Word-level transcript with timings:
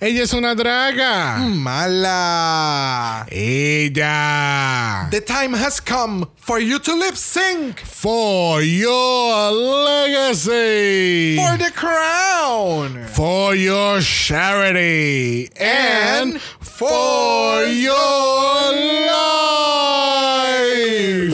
Ella 0.00 0.22
es 0.22 0.32
una 0.32 0.54
draga. 0.54 1.38
Mala. 1.38 3.26
Ella. 3.32 5.08
The 5.10 5.20
time 5.20 5.54
has 5.54 5.80
come 5.80 6.28
for 6.36 6.60
you 6.60 6.78
to 6.78 6.94
lip 6.94 7.16
sync 7.16 7.80
For 7.80 8.62
your 8.62 9.50
legacy. 9.50 11.34
for 11.36 11.56
the 11.58 11.72
crown 11.74 13.06
For 13.08 13.56
your 13.56 14.00
charity. 14.00 15.50
And 15.58 16.40
for 16.60 17.64
your 17.64 18.72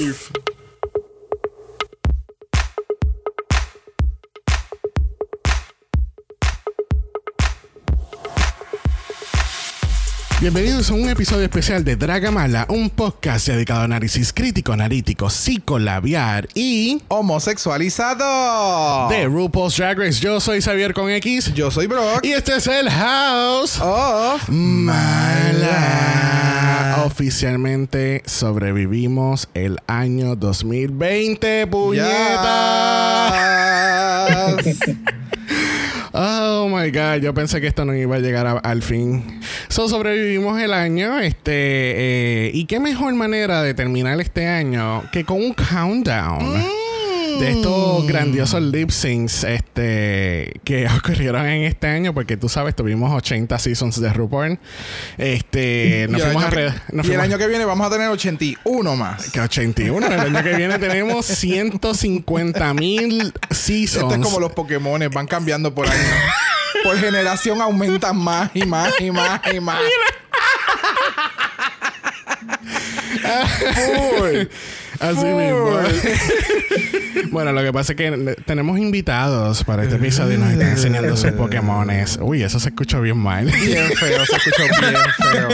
life. 0.09 0.24
Bienvenidos 10.45 10.91
a 10.91 10.95
un 10.95 11.09
episodio 11.09 11.45
especial 11.45 11.85
de 11.85 11.96
Dragamala, 11.96 12.67
un 12.68 12.91
podcast 12.91 13.49
dedicado 13.49 13.81
a 13.81 13.85
análisis 13.85 14.31
crítico, 14.31 14.75
analítico, 14.75 15.31
psicolabiar 15.31 16.49
y 16.53 17.01
homosexualizado. 17.09 19.09
de 19.09 19.25
RuPaul's 19.25 19.79
Drag 19.79 19.99
Race. 19.99 20.21
Yo 20.21 20.41
soy 20.41 20.61
Xavier 20.61 20.93
con 20.93 21.09
X 21.09 21.54
Yo 21.54 21.71
soy 21.71 21.87
Brock. 21.87 22.21
y 22.23 22.32
este 22.32 22.57
es 22.57 22.67
el 22.67 22.91
House 22.91 23.81
Of 23.81 24.51
Mala. 24.51 25.71
Oficialmente 27.07 28.23
sobrevivimos 28.26 29.49
el 29.54 29.79
año 29.87 30.37
2020, 30.37 31.67
puñeta. 31.68 33.33
Yes. 34.62 34.79
Oh 36.17 36.69
my 36.69 36.91
god, 36.92 37.23
yo 37.23 37.34
pensé 37.34 37.61
que 37.61 37.67
esto 37.67 37.84
no 37.84 37.92
iba 37.95 38.14
a 38.17 38.19
llegar 38.20 38.47
a- 38.47 38.59
al 38.59 38.83
fin. 38.83 39.41
So 39.69 39.89
sobrevivimos 39.89 40.61
el 40.62 40.73
año, 40.73 41.19
este, 41.19 42.47
eh, 42.47 42.50
y 42.55 42.67
qué 42.67 42.79
mejor 42.79 43.15
manera 43.15 43.62
de 43.62 43.75
terminar 43.75 44.20
este 44.20 44.47
año 44.47 45.03
que 45.12 45.25
con 45.25 45.39
un 45.39 45.55
countdown. 45.55 46.62
De 47.41 47.51
estos 47.51 48.07
grandiosos 48.07 48.63
lip 48.63 48.91
syncs 48.91 49.45
este, 49.45 50.61
que 50.65 50.87
ocurrieron 50.99 51.47
en 51.47 51.63
este 51.65 51.87
año, 51.87 52.15
porque 52.15 52.37
tú 52.37 52.49
sabes, 52.49 52.75
tuvimos 52.77 53.13
80 53.13 53.59
seasons 53.59 54.01
de 54.01 54.13
RuPaul. 54.13 54.59
Este, 55.19 56.07
nos 56.09 56.21
y 56.21 56.25
el, 56.25 56.33
fuimos 56.33 56.43
año 56.45 56.47
a 56.47 56.51
que, 56.51 56.57
re- 56.57 56.75
nos 56.93 57.07
y 57.07 57.13
el 57.13 57.21
año 57.21 57.39
que 57.39 57.47
viene 57.49 57.65
vamos 57.65 57.87
a 57.87 57.91
tener 57.91 58.09
81 58.09 58.97
más. 58.97 59.31
que 59.31 59.41
81. 59.41 60.07
El 60.07 60.21
año 60.21 60.43
que 60.43 60.55
viene 60.57 60.79
tenemos 60.79 61.27
150 61.45 62.75
mil 62.75 63.33
seasons. 63.51 64.03
Esto 64.05 64.15
es 64.15 64.21
como 64.21 64.41
los 64.41 64.53
Pokémon, 64.53 65.01
van 65.13 65.27
cambiando 65.27 65.75
por 65.75 65.87
año. 65.89 65.98
por 66.83 66.98
generación 66.98 67.61
aumentan 67.61 68.17
más 68.17 68.51
y 68.55 68.65
más 68.67 68.93
y 69.01 69.11
más 69.11 69.41
y 69.53 69.61
más. 69.61 69.79
Así 75.05 75.27
mismo. 75.27 75.71
bueno, 77.31 77.53
lo 77.53 77.63
que 77.63 77.73
pasa 77.73 77.93
es 77.93 77.97
que 77.97 78.37
tenemos 78.47 78.79
invitados 78.79 79.65
para 79.65 79.85
este 79.85 79.97
episodio 79.97 80.35
y 80.35 80.39
nos 80.39 80.51
están 80.53 80.69
enseñando 80.71 81.17
sus 81.17 81.33
Pokémones. 81.33 82.19
Uy, 82.21 82.43
eso 82.43 82.59
se 82.61 82.71
escuchó 82.71 83.01
bien 83.01 83.19
mal. 83.19 83.47
Bien 83.47 83.91
feo, 83.93 84.25
se 84.27 84.37
escuchó 84.37 84.63
bien 84.81 84.95
feo. 85.19 85.49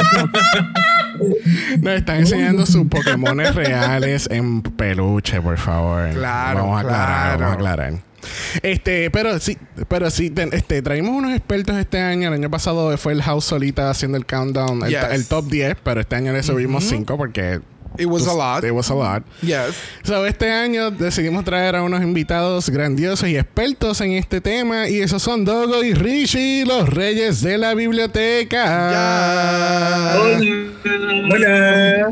nos 1.81 1.95
están 1.95 2.17
enseñando 2.19 2.67
sus 2.67 2.87
Pokémones 2.87 3.55
reales 3.55 4.29
en 4.31 4.63
peluche, 4.63 5.41
por 5.41 5.59
favor. 5.59 6.11
Claro, 6.11 6.61
Vamos 6.61 6.77
a 6.77 6.81
aclarar, 6.81 7.07
claro. 7.09 7.41
vamos 7.41 7.51
a 7.51 7.55
aclarar. 7.55 8.11
Este, 8.63 9.11
pero 9.11 9.39
sí, 9.39 9.57
pero 9.89 10.11
sí, 10.11 10.33
este, 10.53 10.83
traímos 10.83 11.15
unos 11.17 11.33
expertos 11.35 11.77
este 11.77 11.99
año. 12.01 12.29
El 12.29 12.35
año 12.35 12.51
pasado 12.51 12.97
fue 12.99 13.13
el 13.15 13.23
House 13.23 13.47
solita 13.47 13.89
haciendo 13.91 14.19
el 14.19 14.27
countdown, 14.27 14.83
el, 14.85 14.91
Yes. 14.91 15.05
el 15.13 15.27
top 15.27 15.47
10, 15.47 15.77
pero 15.83 16.01
este 16.03 16.17
año 16.17 16.33
le 16.33 16.43
subimos 16.43 16.85
5 16.85 17.17
porque 17.17 17.61
It 17.99 18.07
was 18.07 18.27
a 18.27 18.33
lot. 18.33 18.65
It 18.65 18.73
was 18.73 18.89
a 18.91 18.95
lot. 18.95 19.23
Yes. 19.43 19.75
So, 20.05 20.25
este 20.25 20.51
año 20.51 20.91
decidimos 20.91 21.45
traer 21.45 21.77
a 21.77 21.83
unos 21.83 22.03
invitados 22.03 22.71
grandiosos 22.71 23.29
y 23.29 23.37
expertos 23.37 24.01
en 24.01 24.13
este 24.13 24.41
tema 24.41 24.89
y 24.89 25.01
esos 25.01 25.23
son 25.23 25.45
Dogo 25.45 25.83
y 25.83 25.93
Richie, 25.95 26.65
los 26.67 26.89
reyes 26.89 27.43
de 27.43 27.59
la 27.59 27.75
biblioteca. 27.75 28.91
Ya. 28.93 30.19
Hola. 31.33 32.11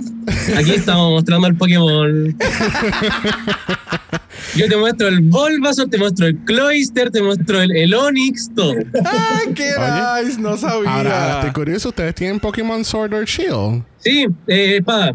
Aquí 0.56 0.72
estamos 0.72 1.10
mostrando 1.12 1.46
el 1.46 1.56
Pokémon. 1.56 2.36
Yo 4.56 4.68
te 4.68 4.76
muestro 4.76 5.08
el 5.08 5.20
Bulbasaur, 5.20 5.88
te 5.88 5.98
muestro 5.98 6.26
el 6.26 6.36
Cloyster, 6.44 7.10
te 7.10 7.22
muestro 7.22 7.60
el, 7.60 7.76
el 7.76 7.94
Onix, 7.94 8.50
todo. 8.54 8.72
Ay, 9.04 9.52
qué 9.54 9.70
Oye. 9.76 10.24
nice, 10.24 10.40
no 10.40 10.56
sabía. 10.56 10.90
Ahora, 10.92 11.22
ahora 11.22 11.34
estoy 11.40 11.52
curioso, 11.52 11.88
¿ustedes 11.90 12.14
tienen 12.14 12.40
Pokémon 12.40 12.84
Sword 12.84 13.14
or 13.14 13.24
Shield? 13.24 13.84
Sí, 13.98 14.26
eh, 14.46 14.76
espada. 14.78 15.14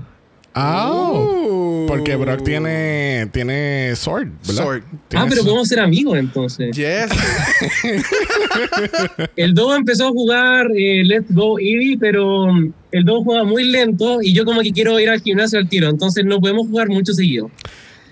Ah, 0.56 0.92
Uh. 1.14 1.86
porque 1.88 2.16
Brock 2.16 2.44
tiene, 2.44 3.28
tiene 3.32 3.96
Sword, 3.96 4.28
¿verdad? 4.48 4.64
Sword. 4.64 4.84
Ah, 5.16 5.26
pero 5.28 5.36
Sword. 5.36 5.46
podemos 5.46 5.68
ser 5.68 5.80
amigos 5.80 6.18
entonces. 6.18 6.76
Yes. 6.76 7.10
El 9.36 9.54
Dogo 9.54 9.76
empezó 9.76 10.08
a 10.08 10.12
jugar 10.12 10.68
eh, 10.76 11.04
Let's 11.06 11.34
Go 11.34 11.60
Eevee, 11.60 11.98
pero 12.00 12.48
mm, 12.54 12.74
el 12.92 13.04
Dogo 13.04 13.24
juega 13.24 13.44
muy 13.44 13.66
lento 13.66 14.22
y 14.22 14.34
yo 14.34 14.46
como 14.46 14.62
que 14.62 14.72
quiero 14.72 15.00
ir 15.00 15.10
al 15.10 15.22
gimnasio 15.22 15.60
al 15.60 15.68
tiro, 15.70 15.90
entonces 15.90 16.26
no 16.26 16.40
podemos 16.40 16.68
jugar 16.68 16.88
mucho 16.90 17.14
seguido. 17.14 17.50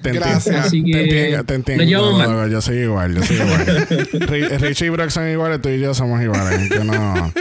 Te 0.01 0.09
entiendo. 0.09 0.29
Gracias. 0.31 0.65
Así 0.65 0.81
Te 0.83 0.91
que 0.91 1.01
entiendo, 1.03 1.43
te 1.43 1.53
entiendo. 1.53 1.83
llevamos 1.83 2.17
mal. 2.17 2.27
Dogo, 2.27 2.47
yo 2.47 2.61
soy 2.61 2.77
igual, 2.77 3.15
yo 3.15 3.23
soy 3.23 3.35
igual. 3.35 3.65
Ri- 3.87 4.57
Richie 4.59 4.87
y 4.87 4.89
Brock 4.89 5.09
son 5.09 5.29
iguales, 5.29 5.61
tú 5.61 5.69
y 5.69 5.79
yo 5.79 5.93
somos 5.93 6.19
iguales. 6.23 6.69
Yo 6.69 6.83
no. 6.83 7.31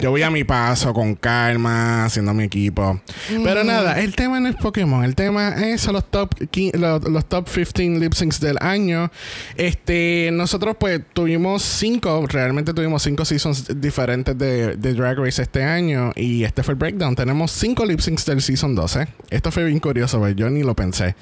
Yo 0.00 0.10
voy 0.10 0.22
a 0.22 0.30
mi 0.30 0.44
paso 0.44 0.92
con 0.92 1.14
calma, 1.14 2.04
haciendo 2.04 2.34
mi 2.34 2.44
equipo. 2.44 3.00
Pero 3.42 3.64
Mm. 3.64 3.66
nada, 3.66 4.00
el 4.00 4.14
tema 4.14 4.40
no 4.40 4.48
es 4.48 4.56
Pokémon, 4.56 5.04
el 5.04 5.14
tema 5.14 5.50
es 5.66 5.86
los 5.86 6.10
top, 6.10 6.34
los, 6.74 7.04
los 7.08 7.24
top 7.26 7.48
15 7.48 7.98
lip 8.00 8.12
syncs 8.14 8.40
del 8.40 8.56
año. 8.60 9.10
Este, 9.56 10.30
nosotros 10.32 10.76
pues 10.78 11.00
tuvimos 11.12 11.62
cinco, 11.62 12.26
realmente 12.28 12.74
tuvimos 12.74 13.02
cinco 13.02 13.24
seasons 13.24 13.80
diferentes 13.80 14.36
de, 14.36 14.76
de 14.76 14.94
Drag 14.94 15.18
Race 15.18 15.40
este 15.42 15.62
año 15.62 16.12
y 16.16 16.44
este 16.44 16.62
fue 16.62 16.72
el 16.72 16.78
breakdown. 16.78 17.14
Tenemos 17.14 17.50
cinco 17.52 17.84
lip 17.84 18.00
syncs 18.00 18.24
del 18.26 18.42
season 18.42 18.74
12. 18.74 19.06
Esto 19.30 19.50
fue 19.52 19.64
bien 19.64 19.80
curioso, 19.80 20.18
pues 20.18 20.34
yo 20.36 20.50
ni 20.50 20.62
lo 20.62 20.74
pensé. 20.74 21.14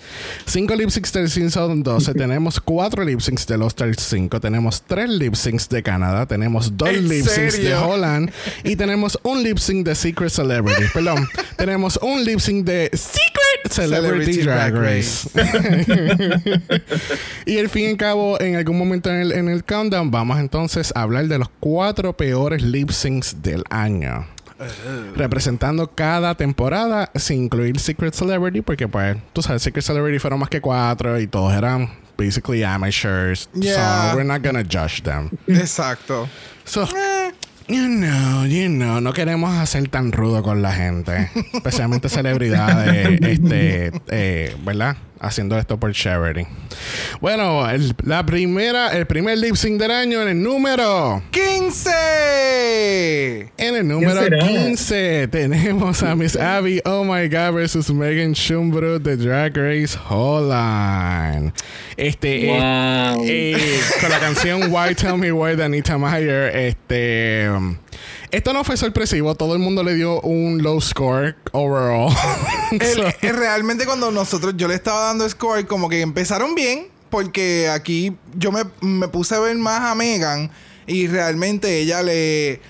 Cinco 0.47 0.75
lip 0.75 0.91
syncs 0.91 1.12
del 1.12 1.28
season 1.31 1.83
12, 1.83 2.15
tenemos 2.15 2.60
cuatro 2.60 3.04
lip 3.04 3.21
syncs 3.21 3.47
de 3.47 3.59
los 3.59 3.69
Stars 3.69 4.03
5, 4.03 4.41
tenemos 4.41 4.83
tres 4.83 5.09
lip 5.09 5.34
syncs 5.34 5.69
de 5.69 5.83
Canadá, 5.83 6.27
tenemos 6.27 6.77
dos 6.77 6.89
¿En 6.89 7.09
lip 7.09 7.27
syncs 7.27 7.62
de? 7.62 7.75
Holland 7.75 8.31
y 8.64 8.76
tenemos 8.76 9.18
un 9.22 9.42
lip 9.42 9.58
sync 9.58 9.86
de 9.86 9.94
Secret 9.94 10.30
Celebrity. 10.30 10.84
Perdón, 10.92 11.28
tenemos 11.56 11.98
un 12.02 12.24
lip 12.24 12.38
sync 12.38 12.64
de 12.64 12.90
Secret 12.92 13.70
Celebrity, 13.70 14.34
Celebrity 14.34 14.42
Drag 14.42 14.74
Race. 14.74 15.28
y 17.46 17.58
al 17.58 17.68
fin 17.68 17.84
y 17.84 17.90
al 17.90 17.96
cabo, 17.96 18.40
en 18.40 18.56
algún 18.56 18.78
momento 18.78 19.10
en 19.10 19.20
el, 19.20 19.32
en 19.32 19.48
el 19.48 19.64
countdown, 19.64 20.10
vamos 20.10 20.38
entonces 20.38 20.92
a 20.94 21.02
hablar 21.02 21.26
de 21.28 21.38
los 21.38 21.48
cuatro 21.60 22.16
peores 22.16 22.62
lip 22.62 22.90
syncs 22.90 23.42
del 23.42 23.64
año. 23.70 24.26
Representando 25.16 25.90
cada 25.92 26.36
temporada 26.36 27.10
sin 27.16 27.44
incluir 27.44 27.80
Secret 27.80 28.14
Celebrity, 28.14 28.62
porque 28.62 28.86
pues, 28.86 29.16
tú 29.32 29.42
sabes, 29.42 29.62
Secret 29.62 29.84
Celebrity 29.84 30.20
fueron 30.20 30.38
más 30.38 30.48
que 30.48 30.60
cuatro 30.60 31.18
y 31.18 31.26
todos 31.26 31.52
eran 31.52 31.90
basically 32.16 32.62
amateurs. 32.62 33.48
Yeah. 33.54 34.10
So 34.10 34.16
we're 34.16 34.24
not 34.24 34.42
gonna 34.42 34.62
judge 34.62 35.02
them. 35.02 35.30
Exacto. 35.48 36.28
So, 36.64 36.86
you 37.68 37.88
know, 37.88 38.46
you 38.46 38.68
know, 38.68 39.00
no 39.00 39.12
queremos 39.12 39.54
hacer 39.56 39.88
tan 39.88 40.12
rudo 40.12 40.42
con 40.42 40.62
la 40.62 40.72
gente, 40.72 41.30
especialmente 41.52 42.08
celebridades, 42.08 43.20
este, 43.22 43.92
eh, 44.08 44.56
¿verdad? 44.64 44.96
Haciendo 45.22 45.56
esto 45.56 45.78
por 45.78 45.93
charity. 45.93 46.49
Bueno, 47.21 47.71
el, 47.71 47.94
la 48.05 48.27
primera, 48.27 48.88
el 48.88 49.06
primer 49.06 49.38
lip 49.38 49.55
sync 49.55 49.81
del 49.81 49.93
año 49.93 50.21
en 50.21 50.28
el 50.28 50.43
número. 50.43 51.22
15. 51.31 53.53
En 53.56 53.77
el 53.77 53.87
número 53.87 54.21
será? 54.21 54.38
15 54.41 55.28
tenemos 55.28 56.03
a 56.03 56.16
Miss 56.16 56.34
Abby 56.34 56.80
Oh 56.84 57.04
My 57.04 57.28
God 57.28 57.54
versus 57.54 57.89
Megan 57.92 58.34
Schumbro 58.34 58.98
de 58.98 59.16
Drag 59.16 59.57
Race 59.57 59.97
Holland. 60.09 61.53
Este, 61.97 62.48
eh, 62.48 63.15
eh, 63.25 63.80
con 64.01 64.10
la 64.10 64.18
canción 64.18 64.72
Why 64.72 64.97
Tell 64.97 65.18
Me 65.18 65.30
Why 65.30 65.54
de 65.54 65.63
Anita 65.63 65.98
Meyer. 65.98 66.57
Este, 66.57 67.48
um, 67.48 67.77
esto 68.32 68.52
no 68.52 68.64
fue 68.64 68.76
sorpresivo. 68.76 69.34
Todo 69.34 69.52
el 69.54 69.60
mundo 69.60 69.82
le 69.84 69.94
dio 69.94 70.20
un 70.22 70.62
low 70.62 70.80
score 70.80 71.36
overall. 71.52 72.12
El- 72.72 72.80
So, 72.94 73.06
eh, 73.06 73.32
realmente 73.32 73.84
cuando 73.86 74.10
nosotros, 74.10 74.54
yo 74.56 74.66
le 74.68 74.74
estaba 74.74 75.04
dando 75.06 75.28
score, 75.28 75.66
como 75.66 75.88
que 75.88 76.00
empezaron 76.00 76.54
bien, 76.54 76.88
porque 77.10 77.68
aquí 77.68 78.16
yo 78.34 78.50
me, 78.50 78.62
me 78.80 79.06
puse 79.08 79.34
a 79.34 79.38
ver 79.40 79.54
más 79.56 79.80
a 79.82 79.94
Megan 79.94 80.50
y 80.86 81.06
realmente 81.06 81.78
ella 81.80 82.02
le, 82.02 82.60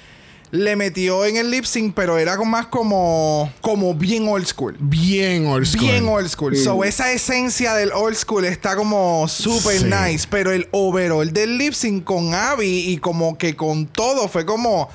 le 0.51 0.75
metió 0.77 1.25
en 1.25 1.37
el 1.37 1.51
lip 1.51 1.65
sync, 1.65 1.95
pero 1.95 2.19
era 2.19 2.37
más 2.43 2.67
como, 2.67 3.51
como 3.61 3.95
bien 3.95 4.27
old 4.29 4.45
school. 4.47 4.77
bien 4.81 5.47
old 5.47 5.65
school. 5.67 5.81
Bien 5.89 6.09
old 6.09 6.29
school. 6.29 6.57
So, 6.57 6.83
esa 6.83 7.13
esencia 7.13 7.75
del 7.75 7.93
old 7.93 8.17
school 8.17 8.45
está 8.45 8.75
como 8.75 9.29
super 9.29 9.79
Sí. 9.79 9.85
nice. 9.85 10.27
Pero 10.29 10.51
el 10.51 10.67
overall 10.73 11.33
del 11.33 11.57
lip 11.57 11.73
sync 11.75 12.03
con 12.03 12.35
Abby 12.35 12.91
y 12.91 12.99
como 12.99 13.39
que 13.39 13.55
con 13.55 13.87
todo 13.87 14.27
fue 14.29 14.45
como. 14.45 14.91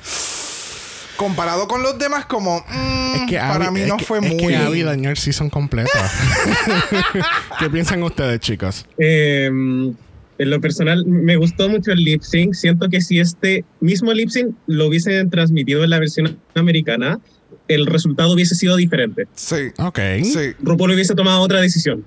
Comparado 1.18 1.68
con 1.68 1.84
los 1.84 2.00
demás, 2.00 2.26
como 2.26 2.60
mm, 2.70 3.16
Es 3.16 3.22
que 3.30 3.38
para 3.38 3.66
Abby- 3.68 3.74
mí 3.74 3.82
es 3.82 3.88
no 3.88 3.98
que- 3.98 4.06
fue 4.06 4.20
es 4.20 4.28
muy. 4.34 4.38
que 4.48 4.56
Abby 4.56 4.84
dañó 4.84 5.10
el 5.10 5.18
season 5.18 5.50
completo. 5.50 5.90
¿Qué 7.60 7.70
piensan 7.70 8.02
ustedes, 8.04 8.40
chicos? 8.40 8.86
Eh, 8.98 9.48
en 9.48 10.50
lo 10.52 10.62
personal, 10.62 11.06
me 11.06 11.36
gustó 11.36 11.68
mucho 11.70 11.92
el 11.92 12.00
lip 12.04 12.22
sync. 12.22 12.54
Siento 12.54 12.90
que 12.90 13.02
si 13.02 13.20
este 13.20 13.66
mismo 13.80 14.14
lip 14.14 14.30
sync 14.30 14.56
lo 14.68 14.88
hubiesen 14.88 15.30
transmitido 15.30 15.84
en 15.84 15.90
la 15.90 16.00
versión 16.00 16.38
americana, 16.56 17.20
el 17.68 17.86
resultado 17.88 18.34
hubiese 18.34 18.56
sido 18.56 18.76
diferente. 18.76 19.28
Sí. 19.36 19.72
Ok. 19.80 20.00
Sí. 20.24 20.54
RuPaul 20.62 20.92
hubiese 20.92 21.16
tomado 21.16 21.42
otra 21.42 21.60
decisión. 21.60 22.06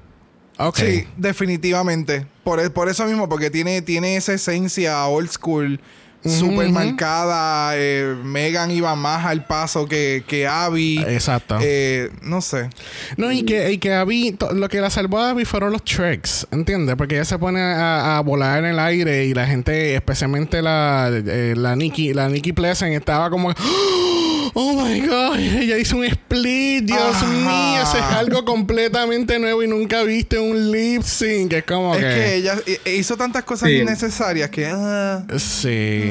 Ok. 0.58 0.76
Sí, 0.78 1.04
definitivamente. 1.16 2.26
Por, 2.44 2.60
e- 2.60 2.70
por 2.70 2.88
eso 2.88 3.04
mismo, 3.06 3.28
porque 3.28 3.50
tiene, 3.50 3.82
tiene 3.82 4.16
esa 4.16 4.32
esencia 4.34 5.04
old 5.06 5.30
school, 5.30 5.80
súper 6.24 6.66
ujú. 6.66 6.74
marcada. 6.74 7.72
eh, 7.76 8.14
Megan 8.22 8.70
iba 8.70 8.94
más 8.94 9.24
al 9.26 9.46
paso 9.46 9.86
que, 9.86 10.24
que 10.26 10.46
Abby. 10.46 10.98
Exacto. 11.06 11.58
Eh, 11.60 12.10
no 12.22 12.40
sé. 12.40 12.70
No, 13.16 13.32
y 13.32 13.44
que, 13.44 13.72
y 13.72 13.78
que 13.78 13.94
Abby, 13.94 14.36
lo 14.52 14.68
que 14.68 14.80
la 14.80 14.90
salvó 14.90 15.18
a 15.18 15.30
Abby 15.30 15.44
fueron 15.44 15.72
los 15.72 15.84
tricks, 15.84 16.46
¿entiendes? 16.50 16.96
Porque 16.96 17.16
ella 17.16 17.24
se 17.24 17.38
pone 17.38 17.60
a, 17.60 18.18
a 18.18 18.20
volar 18.20 18.58
en 18.60 18.66
el 18.66 18.78
aire 18.78 19.24
y 19.26 19.34
la 19.34 19.46
gente, 19.46 19.94
especialmente 19.94 20.62
la, 20.62 21.10
eh, 21.12 21.54
la 21.56 21.74
Nikki, 21.76 22.12
la 22.14 22.28
Nikki 22.28 22.52
Pleasant, 22.52 22.92
estaba 22.92 23.30
como, 23.30 23.48
oh 23.50 24.29
my 24.54 25.00
god, 25.00 25.38
ella 25.38 25.78
hizo 25.78 25.96
un 25.96 26.04
split, 26.04 26.84
Dios 26.84 27.00
Ajá. 27.00 27.26
mío, 27.26 27.82
eso 27.82 27.96
es 27.98 28.02
algo 28.16 28.44
completamente 28.44 29.38
nuevo 29.38 29.62
y 29.62 29.68
nunca 29.68 30.02
viste 30.02 30.38
un 30.38 30.72
lip 30.72 31.02
sync, 31.02 31.52
es 31.52 31.64
como 31.64 31.94
Es 31.94 32.00
que... 32.00 32.06
que 32.08 32.34
ella 32.36 32.54
eh, 32.66 32.96
hizo 32.96 33.16
tantas 33.16 33.44
cosas 33.44 33.68
Sí. 33.68 33.76
innecesarias 33.76 34.50
que. 34.50 34.66
ah, 34.66 35.24
Sí. 35.38 36.10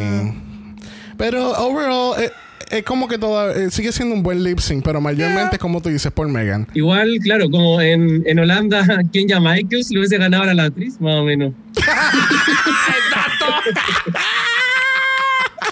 Pero 1.18 1.52
overall, 1.52 2.16
eh, 2.22 2.32
es 2.70 2.84
como 2.84 3.08
que 3.10 3.18
toda, 3.18 3.54
eh, 3.54 3.70
sigue 3.72 3.92
siendo 3.92 4.16
un 4.16 4.24
buen 4.24 4.42
lip 4.44 4.60
sync, 4.60 4.84
pero 4.86 5.02
mayormente, 5.02 5.58
como 5.58 5.82
tú 5.82 5.90
dices, 5.90 6.12
por 6.12 6.28
Megan. 6.30 6.68
Igual, 6.74 7.18
claro, 7.22 7.50
como 7.50 7.82
en, 7.82 8.24
en 8.26 8.40
Holanda, 8.40 8.86
Kenya 9.12 9.40
Michaels 9.40 9.90
le 9.92 10.00
hubiese 10.00 10.18
ganado 10.18 10.44
a 10.44 10.54
la 10.54 10.64
actriz, 10.66 11.00
más 11.02 11.16
o 11.16 11.24
menos. 11.24 11.54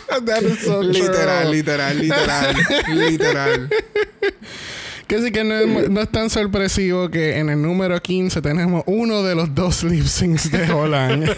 That 0.08 0.44
is 0.44 0.60
so 0.62 0.82
true. 0.82 0.92
literal, 0.92 1.50
literal, 1.50 1.94
literal, 1.96 2.56
literal. 2.96 3.70
Que 5.08 5.22
sí 5.22 5.32
que 5.32 5.44
no, 5.46 5.54
es- 5.56 5.90
no 5.90 6.02
es 6.02 6.10
tan 6.10 6.30
sorpresivo 6.30 7.10
que 7.10 7.38
en 7.38 7.50
el 7.50 7.62
número 7.62 7.98
15 8.02 8.42
tenemos 8.42 8.84
uno 8.88 9.24
de 9.24 9.36
los 9.36 9.56
dos 9.56 9.84
lip 9.84 10.04
syncs 10.06 10.52
de 10.52 10.70
Holland 10.72 11.30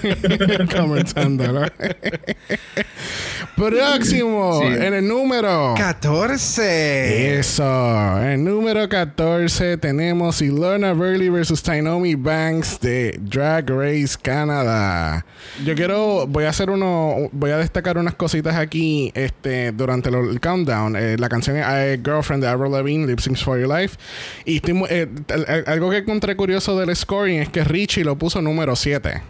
comentándolo. 0.75 1.61
Próximo, 3.55 4.59
Sí. 4.61 4.67
en 4.67 4.93
el 4.93 5.07
número 5.07 5.73
14. 5.77 7.37
Eso, 7.39 8.19
en 8.21 8.27
el 8.29 8.43
número 8.43 8.87
14 8.87 9.77
tenemos 9.77 10.41
Ilona 10.41 10.93
Burley 10.93 11.29
versus 11.29 11.61
Tainomi 11.61 12.15
Banks 12.15 12.79
de 12.79 13.19
Drag 13.21 13.69
Race 13.69 14.17
Canadá. 14.21 15.25
Yo 15.65 15.75
quiero, 15.75 16.25
voy 16.27 16.45
a 16.45 16.49
hacer 16.49 16.69
uno, 16.69 17.29
voy 17.33 17.51
a 17.51 17.57
destacar 17.57 17.97
unas 17.97 18.15
cositas 18.15 18.55
aquí 18.55 19.11
este, 19.13 19.71
durante 19.73 20.09
el 20.09 20.39
countdown. 20.39 20.95
Eh, 20.95 21.17
la 21.19 21.27
canción 21.29 21.57
es 21.57 21.65
I, 21.65 22.01
Girlfriend 22.03 22.43
de 22.43 22.49
Avril 22.49 22.71
Lavigne, 22.71 23.05
Lip 23.07 23.19
Syncs 23.19 23.43
for 23.43 23.58
Your 23.59 23.69
Life. 23.69 23.97
Y 24.45 24.57
estoy 24.57 24.83
eh, 24.89 25.07
al- 25.29 25.45
al- 25.47 25.63
algo 25.67 25.89
que 25.91 25.97
encontré 25.97 26.35
curioso 26.35 26.77
del 26.79 26.95
scoring 26.95 27.39
es 27.41 27.49
que 27.49 27.63
Richie 27.63 28.03
lo 28.03 28.17
puso 28.17 28.41
número 28.41 28.75
7. 28.75 29.21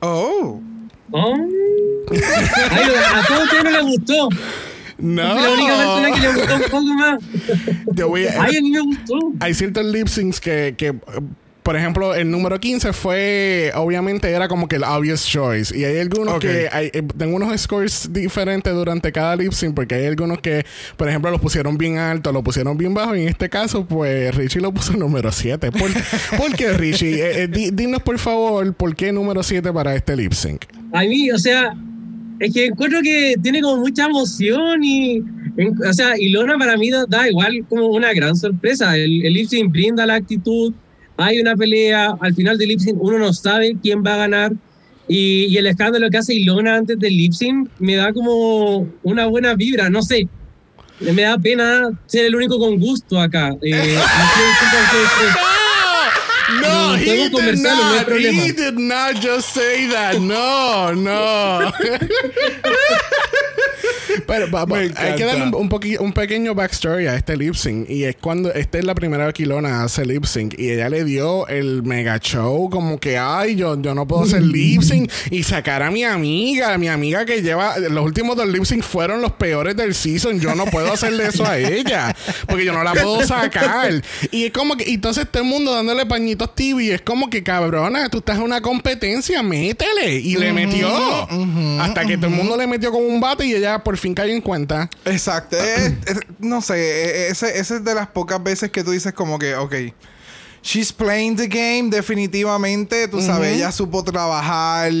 Oh. 0.00 0.60
Oh. 1.10 1.34
Ay, 2.70 2.82
a 3.14 3.26
todos 3.26 3.44
ustedes 3.44 3.64
no 3.64 3.70
les 3.70 3.82
gustó. 3.82 4.28
No, 4.98 5.22
La 5.34 5.50
única 5.50 5.76
persona 5.76 6.12
que 6.12 6.20
le 6.20 6.32
gustó 6.34 6.54
un 6.56 6.62
poco 6.62 6.82
más. 6.94 7.18
Yo 7.94 8.08
voy 8.08 8.26
a- 8.26 8.42
Ay, 8.42 8.56
a 8.56 8.62
mí 8.62 8.70
me 8.70 8.80
gustó. 8.80 9.18
hay 9.40 9.54
ciertos 9.54 9.84
lip 9.86 10.06
syncs 10.06 10.40
que, 10.40 10.74
que, 10.76 10.94
por 11.62 11.76
ejemplo, 11.76 12.14
el 12.14 12.30
número 12.30 12.58
15 12.58 12.92
fue, 12.92 13.70
obviamente, 13.76 14.28
era 14.30 14.48
como 14.48 14.66
que 14.68 14.76
el 14.76 14.84
obvious 14.84 15.24
choice. 15.26 15.76
Y 15.78 15.84
hay 15.84 15.98
algunos 15.98 16.40
que, 16.40 16.68
hay, 16.72 16.86
eh, 16.92 17.02
tengo 17.16 17.36
unos 17.36 17.60
scores 17.60 18.08
diferentes 18.12 18.72
durante 18.74 19.12
cada 19.12 19.36
lip 19.36 19.52
sync, 19.52 19.74
porque 19.74 19.94
hay 19.94 20.06
algunos 20.06 20.40
que, 20.40 20.64
por 20.96 21.08
ejemplo, 21.08 21.30
los 21.30 21.40
pusieron 21.40 21.78
bien 21.78 21.98
alto, 21.98 22.32
lo 22.32 22.42
pusieron 22.42 22.76
bien 22.76 22.94
bajo. 22.94 23.14
Y 23.14 23.22
en 23.22 23.28
este 23.28 23.48
caso, 23.48 23.86
pues, 23.86 24.34
Richie 24.34 24.60
lo 24.60 24.72
puso 24.72 24.92
número 24.96 25.30
7. 25.30 25.70
¿Por, 25.70 25.90
¿por 26.38 26.56
qué, 26.56 26.72
Richie? 26.72 27.14
Eh, 27.22 27.42
eh, 27.44 27.48
di- 27.48 27.70
dinos, 27.70 28.02
por 28.02 28.18
favor, 28.18 28.74
¿por 28.74 28.96
qué 28.96 29.12
número 29.12 29.42
7 29.42 29.72
para 29.72 29.94
este 29.94 30.16
lip 30.16 30.32
sync? 30.32 30.64
A 30.92 31.02
mí, 31.02 31.30
o 31.30 31.38
sea, 31.38 31.74
es 32.40 32.52
que 32.52 32.66
encuentro 32.66 33.00
que 33.02 33.36
tiene 33.40 33.60
como 33.62 33.76
mucha 33.82 34.06
emoción 34.06 34.82
y, 34.82 35.22
en- 35.56 35.76
o 35.88 35.92
sea, 35.92 36.18
Ilona 36.18 36.58
para 36.58 36.76
mí 36.76 36.90
da, 36.90 37.04
da 37.06 37.28
igual 37.28 37.64
como 37.68 37.86
una 37.86 38.12
gran 38.12 38.34
sorpresa. 38.34 38.96
El, 38.96 39.24
el 39.24 39.32
lip 39.32 39.48
sync 39.48 39.70
brinda 39.70 40.04
la 40.06 40.14
actitud, 40.16 40.72
hay 41.24 41.40
una 41.40 41.56
pelea, 41.56 42.14
al 42.20 42.34
final 42.34 42.58
del 42.58 42.68
lip 42.68 42.80
sync 42.80 42.96
uno 43.00 43.18
no 43.18 43.32
sabe 43.32 43.76
quién 43.82 44.02
va 44.04 44.14
a 44.14 44.18
ganar 44.18 44.52
y, 45.08 45.46
y 45.46 45.56
el 45.56 45.66
escándalo 45.66 46.08
que 46.10 46.18
hace 46.18 46.34
Ilona 46.34 46.76
antes 46.76 46.98
del 46.98 47.16
lip 47.16 47.32
sync 47.32 47.68
me 47.78 47.96
da 47.96 48.12
como 48.12 48.88
una 49.02 49.26
buena 49.26 49.54
vibra, 49.54 49.90
no 49.90 50.02
sé. 50.02 50.28
Me 51.00 51.22
da 51.22 51.36
pena 51.36 51.90
ser 52.06 52.26
el 52.26 52.36
único 52.36 52.58
con 52.58 52.78
gusto 52.78 53.20
acá. 53.20 53.56
Eh, 53.62 53.98
No, 56.60 56.96
did. 56.96 57.32
He 58.34 58.52
did 58.52 58.78
not 58.78 59.14
just 59.16 59.54
say 59.54 59.86
that. 59.88 60.20
No, 60.20 60.92
no. 60.92 61.72
Pero 64.26 64.50
va- 64.50 64.64
va- 64.64 64.76
Me 64.78 64.90
hay 64.96 65.14
que 65.16 65.24
darle 65.24 65.44
un, 65.44 65.54
un, 65.54 65.70
un 66.00 66.12
pequeño 66.12 66.54
backstory 66.54 67.06
a 67.06 67.16
este 67.16 67.36
lip 67.36 67.54
sync. 67.54 67.88
Y 67.88 68.04
es 68.04 68.16
cuando 68.16 68.52
esta 68.52 68.78
es 68.78 68.84
la 68.84 68.94
primera 68.94 69.26
vez 69.26 69.34
que 69.34 69.42
Ilona 69.44 69.82
hace 69.84 70.04
lip 70.04 70.24
sync. 70.24 70.54
Y 70.58 70.70
ella 70.70 70.88
le 70.88 71.04
dio 71.04 71.46
el 71.48 71.82
mega 71.82 72.18
show. 72.18 72.68
Como 72.70 72.98
que, 73.00 73.18
ay, 73.18 73.56
yo, 73.56 73.80
yo 73.80 73.94
no 73.94 74.06
puedo 74.06 74.22
hacer 74.24 74.42
lip 74.42 74.82
sync. 74.82 75.10
Y 75.30 75.42
sacar 75.42 75.82
a 75.82 75.90
mi 75.90 76.04
amiga. 76.04 76.76
Mi 76.78 76.88
amiga 76.88 77.24
que 77.24 77.42
lleva. 77.42 77.78
Los 77.78 78.04
últimos 78.04 78.36
dos 78.36 78.48
lip 78.48 78.64
sync 78.64 78.82
fueron 78.82 79.20
los 79.22 79.32
peores 79.32 79.76
del 79.76 79.94
season. 79.94 80.40
Yo 80.40 80.54
no 80.54 80.64
puedo 80.66 80.92
hacerle 80.92 81.26
eso 81.26 81.46
a 81.46 81.58
ella. 81.58 82.14
Porque 82.46 82.64
yo 82.64 82.72
no 82.72 82.82
la 82.84 82.92
puedo 82.92 83.22
sacar. 83.26 84.02
Y 84.30 84.44
es 84.44 84.52
como 84.52 84.76
que. 84.76 84.90
entonces 84.92 85.26
todo 85.30 85.42
el 85.42 85.48
mundo 85.48 85.72
dándole 85.74 86.06
pañitos 86.06 86.54
tibios. 86.54 86.82
Y 86.82 86.90
es 86.92 87.02
como 87.02 87.28
que, 87.30 87.42
cabrona, 87.42 88.08
tú 88.08 88.18
estás 88.18 88.36
en 88.38 88.42
una 88.44 88.60
competencia. 88.60 89.42
Métele. 89.42 90.16
Y 90.16 90.36
le 90.36 90.52
metió. 90.52 90.88
Hasta 91.80 92.04
que 92.06 92.16
todo 92.16 92.26
el 92.28 92.32
mundo 92.34 92.56
le 92.56 92.66
metió 92.66 92.90
con 92.92 93.02
un 93.04 93.20
bate. 93.20 93.46
Y 93.46 93.54
ella 93.54 93.82
por 93.82 93.96
fin 94.02 94.14
cayó 94.14 94.32
en 94.34 94.40
cuenta. 94.42 94.90
Exacto. 95.06 95.56
Es- 95.56 95.92
es- 96.06 96.20
no 96.38 96.60
sé, 96.60 97.28
ese, 97.28 97.58
ese 97.58 97.76
es 97.76 97.84
de 97.84 97.94
las 97.94 98.08
pocas 98.08 98.42
veces 98.42 98.70
que 98.70 98.84
tú 98.84 98.90
dices 98.90 99.12
como 99.14 99.38
que, 99.38 99.54
ok, 99.54 99.74
she's 100.62 100.92
playing 100.92 101.36
the 101.36 101.46
game 101.48 101.88
definitivamente, 101.90 103.08
tú 103.08 103.20
sabes, 103.20 103.56
ella 103.56 103.72
supo 103.72 104.04
trabajar, 104.04 104.92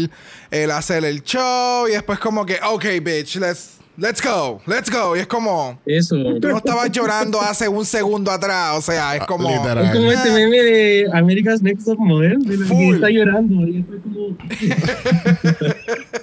el 0.50 0.70
hacer 0.70 1.04
el 1.04 1.22
show 1.22 1.86
y 1.88 1.92
después 1.92 2.18
como 2.18 2.44
que, 2.46 2.58
ok, 2.64 2.84
bitch, 3.02 3.36
let's, 3.36 3.74
let's 3.96 4.20
go, 4.22 4.60
let's 4.66 4.90
go. 4.90 5.16
Y 5.16 5.20
es 5.20 5.26
como, 5.28 5.78
eso. 5.86 6.16
tú 6.40 6.48
no 6.48 6.56
estabas 6.56 6.90
llorando 6.90 7.40
hace 7.40 7.68
un 7.68 7.86
segundo 7.86 8.30
atrás, 8.32 8.76
o 8.76 8.82
sea, 8.82 9.14
es 9.16 9.24
como... 9.24 9.48
literal. 9.50 9.84
Es 9.84 9.92
como 9.92 10.10
este 10.10 10.30
meme 10.32 10.56
de 10.62 11.06
America's 11.14 11.62
Next 11.62 11.86
Top 11.86 11.98
Model, 11.98 12.38
Full. 12.66 12.94
está 12.96 13.08
llorando. 13.10 13.66
Y 13.66 13.82
como... 14.02 14.36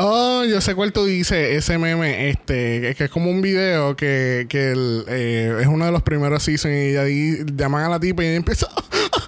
Oh, 0.00 0.44
yo 0.44 0.60
sé 0.60 0.76
cuál 0.76 0.92
tú 0.92 1.06
dices, 1.06 1.56
ese 1.56 1.76
meme, 1.76 2.30
este, 2.30 2.94
que 2.96 3.04
es 3.04 3.10
como 3.10 3.32
un 3.32 3.42
video 3.42 3.96
que, 3.96 4.46
que 4.48 4.70
el, 4.70 5.04
eh, 5.08 5.58
es 5.60 5.66
uno 5.66 5.86
de 5.86 5.90
los 5.90 6.04
primeros 6.04 6.44
seasons 6.44 6.72
y 6.72 6.96
ahí 6.96 7.38
llaman 7.56 7.82
a 7.82 7.88
la 7.88 7.98
tipa 7.98 8.22
y 8.22 8.28
ella 8.28 8.36
empieza 8.36 8.68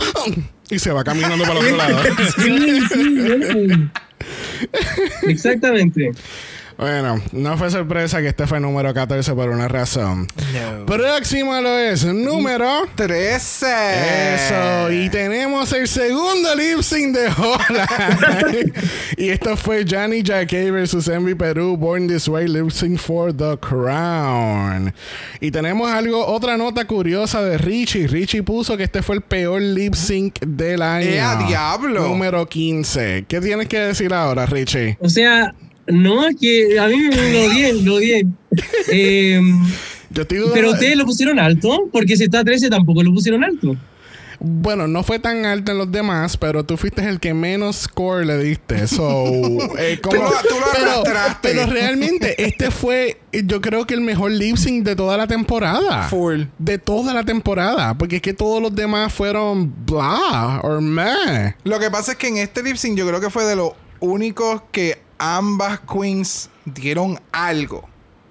y 0.70 0.78
se 0.78 0.92
va 0.92 1.02
caminando 1.02 1.44
para 1.44 1.58
el 1.58 1.66
otro 1.66 1.76
lado. 1.76 1.98
Sí, 2.36 2.80
sí, 2.88 3.18
eso. 3.18 3.90
Exactamente. 5.28 6.12
Bueno, 6.80 7.20
no 7.32 7.58
fue 7.58 7.70
sorpresa 7.70 8.22
que 8.22 8.28
este 8.28 8.46
fue 8.46 8.58
número 8.58 8.94
14 8.94 9.34
por 9.34 9.50
una 9.50 9.68
razón. 9.68 10.26
Próximo 10.86 11.60
lo 11.60 11.78
es 11.78 12.06
número 12.06 12.88
13. 12.94 13.66
Eso, 14.34 14.90
y 14.90 15.10
tenemos 15.10 15.70
el 15.74 15.86
segundo 15.86 16.54
lip 16.54 16.80
sync 16.80 17.14
de 17.14 17.28
Holland. 17.28 18.72
y 19.18 19.28
esto 19.28 19.58
fue 19.58 19.84
Johnny 19.86 20.22
Jacquet 20.22 20.72
versus 20.72 21.06
Envy 21.08 21.34
Perú, 21.34 21.76
Born 21.76 22.08
This 22.08 22.28
Way, 22.28 22.48
lip 22.48 22.70
sync 22.70 22.98
for 22.98 23.30
the 23.36 23.58
crown. 23.58 24.94
Y 25.38 25.50
tenemos 25.50 25.90
algo, 25.90 26.26
otra 26.26 26.56
nota 26.56 26.86
curiosa 26.86 27.42
de 27.42 27.58
Richie. 27.58 28.06
Richie 28.06 28.42
puso 28.42 28.78
que 28.78 28.84
este 28.84 29.02
fue 29.02 29.16
el 29.16 29.20
peor 29.20 29.60
lip 29.60 29.92
sync 29.92 30.40
del 30.40 30.80
año. 30.80 31.10
¡Eh, 31.10 31.44
diablo! 31.46 32.08
Número 32.08 32.48
15. 32.48 33.26
¿Qué 33.28 33.38
tienes 33.42 33.68
que 33.68 33.80
decir 33.80 34.14
ahora, 34.14 34.46
Richie? 34.46 34.96
O 34.98 35.10
sea, 35.10 35.54
no, 35.90 36.26
es 36.26 36.36
que 36.40 36.78
a 36.78 36.86
mí 36.88 36.96
me 36.96 37.32
lo 37.32 37.50
bien, 37.54 37.84
lo 37.84 37.96
bien. 37.98 38.36
Eh, 38.92 39.40
Yo 40.10 40.22
estoy 40.22 40.38
dudando- 40.38 40.54
pero 40.54 40.70
ustedes 40.72 40.96
lo 40.96 41.04
pusieron 41.04 41.38
alto, 41.38 41.88
porque 41.92 42.16
si 42.16 42.24
está 42.24 42.42
13 42.44 42.68
tampoco 42.70 43.02
lo 43.02 43.12
pusieron 43.12 43.44
alto. 43.44 43.76
Bueno, 44.42 44.88
no 44.88 45.02
fue 45.02 45.18
tan 45.18 45.44
alta 45.44 45.72
en 45.72 45.76
los 45.78 45.92
demás, 45.92 46.38
pero 46.38 46.64
tú 46.64 46.78
fuiste 46.78 47.06
el 47.06 47.20
que 47.20 47.34
menos 47.34 47.76
score 47.76 48.24
le 48.24 48.38
diste. 48.42 48.86
So, 48.86 49.24
eh, 49.78 49.98
como- 50.02 50.16
Tú 50.16 50.22
lo- 50.22 50.30
tú 50.48 50.54
lo 50.58 50.66
pero, 50.72 51.02
pero 51.42 51.66
realmente, 51.66 52.42
este 52.42 52.70
fue, 52.70 53.20
yo 53.32 53.60
creo 53.60 53.86
que 53.86 53.92
el 53.92 54.00
mejor 54.00 54.30
lip 54.30 54.56
sync 54.56 54.82
de 54.82 54.96
toda 54.96 55.18
la 55.18 55.26
temporada. 55.26 56.08
Full. 56.08 56.44
De 56.58 56.78
toda 56.78 57.12
la 57.12 57.22
temporada. 57.24 57.98
Porque 57.98 58.16
es 58.16 58.22
que 58.22 58.32
todos 58.32 58.62
los 58.62 58.74
demás 58.74 59.12
fueron 59.12 59.74
blah 59.84 60.60
or 60.62 60.80
meh. 60.80 61.54
Lo 61.64 61.78
que 61.78 61.90
pasa 61.90 62.12
es 62.12 62.16
que 62.18 62.28
en 62.28 62.38
este 62.38 62.62
lip 62.62 62.76
sync 62.76 62.96
yo 62.96 63.06
creo 63.06 63.20
que 63.20 63.28
fue 63.28 63.44
de 63.44 63.56
los 63.56 63.72
únicos 64.00 64.62
que 64.72 64.96
ambas 65.20 65.80
queens 65.80 66.50
dieron 66.64 67.20
algo. 67.30 67.88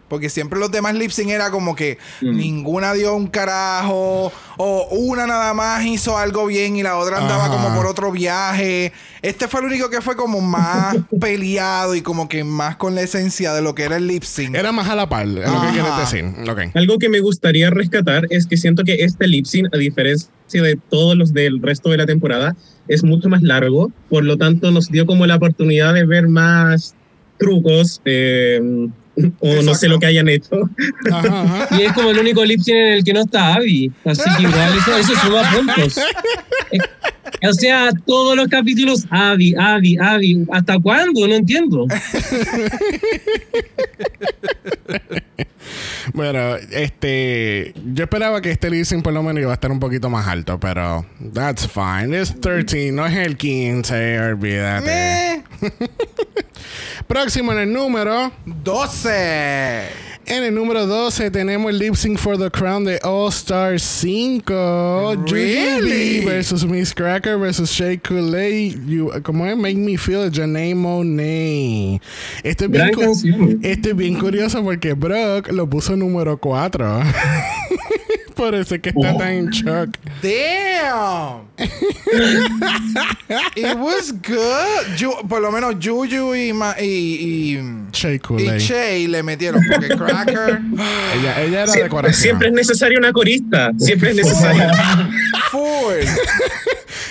Porque 0.10 0.28
siempre 0.32 0.58
los 0.60 0.72
demás 0.72 0.96
lip 0.96 1.12
sync 1.12 1.30
era 1.30 1.52
como 1.52 1.76
que 1.76 2.00
Mm. 2.22 2.36
ninguna 2.36 2.94
dio 2.94 3.16
un 3.16 3.28
carajo. 3.28 4.32
O 4.58 4.88
una 4.90 5.28
nada 5.28 5.54
más 5.54 5.86
hizo 5.86 6.18
algo 6.18 6.48
bien 6.48 6.76
y 6.76 6.82
la 6.82 6.98
otra 6.98 7.18
andaba 7.20 7.46
Ajá. 7.46 7.54
como 7.54 7.76
por 7.76 7.86
otro 7.86 8.12
viaje. 8.12 8.92
Este 9.22 9.48
fue 9.48 9.60
el 9.60 9.68
único 9.68 9.92
que 9.92 10.02
fue 10.02 10.16
como 10.16 10.42
más 10.42 10.96
peleado 11.22 11.94
y 11.94 12.02
como 12.02 12.28
que 12.28 12.44
más 12.44 12.76
con 12.78 12.96
la 12.96 13.02
esencia 13.02 13.54
de 13.54 13.62
lo 13.62 13.76
que 13.76 13.84
era 13.84 13.98
el 13.98 14.08
lip 14.08 14.24
sync. 14.24 14.56
Era 14.56 14.72
más 14.72 14.90
a 14.90 14.96
la 14.96 15.08
par, 15.08 15.28
es 15.28 15.34
lo 15.36 15.62
que 15.62 15.68
quieres 15.74 15.98
decir. 15.98 16.26
Algo 16.74 16.98
que 16.98 17.08
me 17.10 17.20
gustaría 17.20 17.70
rescatar 17.70 18.26
es 18.32 18.48
que 18.48 18.58
siento 18.58 18.84
que 18.84 19.04
este 19.04 19.28
lip 19.28 19.46
sync, 19.46 19.68
a 19.72 19.78
diferencia 19.78 20.28
de 20.52 20.76
todos 20.90 21.16
los 21.16 21.34
del 21.34 21.62
resto 21.62 21.90
de 21.92 21.98
la 21.98 22.08
temporada, 22.08 22.56
es 22.90 23.04
mucho 23.04 23.30
más 23.30 23.42
largo. 23.42 23.92
Por 24.10 24.26
lo 24.26 24.36
tanto, 24.36 24.72
nos 24.72 24.90
dio 24.90 25.06
como 25.06 25.26
la 25.26 25.38
oportunidad 25.38 25.94
de 25.94 26.06
ver 26.06 26.28
más 26.28 26.96
trucos 27.38 28.02
eh, 28.04 28.60
o 28.62 28.90
no 29.48 29.54
Exacto. 29.54 29.76
sé 29.76 29.88
lo 29.88 30.00
que 30.00 30.08
hayan 30.08 30.28
hecho. 30.28 30.70
Ajá, 31.12 31.44
ajá. 31.44 31.68
Y 31.80 31.84
es 31.84 31.94
como 31.94 32.10
el 32.10 32.20
único 32.20 32.44
lip 32.44 32.60
en 32.68 32.96
el 32.96 33.04
que 33.04 33.14
no 33.14 33.22
está 33.22 33.56
Abby. 33.56 33.92
Así 34.04 34.24
que 34.36 34.44
igual 34.44 34.78
eso, 34.78 34.98
eso 34.98 35.14
suma 35.22 35.50
puntos. 35.54 35.98
O 37.48 37.54
sea, 37.54 37.92
todos 38.06 38.36
los 38.36 38.50
capítulos, 38.50 39.06
Abby, 39.10 39.56
Abby, 39.58 39.98
Abby. 39.98 40.46
¿Hasta 40.52 40.78
cuándo? 40.80 41.26
No 41.26 41.36
entiendo. 41.36 41.86
Bueno, 46.14 46.56
este. 46.72 47.74
Yo 47.94 48.04
esperaba 48.04 48.42
que 48.42 48.52
este 48.52 48.70
leasing 48.70 49.02
por 49.02 49.14
lo 49.14 49.24
menos 49.24 49.42
iba 49.42 49.52
a 49.52 49.54
estar 49.54 49.72
un 49.72 49.80
poquito 49.80 50.10
más 50.10 50.28
alto, 50.28 50.60
pero. 50.60 51.06
That's 51.34 51.68
fine. 51.68 52.18
Es 52.18 52.40
13, 52.40 52.92
no 52.92 53.06
es 53.06 53.16
el 53.18 53.38
15, 53.38 54.20
olvídate. 54.20 54.86
Meh. 54.86 55.44
Próximo 57.08 57.52
en 57.54 57.60
el 57.60 57.74
número. 57.74 58.32
12. 58.46 60.10
En 60.30 60.44
el 60.44 60.54
número 60.54 60.86
12 60.86 61.32
tenemos 61.32 61.72
el 61.72 61.80
lip 61.80 61.96
sync 61.96 62.20
for 62.20 62.38
the 62.38 62.52
crown 62.52 62.84
de 62.86 63.00
All 63.04 63.30
Star 63.30 63.80
5. 63.80 65.26
Really? 65.28 66.24
Versus 66.24 66.64
Miss 66.66 66.94
Cracker 66.94 67.38
versus 67.40 67.72
Shea 67.72 67.98
Coulee. 67.98 68.78
You- 68.88 69.10
¿Cómo 69.24 69.48
es? 69.48 69.58
Make 69.58 69.78
Me 69.78 69.98
Feel 69.98 70.30
Janae 70.32 70.76
Monet. 70.76 72.00
Esto 72.44 72.66
es, 72.66 72.72
bien 72.72 72.84
Gran 72.84 72.94
cu- 72.94 73.02
canción. 73.02 73.60
esto 73.64 73.90
es 73.90 73.96
bien 73.96 74.20
curioso 74.20 74.64
porque 74.64 74.94
Brock 74.94 75.52
lo 75.52 75.68
puso 75.68 75.96
número 75.96 76.38
4. 76.38 77.02
Por 78.40 78.56
eso 78.56 78.76
es 78.76 78.82
que 78.82 78.90
está 78.90 79.12
Oh. 79.14 79.18
tan 79.18 79.28
en 79.34 79.50
shock. 79.50 79.90
Damn. 80.24 81.42
It 83.56 83.76
was 83.78 84.14
good. 84.26 84.96
Ju- 84.98 85.28
por 85.28 85.42
lo 85.42 85.52
menos 85.52 85.76
Juju 85.84 86.34
y, 86.36 86.54
Ma- 86.54 86.76
y, 86.80 86.86
y, 87.58 87.60
Shea 87.92 88.14
y. 88.14 88.20
Che 88.60 89.08
le 89.10 89.22
metieron 89.24 89.62
porque 89.70 89.90
Cracker 89.90 90.62
Ella, 91.16 91.42
ella 91.42 91.64
era 91.64 91.66
de 91.66 91.68
Siempre, 91.68 91.90
corazón. 91.90 92.14
siempre 92.22 92.48
es 92.48 92.54
necesaria 92.54 92.98
una 92.98 93.12
corista. 93.12 93.72
Siempre 93.78 94.12
es 94.12 94.16
necesaria. 94.16 94.72
full. 95.52 96.06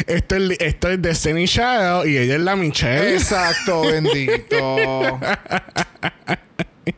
Esto 0.06 0.36
es, 0.36 0.50
esto 0.60 0.88
es 0.90 1.02
Destiny 1.02 1.46
Child 1.46 2.06
y 2.06 2.16
ella 2.16 2.36
es 2.36 2.40
la 2.40 2.56
Michelle. 2.56 3.14
Exacto, 3.16 3.82
bendito. 3.82 5.20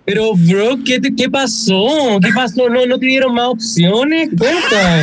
Pero, 0.04 0.35
bro, 0.35 0.76
¿qué, 0.85 1.00
te- 1.00 1.14
qué 1.14 1.28
pasó? 1.30 2.18
¿Qué 2.23 2.30
pasó? 2.35 2.68
¿No, 2.68 2.85
¿No 2.87 2.99
te 2.99 3.06
dieron 3.06 3.35
más 3.35 3.47
opciones? 3.49 4.28
Cuenta. 4.37 5.02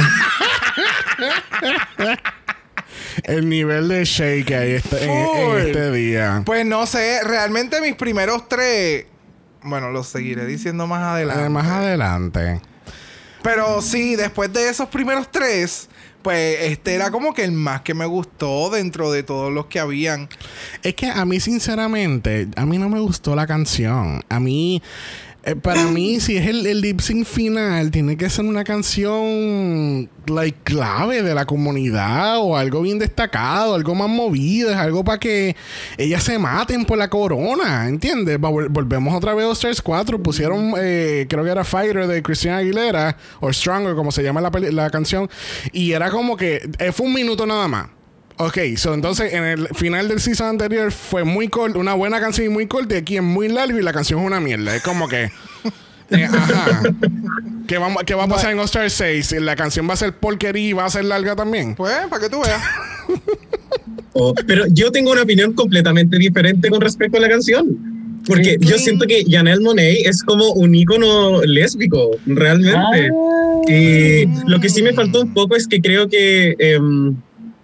El 3.23 3.49
nivel 3.49 3.87
de 3.87 4.05
Shea 4.05 4.45
que 4.45 4.55
hay 4.55 4.71
este- 4.73 5.03
en, 5.03 5.57
este 5.67 5.91
día. 5.91 6.41
Pues 6.45 6.65
no 6.65 6.85
sé, 6.85 7.19
realmente 7.23 7.81
mis 7.81 7.95
primeros 7.95 8.47
tres, 8.47 9.05
bueno, 9.63 9.89
los 9.91 10.07
seguiré 10.07 10.45
diciendo 10.45 10.87
más 10.87 11.03
adelante. 11.03 11.45
Eh, 11.45 11.49
más 11.49 11.67
adelante. 11.67 12.61
Pero 13.41 13.81
sí, 13.81 14.15
después 14.15 14.51
de 14.53 14.69
esos 14.69 14.87
primeros 14.89 15.29
tres, 15.31 15.89
pues 16.27 16.57
este 16.59 16.93
era 16.93 17.09
como 17.09 17.33
que 17.33 17.45
el 17.45 17.53
más 17.53 17.83
que 17.83 17.93
me 17.93 18.05
gustó 18.05 18.69
dentro 18.69 19.13
de 19.13 19.23
todos 19.23 19.49
los 19.49 19.67
que 19.67 19.79
habían. 19.79 20.27
Es 20.83 20.93
que 20.93 21.07
a 21.07 21.23
mí, 21.23 21.39
sinceramente, 21.39 22.49
a 22.57 22.65
mí 22.65 22.77
no 22.77 22.89
me 22.89 22.99
gustó 22.99 23.33
la 23.33 23.47
canción. 23.47 24.21
A 24.27 24.37
mí, 24.41 24.83
eh, 25.47 25.55
para 25.55 25.85
mí, 25.85 26.19
si 26.19 26.35
es 26.35 26.45
el, 26.45 26.65
el 26.65 26.81
lip 26.81 26.99
sync 26.99 27.25
final, 27.25 27.89
tiene 27.89 28.17
que 28.17 28.29
ser 28.29 28.43
una 28.43 28.65
canción 28.65 30.09
like, 30.25 30.59
clave 30.65 31.23
de 31.23 31.33
la 31.33 31.45
comunidad 31.45 32.39
o 32.39 32.57
algo 32.57 32.81
bien 32.81 32.99
destacado, 32.99 33.73
algo 33.73 33.95
más 33.95 34.09
movido, 34.09 34.71
es 34.71 34.75
algo 34.75 35.05
para 35.05 35.19
que 35.19 35.55
ellas 35.97 36.21
se 36.23 36.37
maten 36.37 36.83
por 36.83 36.97
la 36.97 37.09
corona, 37.09 37.87
¿entiendes? 37.87 38.37
Volvemos 38.41 39.15
otra 39.15 39.33
vez 39.35 39.45
a 39.45 39.53
Stars 39.53 39.81
4, 39.81 40.21
pusieron, 40.21 40.73
eh, 40.77 41.25
creo 41.29 41.45
que 41.45 41.51
era 41.51 41.63
Fighter 41.63 42.07
de 42.07 42.21
Christina 42.21 42.57
Aguilera, 42.57 43.15
o 43.39 43.51
Stronger, 43.53 43.95
como 43.95 44.11
se 44.11 44.23
llama 44.23 44.41
la, 44.41 44.51
la 44.71 44.89
canción, 44.89 45.29
y 45.71 45.93
era 45.93 46.11
como 46.11 46.35
que 46.35 46.69
eh, 46.77 46.91
fue 46.91 47.05
un 47.05 47.13
minuto 47.13 47.45
nada 47.45 47.69
más. 47.69 47.96
Ok, 48.39 48.57
so 48.75 48.93
entonces 48.93 49.33
en 49.33 49.43
el 49.43 49.67
final 49.69 50.07
del 50.07 50.19
season 50.19 50.47
anterior 50.49 50.91
fue 50.91 51.23
muy 51.23 51.47
corto, 51.47 51.79
una 51.79 51.95
buena 51.95 52.19
canción 52.19 52.45
y 52.45 52.49
muy 52.49 52.67
corta, 52.67 52.95
y 52.95 52.97
aquí 52.99 53.17
es 53.17 53.23
muy 53.23 53.47
largo 53.47 53.79
y 53.79 53.81
la 53.81 53.93
canción 53.93 54.19
es 54.19 54.27
una 54.27 54.39
mierda. 54.39 54.75
Es 54.75 54.83
como 54.83 55.07
que. 55.07 55.31
eh, 56.11 56.25
ajá. 56.25 56.83
¿Qué, 57.67 57.79
vamos, 57.79 58.03
¿Qué 58.03 58.13
va 58.13 58.25
a 58.25 58.27
pasar 58.27 58.51
en 58.51 58.59
All 58.59 58.65
Star 58.65 58.89
6? 58.89 59.41
¿La 59.41 59.55
canción 59.55 59.89
va 59.89 59.93
a 59.93 59.97
ser 59.97 60.13
porquería 60.13 60.69
y 60.69 60.73
va 60.73 60.85
a 60.85 60.89
ser 60.89 61.05
larga 61.05 61.35
también? 61.35 61.75
Pues, 61.75 61.93
para 62.09 62.21
que 62.21 62.29
tú 62.29 62.41
veas. 62.41 62.61
Oh, 64.19 64.33
pero 64.47 64.65
yo 64.71 64.91
tengo 64.91 65.11
una 65.11 65.21
opinión 65.21 65.53
completamente 65.53 66.17
diferente 66.17 66.69
con 66.69 66.81
respecto 66.81 67.17
a 67.17 67.19
la 67.21 67.29
canción. 67.29 67.77
Porque 68.25 68.57
yo 68.59 68.79
siento 68.79 69.05
que 69.05 69.23
Janelle 69.29 69.61
Monet 69.61 70.07
es 70.07 70.23
como 70.23 70.53
un 70.53 70.73
ícono 70.73 71.43
lésbico, 71.43 72.11
realmente. 72.25 73.11
Y 73.67 74.25
lo 74.49 74.59
que 74.59 74.69
sí 74.69 74.81
me 74.81 74.93
faltó 74.93 75.21
un 75.21 75.33
poco 75.35 75.55
es 75.55 75.67
que 75.67 75.79
creo 75.79 76.09
que, 76.09 76.55
em, 76.57 77.15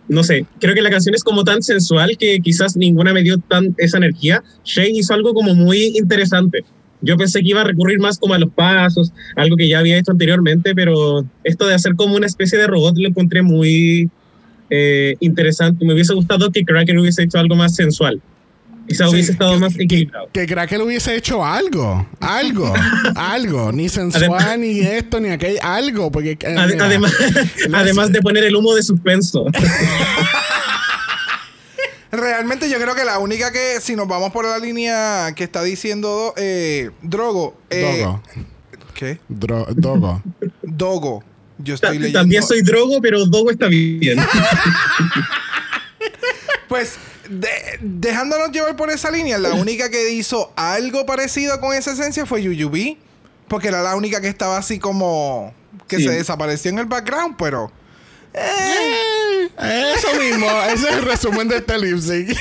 no 0.07 0.23
sé, 0.23 0.45
creo 0.59 0.75
que 0.75 0.81
la 0.81 0.89
canción 0.89 1.15
es 1.15 1.23
como 1.23 1.43
tan 1.43 1.61
sensual 1.61 2.17
que 2.17 2.39
quizás 2.39 2.75
ninguna 2.75 3.13
me 3.13 3.23
dio 3.23 3.37
tan 3.37 3.73
esa 3.77 3.97
energía. 3.97 4.43
Shay 4.63 4.97
hizo 4.97 5.13
algo 5.13 5.33
como 5.33 5.55
muy 5.55 5.93
interesante. 5.95 6.63
Yo 7.01 7.17
pensé 7.17 7.41
que 7.41 7.49
iba 7.49 7.61
a 7.61 7.65
recurrir 7.65 7.99
más 7.99 8.17
como 8.17 8.33
a 8.33 8.39
los 8.39 8.51
pasos, 8.51 9.11
algo 9.35 9.57
que 9.57 9.67
ya 9.67 9.79
había 9.79 9.97
hecho 9.97 10.11
anteriormente, 10.11 10.73
pero 10.73 11.25
esto 11.43 11.67
de 11.67 11.73
hacer 11.73 11.95
como 11.95 12.15
una 12.15 12.25
especie 12.25 12.57
de 12.57 12.67
robot 12.67 12.97
lo 12.97 13.09
encontré 13.09 13.41
muy 13.41 14.09
eh, 14.69 15.15
interesante. 15.19 15.85
Me 15.85 15.93
hubiese 15.93 16.13
gustado 16.13 16.49
que 16.51 16.63
Kraken 16.63 16.99
hubiese 16.99 17.23
hecho 17.23 17.39
algo 17.39 17.55
más 17.55 17.75
sensual. 17.75 18.21
Quizás 18.87 19.09
Sí, 19.09 19.13
hubiese 19.15 19.31
estado 19.31 19.57
más 19.59 19.73
Que, 19.75 19.83
equilibrado. 19.83 20.29
que 20.33 20.45
crea 20.45 20.67
que 20.67 20.75
él 20.75 20.81
hubiese 20.81 21.15
hecho 21.15 21.43
algo. 21.45 22.05
Algo. 22.19 22.73
algo. 23.15 23.71
Ni 23.71 23.87
sensual, 23.89 24.59
ni 24.61 24.79
esto, 24.81 25.19
ni 25.19 25.29
aquello. 25.29 25.59
Algo. 25.63 26.11
Porque. 26.11 26.31
eh, 26.41 26.55
mira, 26.67 26.85
además, 26.85 27.13
además 27.73 28.11
de 28.11 28.21
poner 28.21 28.43
el 28.43 28.55
humo 28.55 28.75
de 28.75 28.83
suspenso. 28.83 29.45
Realmente 32.11 32.69
yo 32.69 32.77
creo 32.79 32.93
que 32.93 33.05
la 33.05 33.17
única 33.17 33.51
que, 33.51 33.81
si 33.81 33.95
nos 33.95 34.07
vamos 34.07 34.31
por 34.31 34.45
la 34.45 34.59
línea 34.59 35.33
que 35.35 35.43
está 35.43 35.63
diciendo 35.63 36.33
eh, 36.37 36.91
Drogo. 37.01 37.57
eh, 37.71 38.01
Dogo. 38.03 38.21
¿Qué? 38.93 39.19
Dro- 39.29 39.65
Dogo. 39.73 40.21
Dogo. 40.61 41.23
Yo 41.57 41.75
Ta- 41.77 41.87
estoy 41.87 41.97
leyendo. 41.99 42.19
También 42.19 42.43
soy 42.43 42.61
drogo, 42.61 43.01
pero 43.01 43.25
Dogo 43.25 43.49
está 43.49 43.67
bien. 43.67 44.19
Pues, 46.67 46.97
de- 47.29 47.77
dejándonos 47.81 48.51
llevar 48.51 48.75
por 48.75 48.89
esa 48.89 49.09
línea, 49.11 49.37
la 49.37 49.53
única 49.53 49.89
que 49.89 50.11
hizo 50.11 50.51
algo 50.55 51.05
parecido 51.05 51.59
con 51.59 51.73
esa 51.75 51.91
esencia 51.93 52.25
fue 52.25 52.41
Yuyubi. 52.43 52.97
Porque 53.47 53.67
era 53.67 53.81
la 53.83 53.95
única 53.95 54.21
que 54.21 54.29
estaba 54.29 54.57
así 54.57 54.79
como. 54.79 55.53
que 55.87 55.97
Sí. 55.97 56.03
se 56.03 56.11
desapareció 56.11 56.71
en 56.71 56.79
el 56.79 56.85
background, 56.85 57.35
pero. 57.37 57.71
Eh, 58.33 59.49
eso 59.95 60.13
mismo. 60.19 60.47
Ese 60.63 60.89
es 60.89 60.95
el 60.95 61.03
resumen 61.03 61.47
de 61.47 61.57
este 61.57 61.77
lip. 61.77 61.97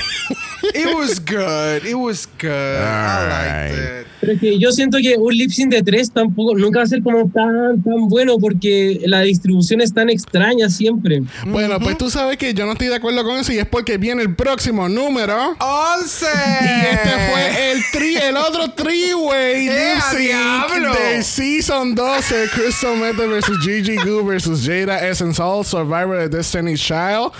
It 0.73 0.95
was 0.95 1.19
good. 1.19 1.85
It 1.85 1.95
was 1.95 2.27
good. 2.37 2.49
I 2.49 3.27
liked 3.27 3.79
it. 3.79 4.07
Pero 4.23 4.33
es 4.35 4.39
que 4.39 4.57
yo 4.57 4.71
siento 4.71 4.99
que 5.01 5.17
un 5.17 5.35
lip 5.35 5.51
sync 5.51 5.69
de 5.69 5.83
tres 5.83 6.09
tampoco, 6.09 6.55
nunca 6.55 6.79
va 6.79 6.85
a 6.85 6.87
ser 6.87 7.03
como 7.03 7.29
tan, 7.29 7.83
tan 7.83 8.07
bueno 8.07 8.37
porque 8.39 9.01
la 9.05 9.19
distribución 9.19 9.81
es 9.81 9.93
tan 9.93 10.09
extraña 10.09 10.69
siempre. 10.69 11.23
Bueno, 11.45 11.77
pues 11.81 11.97
tú 11.97 12.09
sabes 12.09 12.37
que 12.37 12.53
yo 12.53 12.65
no 12.65 12.71
estoy 12.71 12.87
de 12.87 12.95
acuerdo 12.95 13.21
con 13.25 13.37
eso 13.37 13.51
y 13.51 13.57
es 13.57 13.67
porque 13.67 13.97
viene 13.97 14.21
el 14.21 14.33
próximo 14.33 14.87
número. 14.87 15.57
¡Once! 15.59 16.25
Y 16.25 16.95
este 16.95 17.09
fue 17.09 17.71
el 17.73 17.81
tri, 17.91 18.15
el 18.15 18.37
otro 18.37 18.71
three-way 18.71 19.67
¡Eh, 19.67 19.95
lip 19.95 20.03
sync 20.09 20.95
de 20.95 21.23
Season 21.23 21.93
12, 21.93 22.49
Crystal 22.53 22.95
Method 22.95 23.27
vs. 23.27 23.59
Gigi 23.61 23.97
Goo 23.97 24.23
vs. 24.23 24.65
Jada 24.65 25.05
Essence 25.05 25.41
Hall, 25.41 25.65
Survivor 25.65 26.17
de 26.17 26.29
Destiny's 26.29 26.79
Child. 26.79 27.33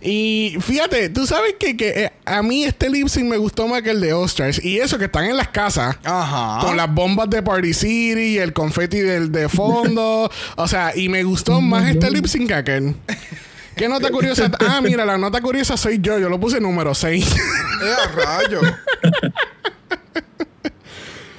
Y 0.00 0.56
fíjate, 0.60 1.10
tú 1.10 1.26
sabes 1.26 1.56
que, 1.58 1.76
que 1.76 1.88
eh, 2.04 2.12
a 2.24 2.42
mí 2.42 2.69
este 2.70 2.88
lip 2.88 3.08
sync 3.08 3.26
me 3.26 3.36
gustó 3.36 3.68
más 3.68 3.82
que 3.82 3.90
el 3.90 4.00
de 4.00 4.12
All-Stars. 4.12 4.64
Y 4.64 4.78
eso 4.78 4.98
que 4.98 5.06
están 5.06 5.24
en 5.24 5.36
las 5.36 5.48
casas. 5.48 5.96
Ajá. 6.04 6.64
Con 6.64 6.76
las 6.76 6.92
bombas 6.92 7.28
de 7.28 7.42
Party 7.42 7.74
City 7.74 8.20
y 8.20 8.38
el 8.38 8.52
confeti 8.52 9.00
del 9.00 9.30
de 9.30 9.48
fondo. 9.48 10.30
o 10.56 10.68
sea, 10.68 10.96
y 10.96 11.08
me 11.08 11.22
gustó 11.24 11.60
más 11.60 11.88
este 11.90 12.10
lip 12.10 12.26
sync 12.26 12.48
que 12.48 12.54
aquel. 12.54 12.94
¿Qué 13.76 13.88
nota 13.88 14.10
curiosa? 14.10 14.50
Ah, 14.60 14.80
mira, 14.82 15.04
la 15.04 15.18
nota 15.18 15.40
curiosa 15.40 15.76
soy 15.76 15.98
yo. 16.00 16.18
Yo 16.18 16.28
lo 16.28 16.38
puse 16.38 16.60
número 16.60 16.94
6. 16.94 17.24
¡Eh, 17.82 17.94
rayo! 18.14 18.60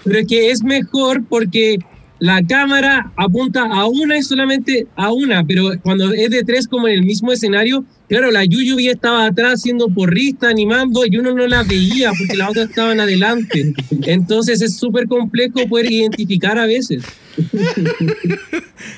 Pero 0.04 0.20
es 0.20 0.28
que 0.28 0.52
es 0.52 0.64
mejor 0.64 1.24
porque 1.30 1.78
la 2.20 2.42
cámara 2.44 3.12
apunta 3.16 3.64
a 3.64 3.86
una 3.86 4.18
y 4.18 4.24
solamente 4.24 4.88
a 4.96 5.12
una, 5.12 5.44
pero 5.44 5.70
cuando 5.82 6.12
es 6.14 6.30
de 6.30 6.44
tres 6.44 6.68
como 6.68 6.88
en 6.88 6.96
el 6.96 7.04
mismo 7.04 7.32
escenario, 7.32 7.84
claro, 8.12 8.30
la 8.30 8.44
Yuyubi 8.44 8.89
estaba 8.89 9.25
atrás 9.25 9.62
siendo 9.62 9.88
porrista, 9.88 10.50
animando, 10.50 11.06
y 11.06 11.15
uno 11.15 11.34
no 11.34 11.48
la 11.48 11.63
veía 11.63 12.12
porque 12.18 12.36
las 12.36 12.50
otras 12.50 12.70
estaban 12.70 13.00
adelante. 13.00 13.74
Entonces 14.01 14.62
es 14.62 14.75
súper 14.75 15.08
complejo 15.08 15.65
poder 15.70 15.89
identificar 15.89 16.60
a 16.60 16.65
veces. 16.65 17.06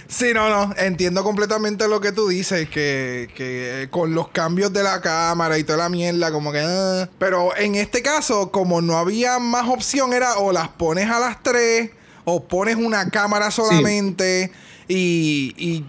Sí, 0.08 0.28
no, 0.34 0.50
no. 0.50 0.74
Entiendo 0.78 1.24
completamente 1.24 1.88
lo 1.88 2.02
que 2.02 2.12
tú 2.12 2.28
dices. 2.28 2.68
Que, 2.70 3.30
que 3.36 3.88
con 3.92 4.16
los 4.16 4.30
cambios 4.30 4.74
de 4.74 4.82
la 4.82 5.00
cámara 5.00 5.60
y 5.60 5.64
toda 5.64 5.78
la 5.78 5.90
mierda, 5.90 6.32
como 6.32 6.52
que. 6.52 6.62
ah. 6.66 7.08
Pero 7.20 7.56
en 7.56 7.76
este 7.76 8.02
caso, 8.02 8.50
como 8.50 8.82
no 8.82 8.98
había 8.98 9.38
más 9.38 9.70
opción, 9.70 10.14
era 10.14 10.40
o 10.40 10.52
las 10.52 10.70
pones 10.70 11.08
a 11.12 11.20
las 11.20 11.44
tres, 11.44 11.92
o 12.24 12.46
pones 12.46 12.78
una 12.78 13.12
cámara 13.12 13.52
solamente. 13.52 14.52
Y, 14.88 15.54
y 15.56 15.86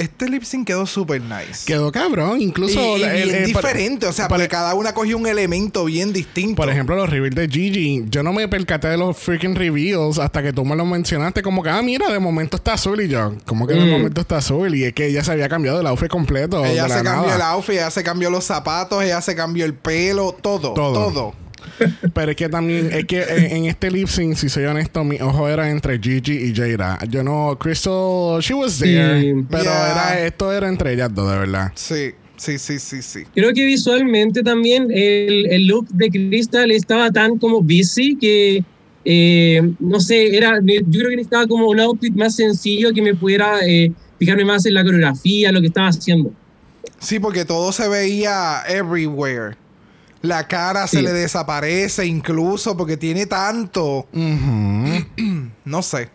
este 0.00 0.28
lip 0.28 0.42
sync 0.42 0.66
quedó 0.66 0.86
súper 0.86 1.20
nice. 1.22 1.64
Quedó 1.66 1.90
cabrón. 1.92 2.40
Incluso. 2.40 2.96
y, 2.96 3.00
y 3.00 3.02
el- 3.04 3.12
bien 3.30 3.44
el- 3.44 3.52
por- 3.52 3.62
diferente, 3.62 4.06
o 4.06 4.12
sea, 4.12 4.28
por- 4.28 4.36
porque 4.38 4.48
cada 4.48 4.74
una 4.74 4.92
cogió 4.94 5.16
un 5.16 5.26
elemento 5.26 5.84
bien 5.84 6.12
distinto. 6.12 6.56
Por 6.56 6.70
ejemplo, 6.70 6.96
los 6.96 7.08
reveals 7.10 7.36
de 7.36 7.48
Gigi. 7.48 8.04
Yo 8.08 8.22
no 8.22 8.32
me 8.32 8.48
percaté 8.48 8.88
de 8.88 8.96
los 8.96 9.16
freaking 9.16 9.54
reveals 9.54 10.18
hasta 10.18 10.42
que 10.42 10.52
tú 10.52 10.64
me 10.64 10.74
lo 10.76 10.84
mencionaste. 10.84 11.42
Como 11.42 11.62
que, 11.62 11.70
ah, 11.70 11.82
mira, 11.82 12.10
de 12.10 12.18
momento 12.18 12.56
está 12.56 12.74
azul. 12.74 13.00
Y 13.00 13.08
yo, 13.08 13.34
como 13.46 13.66
que 13.66 13.74
de 13.74 13.84
Mm. 13.86 13.90
momento 13.90 14.20
está 14.20 14.38
azul? 14.38 14.74
Y 14.74 14.84
es 14.84 14.92
que 14.92 15.06
ella 15.06 15.22
se 15.24 15.32
había 15.32 15.48
cambiado 15.48 15.80
el 15.80 15.86
outfit 15.86 16.08
completo. 16.08 16.64
ella 16.64 16.82
de 16.84 16.88
la 16.88 16.98
se 16.98 17.04
cambió 17.04 17.22
nada. 17.28 17.36
el 17.36 17.42
outfit, 17.42 17.74
ella 17.76 17.90
se 17.90 18.02
cambió 18.02 18.30
los 18.30 18.44
zapatos, 18.44 19.02
ella 19.02 19.20
se 19.20 19.34
cambió 19.34 19.64
el 19.64 19.74
pelo, 19.74 20.36
todo, 20.40 20.72
Todo. 20.74 20.92
todo. 21.12 21.34
Pero 22.14 22.30
es 22.30 22.36
que 22.36 22.48
también, 22.48 22.90
es 22.92 23.04
que 23.04 23.22
en, 23.22 23.56
en 23.56 23.64
este 23.66 23.90
lip 23.90 24.08
sync, 24.08 24.34
si 24.36 24.48
soy 24.48 24.64
honesto, 24.64 25.04
mi 25.04 25.20
ojo 25.20 25.48
era 25.48 25.70
entre 25.70 25.98
Gigi 25.98 26.32
y 26.32 26.54
Jada. 26.54 26.98
Yo 27.08 27.22
no, 27.22 27.56
Crystal, 27.58 28.40
she 28.40 28.54
was 28.54 28.78
there. 28.78 29.20
Sí. 29.20 29.46
Pero 29.50 29.64
Yeah. 29.64 29.90
era, 29.92 30.26
esto 30.26 30.52
era 30.52 30.68
entre 30.68 30.92
ellas 30.92 31.14
dos, 31.14 31.30
de 31.30 31.38
verdad. 31.38 31.72
Sí, 31.74 32.10
sí, 32.36 32.58
sí, 32.58 32.78
sí, 32.78 33.02
sí. 33.02 33.20
Creo 33.34 33.52
que 33.52 33.64
visualmente 33.66 34.42
también 34.42 34.88
el, 34.90 35.46
el 35.50 35.66
look 35.66 35.88
de 35.88 36.08
Crystal 36.10 36.70
estaba 36.70 37.10
tan 37.10 37.38
como 37.38 37.60
busy 37.62 38.16
que, 38.20 38.64
eh, 39.04 39.62
no 39.78 40.00
sé, 40.00 40.36
era, 40.36 40.58
yo 40.62 40.80
creo 40.90 41.10
que 41.10 41.16
necesitaba 41.16 41.46
como 41.46 41.68
un 41.68 41.80
outfit 41.80 42.14
más 42.14 42.36
sencillo 42.36 42.92
que 42.92 43.02
me 43.02 43.14
pudiera 43.14 43.60
eh, 43.66 43.92
fijarme 44.18 44.44
más 44.44 44.66
en 44.66 44.74
la 44.74 44.84
coreografía, 44.84 45.52
lo 45.52 45.60
que 45.60 45.68
estaba 45.68 45.88
haciendo. 45.88 46.32
Sí, 46.98 47.18
porque 47.18 47.44
todo 47.46 47.72
se 47.72 47.88
veía 47.88 48.62
everywhere. 48.68 49.56
La 50.22 50.46
cara 50.46 50.86
se 50.86 50.98
Sí. 50.98 51.02
le 51.02 51.12
desaparece 51.12 52.04
incluso 52.06 52.76
porque 52.76 52.96
tiene 52.96 53.26
tanto. 53.26 54.06
No 55.64 55.82
sé. 55.82 56.08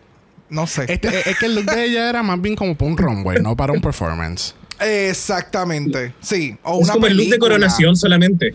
No 0.48 0.66
sé. 0.66 0.84
Este- 0.88 1.28
es 1.28 1.38
que 1.38 1.46
el 1.46 1.54
look 1.56 1.64
de 1.64 1.84
ella 1.86 2.08
era 2.08 2.22
más 2.22 2.40
bien 2.40 2.54
como 2.54 2.76
para 2.76 2.90
un 2.90 2.96
runway, 2.96 3.38
no 3.42 3.56
para 3.56 3.72
un 3.72 3.80
performance. 3.80 4.54
Exactamente. 4.80 6.14
Sí. 6.20 6.56
O 6.62 6.78
Es 6.80 6.84
una 6.84 6.92
como 6.94 7.06
el 7.06 7.14
look 7.14 7.24
de 7.24 7.30
película. 7.30 7.38
coronación 7.50 7.96
solamente. 7.96 8.54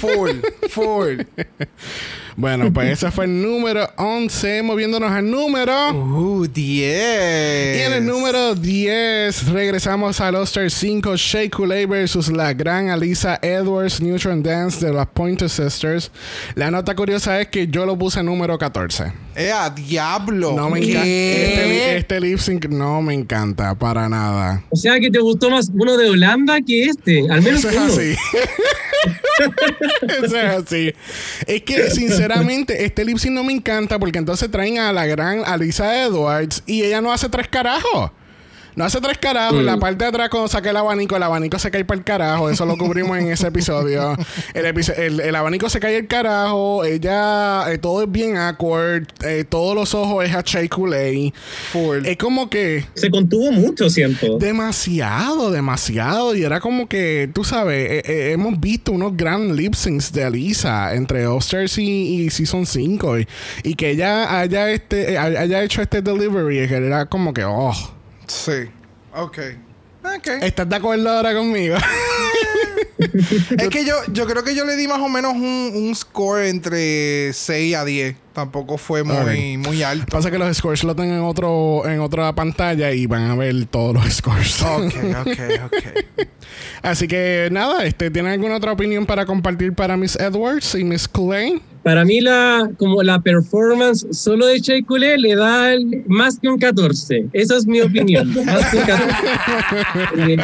Full, 0.00 0.40
full. 0.68 1.20
Bueno, 2.36 2.72
pues 2.72 2.92
ese 2.92 3.10
fue 3.10 3.24
el 3.24 3.42
número 3.42 3.88
11. 3.96 4.62
Moviéndonos 4.62 5.10
al 5.10 5.28
número. 5.28 5.90
Uh, 5.92 6.46
10. 6.46 7.76
Y 7.78 7.80
en 7.82 7.92
el 7.94 8.06
número 8.06 8.54
10 8.54 9.48
regresamos 9.48 10.20
al 10.20 10.36
All-Star 10.36 10.70
5 10.70 11.16
Shea 11.16 11.50
Coulee 11.50 11.86
versus 11.86 12.28
la 12.30 12.52
gran 12.52 12.90
Alisa 12.90 13.40
Edwards 13.42 14.00
Neutron 14.00 14.40
Dance 14.42 14.86
de 14.86 14.92
las 14.92 15.08
Pointer 15.08 15.50
Sisters. 15.50 16.12
La 16.54 16.70
nota 16.70 16.94
curiosa 16.94 17.40
es 17.40 17.48
que 17.48 17.66
yo 17.66 17.84
lo 17.84 17.98
puse 17.98 18.22
número 18.22 18.56
14. 18.56 19.12
¡Eh, 19.34 19.50
a 19.50 19.68
diablo! 19.70 20.52
No 20.54 20.70
me 20.70 20.78
encanta. 20.78 21.06
Este, 21.06 21.96
este 21.96 22.20
lip 22.20 22.38
sync 22.38 22.66
no 22.68 23.02
me 23.02 23.14
encanta 23.14 23.74
para 23.74 24.08
nada. 24.08 24.62
O 24.70 24.76
sea 24.76 25.00
que 25.00 25.10
te 25.10 25.18
gustó 25.18 25.50
más 25.50 25.70
uno 25.74 25.96
de 25.96 26.08
Holanda 26.10 26.58
que 26.64 26.84
este, 26.84 27.24
al 27.30 27.42
menos 27.42 27.64
Eso 27.64 27.70
es 27.70 27.76
uno. 27.76 27.84
así. 27.86 28.14
Es 30.08 30.34
así. 30.34 30.94
Es 31.46 31.62
que, 31.62 31.90
sinceramente, 31.90 32.84
este 32.84 33.04
lip 33.04 33.18
no 33.30 33.44
me 33.44 33.52
encanta 33.52 33.98
porque 33.98 34.18
entonces 34.18 34.50
traen 34.50 34.78
a 34.78 34.92
la 34.92 35.06
gran 35.06 35.44
Alisa 35.44 36.02
Edwards 36.02 36.62
y 36.66 36.82
ella 36.82 37.00
no 37.00 37.12
hace 37.12 37.28
tres 37.28 37.48
carajos. 37.48 38.10
No 38.78 38.84
hace 38.84 39.00
tres 39.00 39.18
carajos. 39.18 39.58
En 39.58 39.66
la 39.66 39.76
parte 39.76 40.04
de 40.04 40.08
atrás, 40.10 40.28
cuando 40.30 40.48
saca 40.48 40.70
el 40.70 40.76
abanico, 40.76 41.16
el 41.16 41.22
abanico 41.24 41.58
se 41.58 41.70
cae 41.70 41.84
para 41.84 41.98
el 41.98 42.04
carajo. 42.04 42.48
Eso 42.48 42.64
lo 42.64 42.76
cubrimos 42.78 43.18
en 43.18 43.28
ese 43.32 43.48
episodio. 43.48 44.16
El, 44.54 44.64
episo- 44.66 44.94
el- 44.96 45.20
el 45.20 45.34
abanico 45.34 45.68
se 45.68 45.80
cae 45.80 45.96
el 45.96 46.06
carajo. 46.06 46.84
Ella, 46.84 47.70
eh, 47.72 47.78
todo 47.78 48.04
es 48.04 48.10
bien 48.12 48.36
awkward. 48.36 49.06
eh, 49.24 49.44
todos 49.48 49.74
los 49.74 49.94
ojos 49.94 50.24
es 50.24 50.34
a 50.34 50.42
Shea. 50.42 50.68
Es 52.06 52.16
como 52.18 52.48
que. 52.48 52.84
Se 52.94 53.10
contuvo 53.10 53.50
mucho, 53.52 53.90
siento. 53.90 54.38
Demasiado, 54.38 55.50
demasiado. 55.50 56.34
Y 56.36 56.44
era 56.44 56.60
como 56.60 56.88
que, 56.88 57.28
tú 57.34 57.42
sabes, 57.44 58.04
eh, 58.08 58.30
hemos 58.32 58.60
visto 58.60 58.92
unos 58.92 59.16
gran 59.16 59.56
lip 59.56 59.74
syncs 59.74 60.12
de 60.12 60.22
Alisa 60.24 60.94
entre 60.94 61.26
All-Stars 61.26 61.78
y, 61.78 62.22
y 62.26 62.30
Season 62.30 62.64
5. 62.64 63.18
Y, 63.18 63.28
y 63.64 63.74
que 63.74 63.90
ella 63.90 64.38
haya, 64.40 64.70
este, 64.70 65.18
haya 65.18 65.62
hecho 65.64 65.82
este 65.82 66.00
delivery, 66.00 66.68
que 66.68 66.74
era 66.76 67.06
como 67.06 67.34
que, 67.34 67.44
oh. 67.44 67.72
Sí. 68.28 68.70
Ok. 69.14 69.38
Ok. 70.04 70.28
¿Estás 70.42 70.68
de 70.68 70.76
acuerdo 70.76 71.10
ahora 71.10 71.34
conmigo? 71.34 71.76
Es 72.98 73.68
que 73.68 73.84
yo, 73.84 73.94
yo 74.12 74.26
creo 74.26 74.42
que 74.42 74.56
yo 74.56 74.64
le 74.64 74.76
di 74.76 74.88
más 74.88 74.98
o 74.98 75.08
menos 75.08 75.34
un, 75.34 75.72
un 75.74 75.94
score 75.94 76.46
entre 76.48 77.32
6 77.32 77.76
a 77.76 77.84
10. 77.84 78.16
Tampoco 78.32 78.76
fue 78.76 79.04
muy, 79.04 79.56
muy 79.56 79.82
alto. 79.82 80.06
Pasa 80.10 80.30
que 80.30 80.38
los 80.38 80.56
scores 80.56 80.82
lo 80.84 80.94
tengo 80.94 81.14
en, 81.14 81.20
otro, 81.20 81.88
en 81.88 82.00
otra 82.00 82.32
pantalla 82.34 82.92
y 82.92 83.06
van 83.06 83.30
a 83.30 83.34
ver 83.36 83.66
todos 83.66 83.94
los 83.94 84.04
scores. 84.14 84.62
Ok, 84.62 84.94
ok, 85.20 85.38
ok. 85.66 86.28
Así 86.82 87.06
que 87.08 87.48
nada, 87.52 87.84
este, 87.84 88.10
¿tienen 88.10 88.32
alguna 88.32 88.56
otra 88.56 88.72
opinión 88.72 89.06
para 89.06 89.26
compartir 89.26 89.74
para 89.74 89.96
Miss 89.96 90.16
Edwards 90.16 90.74
y 90.74 90.84
Miss 90.84 91.06
Coulee? 91.08 91.60
Para 91.88 92.04
mí 92.04 92.20
la, 92.20 92.70
como 92.76 93.02
la 93.02 93.18
performance 93.22 94.06
solo 94.10 94.44
de 94.44 94.60
Shea 94.60 94.82
Coulee 94.86 95.16
le 95.16 95.34
da 95.34 95.72
el- 95.72 96.04
más 96.06 96.38
que 96.38 96.46
un 96.46 96.58
14. 96.58 97.28
Esa 97.32 97.56
es 97.56 97.66
mi 97.66 97.80
opinión. 97.80 98.28
Más 98.44 98.66
que 98.70 98.76
un 98.76 98.84
14. 98.84 100.34
Eh, 100.34 100.36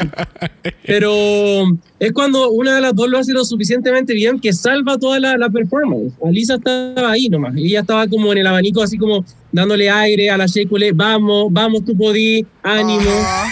Pero 0.87 1.65
es 2.01 2.13
cuando 2.15 2.49
una 2.51 2.77
de 2.77 2.81
las 2.81 2.95
dos 2.95 3.11
lo 3.11 3.19
hace 3.19 3.35
lo 3.35 3.45
suficientemente 3.45 4.15
bien 4.15 4.41
que 4.41 4.55
salva 4.55 4.97
toda 4.97 5.21
la, 5.21 5.37
la 5.37 5.51
performance. 5.51 6.15
Alisa 6.25 6.55
estaba 6.55 7.13
ahí 7.13 7.29
nomás. 7.29 7.55
Ella 7.59 7.81
estaba 7.81 8.09
como 8.09 8.33
en 8.33 8.39
el 8.39 8.47
abanico 8.47 8.83
así 8.83 8.97
como 8.97 9.23
dándole 9.53 9.91
aire 9.91 10.31
a 10.31 10.39
la 10.39 10.47
Shea 10.47 10.67
Coulee. 10.67 10.93
Vamos, 10.93 11.49
vamos, 11.51 11.85
tú 11.85 11.95
podí, 11.95 12.47
ánimo. 12.63 13.03
Ajá, 13.03 13.51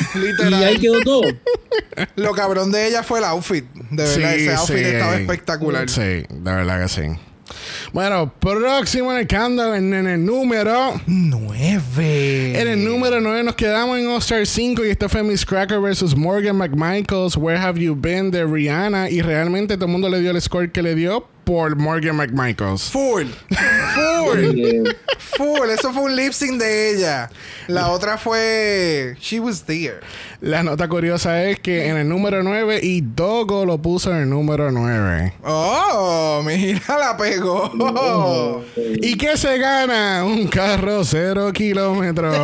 y 0.50 0.55
ahí 0.55 0.78
quedó 0.78 0.98
todo. 1.00 1.28
Lo 2.16 2.33
cabrón 2.33 2.72
de 2.72 2.88
ella 2.88 3.02
fue 3.02 3.18
el 3.18 3.26
outfit. 3.26 3.66
De 3.90 4.02
verdad, 4.02 4.35
ese 4.35 4.55
outfit 4.55 4.78
sí. 4.78 4.83
estaba 4.83 5.16
espectacular. 5.16 5.90
Sí, 5.90 6.00
de 6.00 6.26
verdad 6.40 6.81
que 6.85 6.88
sí. 6.88 7.32
Bueno, 7.92 8.33
próximo 8.38 9.12
en 9.12 9.18
el 9.18 9.28
countdown, 9.28 9.74
en, 9.74 9.92
en 9.92 10.07
el 10.07 10.24
número. 10.24 10.98
9. 11.07 12.59
En 12.59 12.66
el 12.66 12.83
número 12.83 13.20
9 13.20 13.42
nos 13.42 13.55
quedamos 13.55 13.98
en 13.98 14.09
All-Star 14.09 14.46
5 14.46 14.87
y 14.87 14.88
este 14.88 15.11
fue 15.11 15.22
Miss 15.22 15.44
Cracker 15.44 15.78
versus 15.78 16.16
Morgan 16.16 16.57
McMichaels, 16.57 17.37
Where 17.37 17.59
Have 17.61 17.78
You 17.78 17.94
Been 17.94 18.31
de 18.31 18.46
Rihanna. 18.46 19.11
Y 19.11 19.20
realmente 19.20 19.76
todo 19.76 19.85
el 19.85 19.92
mundo 19.92 20.09
le 20.09 20.20
dio 20.20 20.31
el 20.31 20.40
score 20.40 20.72
que 20.72 20.81
le 20.81 20.94
dio 20.94 21.28
por 21.44 21.76
Morgan 21.76 22.16
McMichaels. 22.16 22.90
Full. 22.90 23.26
Full. 23.94 24.88
Full. 25.37 25.70
Eso 25.70 25.92
fue 25.92 26.02
un 26.05 26.16
lip 26.16 26.33
sync 26.33 26.61
de 26.61 26.94
ella. 26.94 27.31
La 27.68 27.90
otra 27.90 28.18
fue 28.18 29.16
She 29.20 29.40
Was 29.40 29.64
There. 29.64 30.00
La 30.40 30.62
nota 30.62 30.88
curiosa 30.88 31.44
es 31.44 31.61
que 31.61 31.88
en 31.88 31.96
el 31.96 32.09
número 32.09 32.42
9 32.42 32.81
y 32.83 33.00
Dogo 33.00 33.64
lo 33.64 33.78
puso 33.78 34.11
en 34.11 34.22
el 34.22 34.31
número 34.31 34.72
9. 34.72 35.35
Oh, 35.44 36.42
mira, 36.44 36.98
la 36.98 37.16
pegó. 37.16 38.64
¿Y 38.76 39.16
qué 39.16 39.37
se 39.37 39.59
gana? 39.59 40.24
Un 40.24 40.48
carro 40.48 41.05
cero 41.05 41.52
kilómetros. 41.52 42.37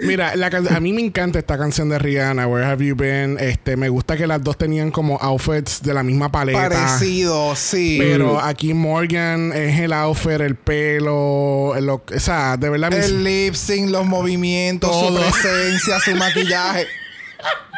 Mira, 0.00 0.36
la 0.36 0.46
a 0.46 0.80
mí 0.80 0.92
me 0.92 1.02
encanta 1.02 1.40
esta 1.40 1.58
canción 1.58 1.88
de 1.88 1.98
Rihanna, 1.98 2.46
Where 2.46 2.64
Have 2.64 2.84
You 2.86 2.94
Been? 2.94 3.36
Este, 3.40 3.76
me 3.76 3.88
gusta 3.88 4.16
que 4.16 4.26
las 4.26 4.42
dos 4.42 4.56
tenían 4.56 4.90
como 4.92 5.18
outfits 5.20 5.67
de 5.82 5.94
la 5.94 6.02
misma 6.02 6.30
paleta. 6.30 6.68
Parecido, 6.68 7.54
sí. 7.56 7.96
Pero 8.00 8.40
aquí 8.40 8.74
Morgan 8.74 9.52
es 9.52 9.78
el 9.80 9.92
outfit, 9.92 10.40
el 10.40 10.54
pelo, 10.56 11.74
el- 11.76 11.88
o 11.88 12.02
sea, 12.18 12.56
de 12.56 12.68
verdad 12.70 12.92
El 12.92 13.24
lip 13.24 13.54
sync, 13.54 13.90
los 13.90 14.06
movimientos, 14.06 14.90
Todo. 14.90 15.22
su 15.22 15.30
presencia, 15.40 16.00
su 16.00 16.14
maquillaje. 16.16 16.86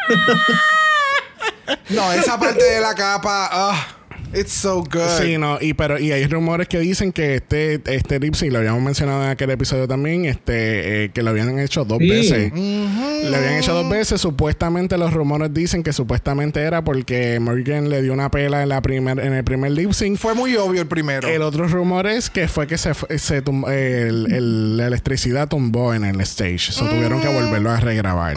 no, 1.90 2.12
esa 2.12 2.38
parte 2.38 2.62
de 2.64 2.80
la 2.80 2.94
capa, 2.94 3.48
ah, 3.52 3.86
it's 4.34 4.52
so 4.52 4.82
good. 4.82 5.08
Sí, 5.20 5.36
no, 5.38 5.58
y 5.60 5.74
pero 5.74 5.98
y 5.98 6.12
hay 6.12 6.26
rumores 6.26 6.68
que 6.68 6.78
dicen 6.78 7.12
que 7.12 7.36
este 7.36 7.80
este 7.86 8.18
lip 8.20 8.34
sync 8.34 8.52
lo 8.52 8.58
habíamos 8.58 8.82
mencionado 8.82 9.22
en 9.24 9.30
aquel 9.30 9.50
episodio 9.50 9.86
también, 9.88 10.24
este 10.24 11.04
eh, 11.04 11.10
que 11.10 11.22
lo 11.22 11.30
habían 11.30 11.58
hecho 11.58 11.84
dos 11.84 11.98
Sí. 11.98 12.08
veces. 12.08 12.52
Ujú. 12.52 13.30
Le 13.30 13.36
habían 13.36 13.54
hecho 13.58 13.74
dos 13.74 13.88
veces. 13.90 14.20
Supuestamente 14.20 14.96
los 14.98 15.12
rumores 15.12 15.52
dicen 15.52 15.82
que 15.82 15.92
supuestamente 15.92 16.60
era 16.60 16.82
porque 16.84 17.38
Morgan 17.40 17.90
le 17.90 18.02
dio 18.02 18.12
una 18.12 18.30
pela 18.30 18.62
en 18.62 18.68
la 18.70 18.80
primer, 18.82 19.18
en 19.20 19.32
el 19.34 19.44
primer 19.44 19.72
lip 19.72 19.92
sync. 19.92 20.16
Fue 20.18 20.34
muy 20.34 20.56
obvio 20.56 20.82
el 20.82 20.88
primero. 20.88 21.28
El 21.28 21.42
otro 21.42 21.66
rumor 21.68 22.06
es 22.06 22.30
que 22.30 22.48
fue 22.48 22.66
que 22.66 22.78
se, 22.78 22.92
se 23.18 23.44
tum- 23.44 23.68
el- 23.70 24.32
el- 24.32 24.76
la 24.76 24.86
electricidad 24.86 25.48
tumbó 25.48 25.92
en 25.94 26.04
el 26.04 26.20
stage. 26.22 26.72
So 26.72 26.86
tuvieron 26.86 27.20
que 27.20 27.28
volverlo 27.28 27.70
a 27.70 27.78
regrabar. 27.80 28.34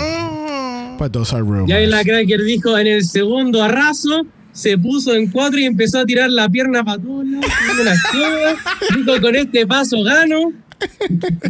Pues 0.97 1.11
those 1.11 1.33
are 1.33 1.41
rumors. 1.43 1.67
Ya 1.67 1.79
la 1.79 2.03
Cracker 2.03 2.43
dijo 2.43 2.77
en 2.77 2.87
el 2.87 3.03
segundo 3.03 3.63
arraso, 3.63 4.25
se 4.53 4.77
puso 4.77 5.13
en 5.13 5.29
cuatro 5.29 5.59
y 5.59 5.65
empezó 5.65 5.99
a 5.99 6.05
tirar 6.05 6.29
la 6.29 6.47
pierna 6.47 6.83
para 6.83 7.01
todos 7.01 7.25
lados, 7.25 7.45
dijo 8.95 9.19
con 9.21 9.35
este 9.35 9.67
paso 9.67 10.01
gano. 10.03 10.53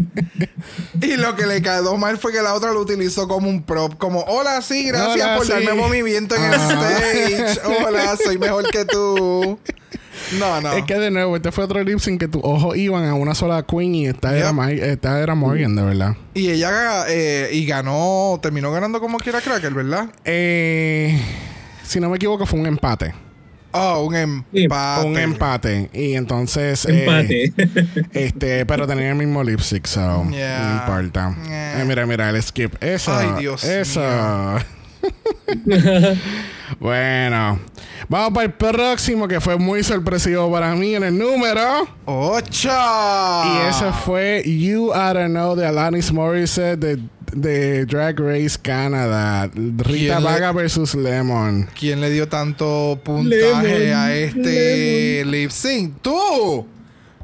Y 1.01 1.17
lo 1.17 1.35
que 1.35 1.45
le 1.45 1.61
quedó 1.61 1.97
mal 1.97 2.17
fue 2.17 2.31
que 2.31 2.41
la 2.41 2.53
otra 2.53 2.71
lo 2.71 2.79
utilizó 2.79 3.27
como 3.27 3.49
un 3.49 3.63
prop. 3.63 3.95
Como, 3.97 4.21
hola, 4.21 4.61
sí, 4.61 4.83
gracias 4.85 5.25
Hola, 5.25 5.35
por 5.35 5.45
sí. 5.45 5.51
darme 5.51 5.73
movimiento 5.73 6.35
en 6.35 6.43
el 6.45 6.53
Ajá. 6.53 6.89
stage. 6.97 7.59
Hola, 7.85 8.15
soy 8.23 8.37
mejor 8.37 8.69
que 8.69 8.85
tú. 8.85 9.59
No, 10.39 10.61
no. 10.61 10.73
Es 10.73 10.85
que 10.85 10.95
de 10.95 11.11
nuevo, 11.11 11.35
este 11.35 11.51
fue 11.51 11.65
otro 11.65 11.83
lip 11.83 11.99
sync 11.99 12.19
que 12.21 12.27
tus 12.29 12.41
ojos 12.43 12.77
iban 12.77 13.03
a 13.05 13.15
una 13.15 13.35
sola 13.35 13.63
queen 13.63 13.93
y 13.95 14.07
esta, 14.07 14.37
era, 14.37 14.51
Yep. 14.51 14.55
Mi- 14.55 14.79
esta 14.79 15.19
era 15.21 15.35
Morgan, 15.35 15.75
de 15.75 15.81
verdad. 15.83 16.15
Y 16.35 16.49
ella 16.49 17.03
eh, 17.09 17.49
y 17.51 17.65
ganó, 17.65 18.39
terminó 18.41 18.71
ganando 18.71 19.01
como 19.01 19.17
quiera 19.19 19.41
Cracker, 19.41 19.73
¿verdad? 19.73 20.07
Eh, 20.23 21.19
si 21.83 21.99
no 21.99 22.09
me 22.09 22.15
equivoco, 22.17 22.45
fue 22.45 22.59
un 22.59 22.65
empate. 22.65 23.13
Oh, 23.75 24.05
un 24.05 24.15
empate. 24.15 25.07
Un 25.07 25.17
empate. 25.17 25.89
Y 25.93 26.13
entonces. 26.13 26.85
eh, 26.85 27.05
Empate. 27.05 27.53
este, 28.13 28.65
pero 28.67 28.85
tenía 28.85 29.09
el 29.09 29.15
mismo 29.15 29.43
lip 29.43 29.59
sync, 29.61 29.87
so 29.87 30.25
Yeah. 30.29 30.59
no 30.87 30.93
importa. 30.93 31.35
Yeah. 31.47 31.81
Eh, 31.81 31.85
mira, 31.85 32.05
mira, 32.05 32.29
el 32.29 32.41
skip. 32.43 32.75
Eso. 32.83 33.11
Ay, 33.17 33.29
Dios 33.39 33.63
Eso. 33.63 34.01
bueno. 36.79 37.59
Vamos 38.09 38.31
para 38.33 38.45
el 38.45 38.53
próximo 38.53 39.27
que 39.27 39.39
fue 39.41 39.57
muy 39.57 39.83
sorpresivo 39.83 40.51
para 40.51 40.75
mí 40.75 40.95
en 40.95 41.03
el 41.03 41.17
número. 41.17 41.87
¡Ocho! 42.05 42.69
Y 42.69 43.69
ese 43.69 43.91
fue 44.05 44.43
You 44.45 44.91
Oughta 44.93 45.27
Know 45.27 45.55
de 45.55 45.65
Alanis 45.65 46.11
Morissette 46.11 46.79
de, 46.79 46.99
de 47.35 47.85
Drag 47.85 48.19
Race 48.19 48.57
Canada. 48.61 49.49
Rita 49.53 49.83
¿Quién 49.85 50.17
le- 50.19 50.23
Vaga 50.23 50.51
versus 50.51 50.95
Lemon. 50.95 51.67
¿Quién 51.79 52.01
le 52.01 52.09
dio 52.09 52.27
tanto 52.27 52.99
puntaje 53.03 53.79
Lemon, 53.79 53.93
a 53.97 54.13
este 54.15 55.23
lip 55.25 55.49
sync? 55.51 55.93
¡Tú! 56.01 56.67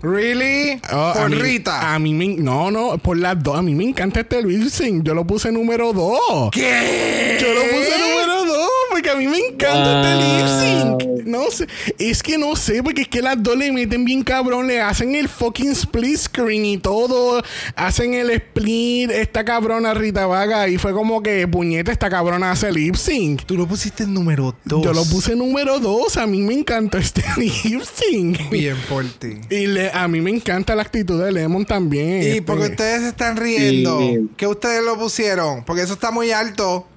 ¿Really? 0.01 0.79
Oh, 0.93 0.95
a 0.95 1.13
Por 1.13 1.29
mí- 1.31 1.35
Rita. 1.35 1.93
A 1.93 1.99
mí 1.99 2.13
me, 2.13 2.27
no, 2.29 2.71
no, 2.71 2.97
por 2.99 3.17
las 3.17 3.41
dos. 3.43 3.57
A 3.57 3.61
mí 3.61 3.75
me 3.75 3.83
encanta 3.83 4.21
este 4.21 4.41
lip 4.41 4.69
sync. 4.69 5.03
Yo 5.03 5.13
lo 5.13 5.25
puse 5.27 5.51
número 5.51 5.91
dos. 5.91 6.49
¿Qué? 6.51 7.37
Yo 7.41 7.53
lo 7.53 7.61
puse 7.61 7.91
número 7.99 8.45
dos 8.45 8.69
porque 9.01 9.09
a 9.09 9.15
mí 9.15 9.27
me 9.27 9.37
encanta 9.37 10.01
este 10.01 10.25
lip 10.25 10.47
sync. 10.47 11.03
Wow. 11.03 11.19
No 11.25 11.51
sé, 11.51 11.67
es 11.97 12.23
que 12.23 12.37
no 12.37 12.55
sé, 12.55 12.81
porque 12.83 13.03
es 13.03 13.07
que 13.07 13.21
las 13.21 13.41
dos 13.41 13.55
le 13.55 13.71
meten 13.71 14.03
bien 14.03 14.23
cabrón, 14.23 14.67
le 14.67 14.81
hacen 14.81 15.15
el 15.15 15.29
fucking 15.29 15.71
split 15.71 16.17
screen 16.17 16.65
y 16.65 16.77
todo, 16.77 17.41
hacen 17.75 18.13
el 18.13 18.29
split, 18.31 19.11
esta 19.11 19.45
cabrona 19.45 19.93
Rita 19.93 20.25
Vaga 20.25 20.67
y 20.67 20.77
fue 20.77 20.91
como 20.93 21.21
que 21.21 21.47
puñeta, 21.47 21.91
esta 21.91 22.09
cabrona 22.09 22.51
hace 22.51 22.71
lip 22.71 22.95
sync. 22.95 23.43
Tú 23.45 23.55
lo 23.55 23.67
pusiste 23.67 24.03
en 24.03 24.13
número 24.13 24.55
dos. 24.65 24.83
Yo 24.83 24.91
lo 24.93 25.05
puse 25.05 25.35
número 25.35 25.79
dos, 25.79 26.17
a 26.17 26.25
mí 26.27 26.41
me 26.41 26.53
encanta 26.53 26.97
este 26.97 27.23
lip 27.37 27.81
sync. 27.83 28.49
Bien 28.49 28.75
por 28.89 29.05
ti. 29.05 29.35
Y 29.49 29.67
le- 29.67 29.91
a 29.91 30.07
mí 30.07 30.19
me 30.21 30.31
encanta 30.31 30.75
la 30.75 30.81
actitud 30.81 31.23
de 31.23 31.31
Lemon 31.31 31.65
también. 31.65 32.23
Y 32.23 32.25
este. 32.27 32.41
porque 32.41 32.65
ustedes 32.65 33.01
se 33.01 33.07
están 33.09 33.37
riendo, 33.37 33.99
Sí. 33.99 34.29
¿qué 34.35 34.47
ustedes 34.47 34.83
lo 34.83 34.97
pusieron? 34.97 35.63
Porque 35.63 35.83
eso 35.83 35.93
está 35.93 36.11
muy 36.11 36.31
alto. 36.31 36.87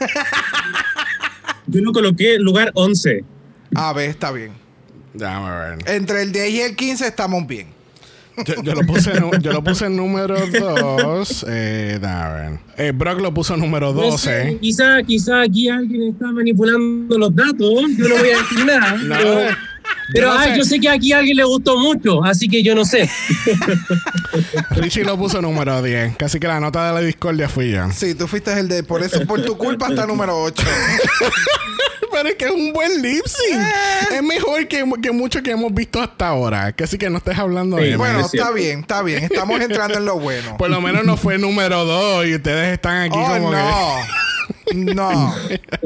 Yo 1.70 1.80
lo 1.80 1.92
coloqué 1.92 2.38
lugar 2.38 2.70
11. 2.74 3.24
A 3.74 3.92
ver, 3.92 4.10
está 4.10 4.30
bien. 4.32 4.52
Déjame 5.14 5.50
ver. 5.76 5.78
Entre 5.94 6.22
el 6.22 6.32
10 6.32 6.50
y 6.50 6.60
el 6.60 6.76
15 6.76 7.06
estamos 7.06 7.46
bien. 7.46 7.66
Yo, 8.46 8.54
yo 8.62 8.74
lo 8.74 8.82
puse, 8.86 9.20
nu- 9.20 9.30
yo 9.42 9.52
lo 9.52 9.62
puse 9.62 9.86
en 9.86 9.96
número 9.96 10.34
2. 10.46 11.44
Eh, 11.48 11.98
déjame 12.00 12.34
ver. 12.50 12.58
Eh, 12.78 12.92
Brock 12.94 13.20
lo 13.20 13.34
puso 13.34 13.56
número 13.56 13.92
No 13.92 14.16
sé, 14.16 14.44
12. 14.44 14.58
quizá, 14.60 15.02
quizá 15.02 15.42
aquí 15.42 15.68
alguien 15.68 16.14
está 16.14 16.30
manipulando 16.32 17.18
los 17.18 17.34
datos. 17.34 17.58
Yo 17.98 18.08
no 18.08 18.16
voy 18.16 18.30
a 18.30 18.38
decir 18.38 18.64
nada. 18.64 18.96
No, 18.96 19.14
pero 19.16 19.40
pero, 20.12 20.32
no 20.32 20.38
ah, 20.38 20.56
yo 20.56 20.64
sé 20.64 20.78
que 20.80 20.88
aquí 20.88 21.12
a 21.12 21.18
alguien 21.18 21.36
le 21.36 21.44
gustó 21.44 21.78
mucho, 21.78 22.24
así 22.24 22.48
que 22.48 22.62
yo 22.62 22.74
no 22.74 22.84
sé. 22.84 23.08
Richie 24.70 25.04
lo 25.04 25.16
puso 25.16 25.40
número 25.40 25.82
10. 25.82 26.16
Casi 26.16 26.38
que 26.40 26.46
la 26.46 26.60
nota 26.60 26.86
de 26.86 26.94
la 26.94 27.00
discordia 27.00 27.48
fui 27.48 27.70
yo. 27.72 27.90
Sí, 27.92 28.14
tú 28.14 28.26
fuiste 28.26 28.52
el 28.58 28.68
de. 28.68 28.82
Por 28.82 29.02
eso, 29.02 29.26
por 29.26 29.42
tu 29.42 29.56
culpa, 29.56 29.88
está 29.88 30.06
número 30.06 30.40
8. 30.40 30.62
Pero 32.12 32.28
es 32.28 32.34
que 32.34 32.46
es 32.46 32.50
un 32.50 32.72
buen 32.72 33.02
lip 33.02 33.24
sync. 33.24 33.62
Es 34.12 34.22
mejor 34.22 34.66
que, 34.66 34.84
que 35.00 35.12
mucho 35.12 35.42
que 35.42 35.52
hemos 35.52 35.72
visto 35.72 36.00
hasta 36.02 36.28
ahora. 36.28 36.72
Casi 36.72 36.98
que 36.98 37.08
no 37.08 37.18
estés 37.18 37.38
hablando 37.38 37.78
Sí, 37.78 37.84
de 37.84 37.96
bueno, 37.96 38.20
es 38.20 38.34
está 38.34 38.50
bien, 38.50 38.80
está 38.80 39.02
bien. 39.02 39.24
Estamos 39.24 39.60
entrando 39.60 39.96
en 39.96 40.04
lo 40.04 40.18
bueno. 40.18 40.56
Por 40.56 40.70
lo 40.70 40.80
menos 40.80 41.04
no 41.04 41.16
fue 41.16 41.38
número 41.38 41.84
2 41.84 42.26
y 42.26 42.34
ustedes 42.34 42.74
están 42.74 43.02
aquí 43.02 43.18
oh, 43.18 43.28
como 43.28 43.50
que. 43.52 43.56
No. 44.74 45.34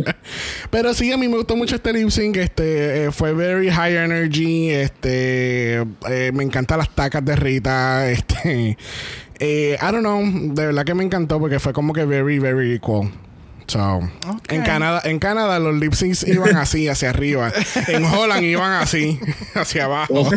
Pero 0.70 0.94
sí, 0.94 1.12
a 1.12 1.16
mí 1.16 1.29
me 1.29 1.37
gustó 1.37 1.57
mucho 1.57 1.77
este 1.77 1.92
lip 1.92 2.11
sync. 2.11 2.37
Este, 2.37 3.05
eh, 3.05 3.12
fue 3.12 3.33
very 3.33 3.70
high 3.70 3.97
energy. 3.97 4.70
Este, 4.70 5.77
eh, 6.09 6.33
me 6.33 6.42
encantan 6.44 6.79
las 6.79 6.94
tacas 6.94 7.25
de 7.25 7.37
Rita. 7.37 8.11
Este, 8.14 8.77
eh, 9.38 9.77
I 9.81 9.92
don't 9.92 10.01
know. 10.01 10.23
De 10.55 10.66
verdad 10.66 10.85
que 10.85 10.94
me 10.94 11.05
encantó 11.05 11.38
porque 11.40 11.59
fue 11.59 11.73
como 11.73 11.92
que 11.92 12.05
very, 12.05 12.38
very 12.38 12.75
equal. 12.75 13.11
So, 13.66 14.01
en 14.49 14.62
Canadá, 14.62 15.01
en 15.05 15.18
Canadá 15.18 15.59
los 15.59 15.75
lip 15.77 15.94
syncs 15.94 16.27
iban 16.29 16.57
así, 16.57 16.88
hacia 16.88 17.11
arriba. 17.11 17.51
En 17.88 18.05
Holland 18.14 18.44
iban 18.44 18.73
así, 18.73 19.18
hacia 19.55 19.87
abajo. 19.87 20.31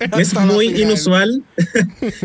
Es 0.00 0.28
Hasta 0.28 0.44
la 0.44 0.52
muy 0.52 0.82
inusual 0.82 1.44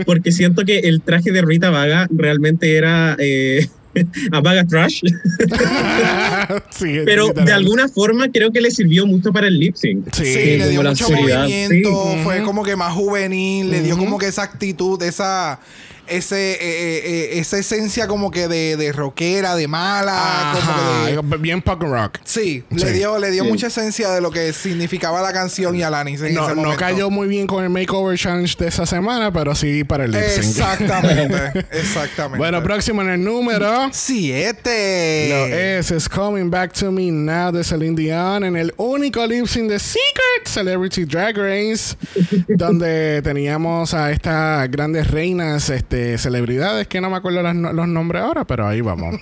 porque 0.06 0.32
siento 0.32 0.65
que 0.65 0.80
el 0.80 1.02
traje 1.02 1.32
de 1.32 1.44
Rita 1.44 1.70
Vaga 1.70 2.08
realmente 2.10 2.76
era 2.76 3.15
eh, 3.20 3.70
a 4.32 4.39
Vaga 4.41 4.65
Trash, 4.65 5.01
sí, 6.69 6.95
pero 7.06 7.27
literal. 7.27 7.45
de 7.45 7.54
alguna 7.54 7.88
forma 7.89 8.30
creo 8.32 8.51
que 8.51 8.62
le 8.62 8.71
sirvió 8.71 9.06
mucho 9.06 9.32
para 9.34 9.47
el 9.47 9.60
lip 9.60 9.75
sync. 9.75 10.08
Sí, 10.13 10.25
Sí, 10.25 10.58
le 10.58 10.69
dio 10.69 10.84
mucho 10.84 11.06
seriedad. 11.08 11.43
movimiento, 11.43 12.04
Sí. 12.13 12.19
fue 12.23 12.43
como 12.43 12.63
que 12.63 12.75
más 12.75 12.93
juvenil, 12.93 13.69
le 13.71 13.82
dio 13.82 13.97
como 13.97 14.17
que 14.17 14.27
esa 14.27 14.43
actitud, 14.43 15.01
esa 15.04 15.60
ese 16.08 16.54
eh, 16.54 16.58
eh, 16.62 17.02
eh, 17.06 17.40
esa 17.40 17.58
esencia 17.58 18.08
como 18.08 18.32
que 18.32 18.48
de, 18.48 18.78
de 18.78 18.92
rockera, 18.92 19.56
de 19.56 19.68
mala, 19.68 20.54
como 20.54 21.06
que 21.06 21.28
de- 21.36 21.38
bien 21.38 21.62
punk 21.62 21.84
rock. 21.84 22.18
Sí, 22.24 22.64
Sí. 22.70 22.78
le 22.78 22.92
dio, 22.94 23.18
le 23.20 23.32
dio 23.32 23.44
Sí. 23.44 23.50
mucha 23.50 23.68
esencia 23.68 24.10
de 24.12 24.22
lo 24.22 24.32
que 24.32 24.54
significaba 24.54 25.22
la 25.22 25.34
canción 25.34 25.76
y 25.76 25.84
Alanis 25.84 26.22
en 26.22 26.34
No, 26.34 26.50
ese 26.50 26.62
no 26.62 26.76
cayó 26.76 27.10
muy 27.10 27.28
bien 27.28 27.48
con 27.48 27.64
el 27.64 27.70
Makeover 27.70 28.18
Challenge 28.18 28.56
de 28.60 28.68
esa 28.68 28.86
semana, 28.86 29.32
pero 29.32 29.56
sí 29.56 29.84
para 29.84 30.06
el 30.06 30.12
lip 30.12 30.22
sync. 30.22 30.44
Exactamente, 30.46 31.66
exactamente. 31.72 32.38
Bueno, 32.38 32.62
próximo 32.64 33.02
en 33.02 33.10
el 33.10 33.24
número. 33.24 33.90
Siete. 33.92 35.28
Lo 35.30 35.46
es, 35.48 35.92
es 35.92 36.10
Coming 36.10 36.50
Back 36.50 36.74
to 36.74 36.92
Me 36.92 37.12
Now 37.12 37.52
de 37.52 37.64
Celine 37.64 37.96
Dion 37.96 38.44
en 38.44 38.56
el 38.56 38.74
único 38.78 39.26
lip 39.26 39.46
sync 39.48 39.70
de 39.70 39.80
Secret 39.80 40.46
Celebrity 40.46 41.06
Drag 41.06 41.36
Race, 41.38 41.96
donde 42.48 43.22
teníamos 43.24 43.94
a 43.94 44.12
estas 44.12 44.70
grandes 44.72 45.10
reinas, 45.10 45.70
este, 45.70 45.90
celebridades 46.17 46.88
que 46.88 47.01
no 47.01 47.10
me 47.10 47.17
acuerdo 47.17 47.41
los 47.41 47.88
nombres 47.88 48.21
ahora, 48.23 48.45
pero 48.45 48.67
ahí 48.67 48.82
vamos. 48.82 49.15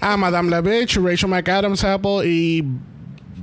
A 0.00 0.16
Madame 0.24 0.50
La 0.50 0.60
Bitch, 0.60 0.96
Rachel 0.96 1.28
McAdams 1.30 1.84
Apple 1.84 2.26
y 2.26 2.64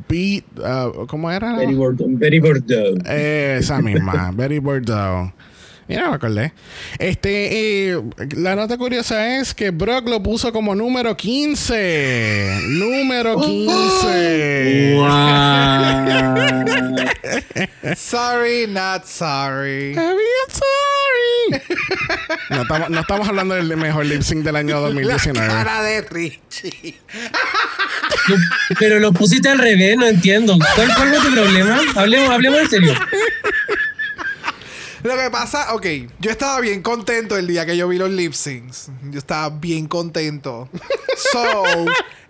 Beat. 0.09 0.43
uh, 0.59 1.05
¿Cómo 1.07 1.31
era? 1.31 1.55
Betty 1.57 1.73
Bordeaux. 1.73 2.09
Betty 2.19 2.39
Bordeaux. 2.39 2.99
Eh, 3.05 3.57
esa 3.59 3.81
misma, 3.81 4.31
Betty 4.35 4.59
Bordeaux. 4.59 5.31
Mira, 5.87 6.09
me 6.09 6.15
acordé. 6.15 6.53
Este, 6.99 7.89
eh, 7.91 8.01
la 8.37 8.55
nota 8.55 8.77
curiosa 8.77 9.37
es 9.39 9.53
que 9.53 9.71
Brock 9.71 10.07
lo 10.07 10.23
puso 10.23 10.53
como 10.53 10.73
número 10.73 11.17
15. 11.17 12.59
Número 12.69 13.35
15. 13.41 14.95
Sorry, 17.95 18.67
not 18.67 19.05
sorry. 19.05 19.93
I'm 19.97 20.17
sorry. 20.49 21.00
No, 22.49 22.61
estamos, 22.61 22.89
no 22.89 22.99
estamos 22.99 23.27
hablando 23.27 23.55
del 23.55 23.75
mejor 23.77 24.05
lip 24.05 24.21
sync 24.21 24.43
del 24.43 24.55
año 24.55 24.79
2019. 24.81 25.47
Cara 25.47 25.83
de 25.83 26.01
Richie. 26.01 26.99
Pero 28.79 28.99
lo 28.99 29.11
pusiste 29.13 29.49
al 29.49 29.59
revés, 29.59 29.97
no 29.97 30.07
entiendo. 30.07 30.57
¿Cuál, 30.75 30.93
cuál 30.95 31.13
es 31.13 31.21
tu 31.21 31.31
problema? 31.31 31.79
Hablemos, 31.95 32.29
hablemos 32.29 32.59
en 32.61 32.69
serio. 32.69 32.93
Lo 35.03 35.17
que 35.17 35.31
pasa, 35.31 35.73
ok, 35.73 35.85
yo 36.19 36.29
estaba 36.29 36.59
bien 36.59 36.83
contento 36.83 37.35
el 37.35 37.47
día 37.47 37.65
que 37.65 37.75
yo 37.75 37.87
vi 37.87 37.97
los 37.97 38.11
lip 38.11 38.33
syncs. 38.33 38.89
Yo 39.09 39.17
estaba 39.17 39.49
bien 39.49 39.87
contento. 39.87 40.69
So, 41.31 41.63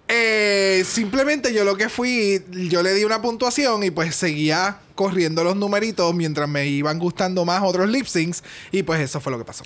eh, 0.07 0.83
simplemente 0.85 1.53
yo 1.53 1.63
lo 1.63 1.75
que 1.75 1.89
fui, 1.89 2.43
yo 2.49 2.81
le 2.81 2.93
di 2.93 3.03
una 3.03 3.21
puntuación 3.21 3.83
y 3.83 3.91
pues 3.91 4.15
seguía 4.15 4.79
corriendo 5.01 5.43
los 5.43 5.55
numeritos 5.55 6.13
mientras 6.13 6.47
me 6.47 6.67
iban 6.67 6.99
gustando 6.99 7.43
más 7.43 7.63
otros 7.63 7.89
lip 7.89 8.05
syncs. 8.05 8.43
Y 8.71 8.83
pues 8.83 8.99
eso 9.01 9.19
fue 9.19 9.31
lo 9.31 9.39
que 9.39 9.45
pasó. 9.45 9.63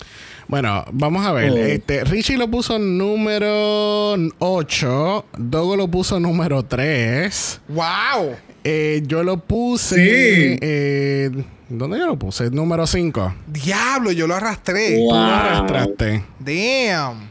Bueno, 0.48 0.86
vamos 0.93 1.26
a 1.26 1.34
ver. 1.34 1.52
Oh. 1.52 1.58
Este, 1.58 2.06
Richie 2.06 2.38
lo 2.38 2.50
puso 2.50 2.80
número 2.80 4.13
8. 4.39 5.26
Dogo 5.38 5.76
lo 5.76 5.89
puso 5.89 6.19
número 6.19 6.63
3. 6.63 7.62
¡Wow! 7.67 8.36
Eh, 8.63 9.04
yo 9.06 9.24
lo 9.24 9.38
puse. 9.41 9.95
Sí. 9.95 10.60
eh, 10.62 11.30
¿Dónde 11.67 12.00
yo 12.00 12.06
lo 12.06 12.17
puse? 12.17 12.50
Número 12.50 12.88
5. 12.88 13.36
Diablo, 13.48 14.12
yo 14.12 14.28
lo 14.28 14.36
arrastré. 14.36 14.98
Wow. 14.98 15.10
Tú 15.10 15.15
lo 15.15 15.21
arrastraste. 15.21 16.24
Damn. 16.39 17.30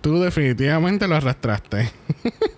Tú 0.00 0.20
definitivamente 0.20 1.08
lo 1.08 1.16
arrastraste. 1.16 1.90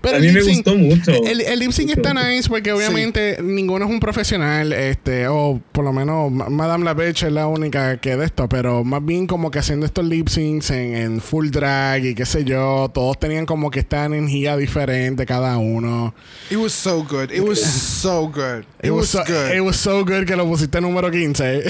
Pero 0.00 0.14
A 0.16 0.18
el 0.18 0.24
mí 0.26 0.32
me 0.32 0.40
lip 0.40 0.48
sync- 0.48 0.54
gustó 0.64 0.74
mucho. 0.76 1.10
El, 1.24 1.40
el 1.40 1.58
lip 1.58 1.70
sync 1.72 1.90
está 1.90 2.12
nice 2.14 2.48
porque 2.48 2.72
obviamente 2.72 3.38
ninguno 3.42 3.84
es 3.84 3.90
un 3.90 4.00
profesional, 4.00 4.72
este, 4.72 5.26
o 5.28 5.60
por 5.72 5.84
lo 5.84 5.92
menos 5.92 6.30
Ma- 6.30 6.48
Madame 6.48 6.84
Lavech 6.84 7.22
es 7.22 7.32
la 7.32 7.46
única 7.46 7.96
que 7.98 8.16
de 8.16 8.24
esto, 8.26 8.48
pero 8.48 8.84
más 8.84 9.04
bien 9.04 9.26
como 9.26 9.50
que 9.50 9.58
haciendo 9.58 9.86
estos 9.86 10.04
lip 10.04 10.28
syncs 10.28 10.70
en, 10.70 10.94
en 10.94 11.20
full 11.20 11.50
drag 11.50 12.04
y 12.04 12.14
qué 12.14 12.26
sé 12.26 12.44
yo, 12.44 12.90
todos 12.92 13.18
tenían 13.18 13.46
como 13.46 13.70
que 13.70 13.80
esta 13.80 14.04
energía 14.04 14.56
diferente 14.56 15.26
cada 15.26 15.56
uno. 15.58 16.14
It 16.50 16.56
was 16.58 16.72
so 16.72 17.02
good. 17.04 17.30
It 17.30 17.40
was 17.42 17.60
so 18.02 18.28
good. 18.28 18.64
It, 18.82 18.86
It 18.88 18.90
was, 18.90 19.00
was, 19.00 19.08
so, 19.10 19.24
good. 19.24 19.54
it 19.56 19.60
was 19.60 19.76
so 19.76 20.04
good 20.04 20.24
que 20.26 20.36
lo 20.36 20.46
pusiste 20.46 20.80
número 20.80 21.10
15. 21.10 21.62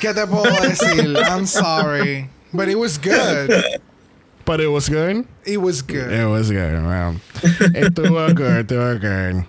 ¿Qué 0.00 0.14
te 0.14 0.26
puedo 0.26 0.44
decir? 0.62 1.16
I'm 1.28 1.46
sorry. 1.46 2.28
But 2.52 2.68
it 2.68 2.76
was 2.78 2.98
good. 2.98 3.50
But 4.48 4.62
it 4.62 4.68
was 4.68 4.88
good. 4.88 5.26
It 5.44 5.58
was 5.58 5.82
good. 5.82 6.10
It 6.10 6.24
was 6.24 6.50
good. 6.50 6.72
Well, 6.82 7.16
estuvo 7.76 8.34
good, 8.34 8.66
estuvo 8.66 8.98
good. 8.98 9.44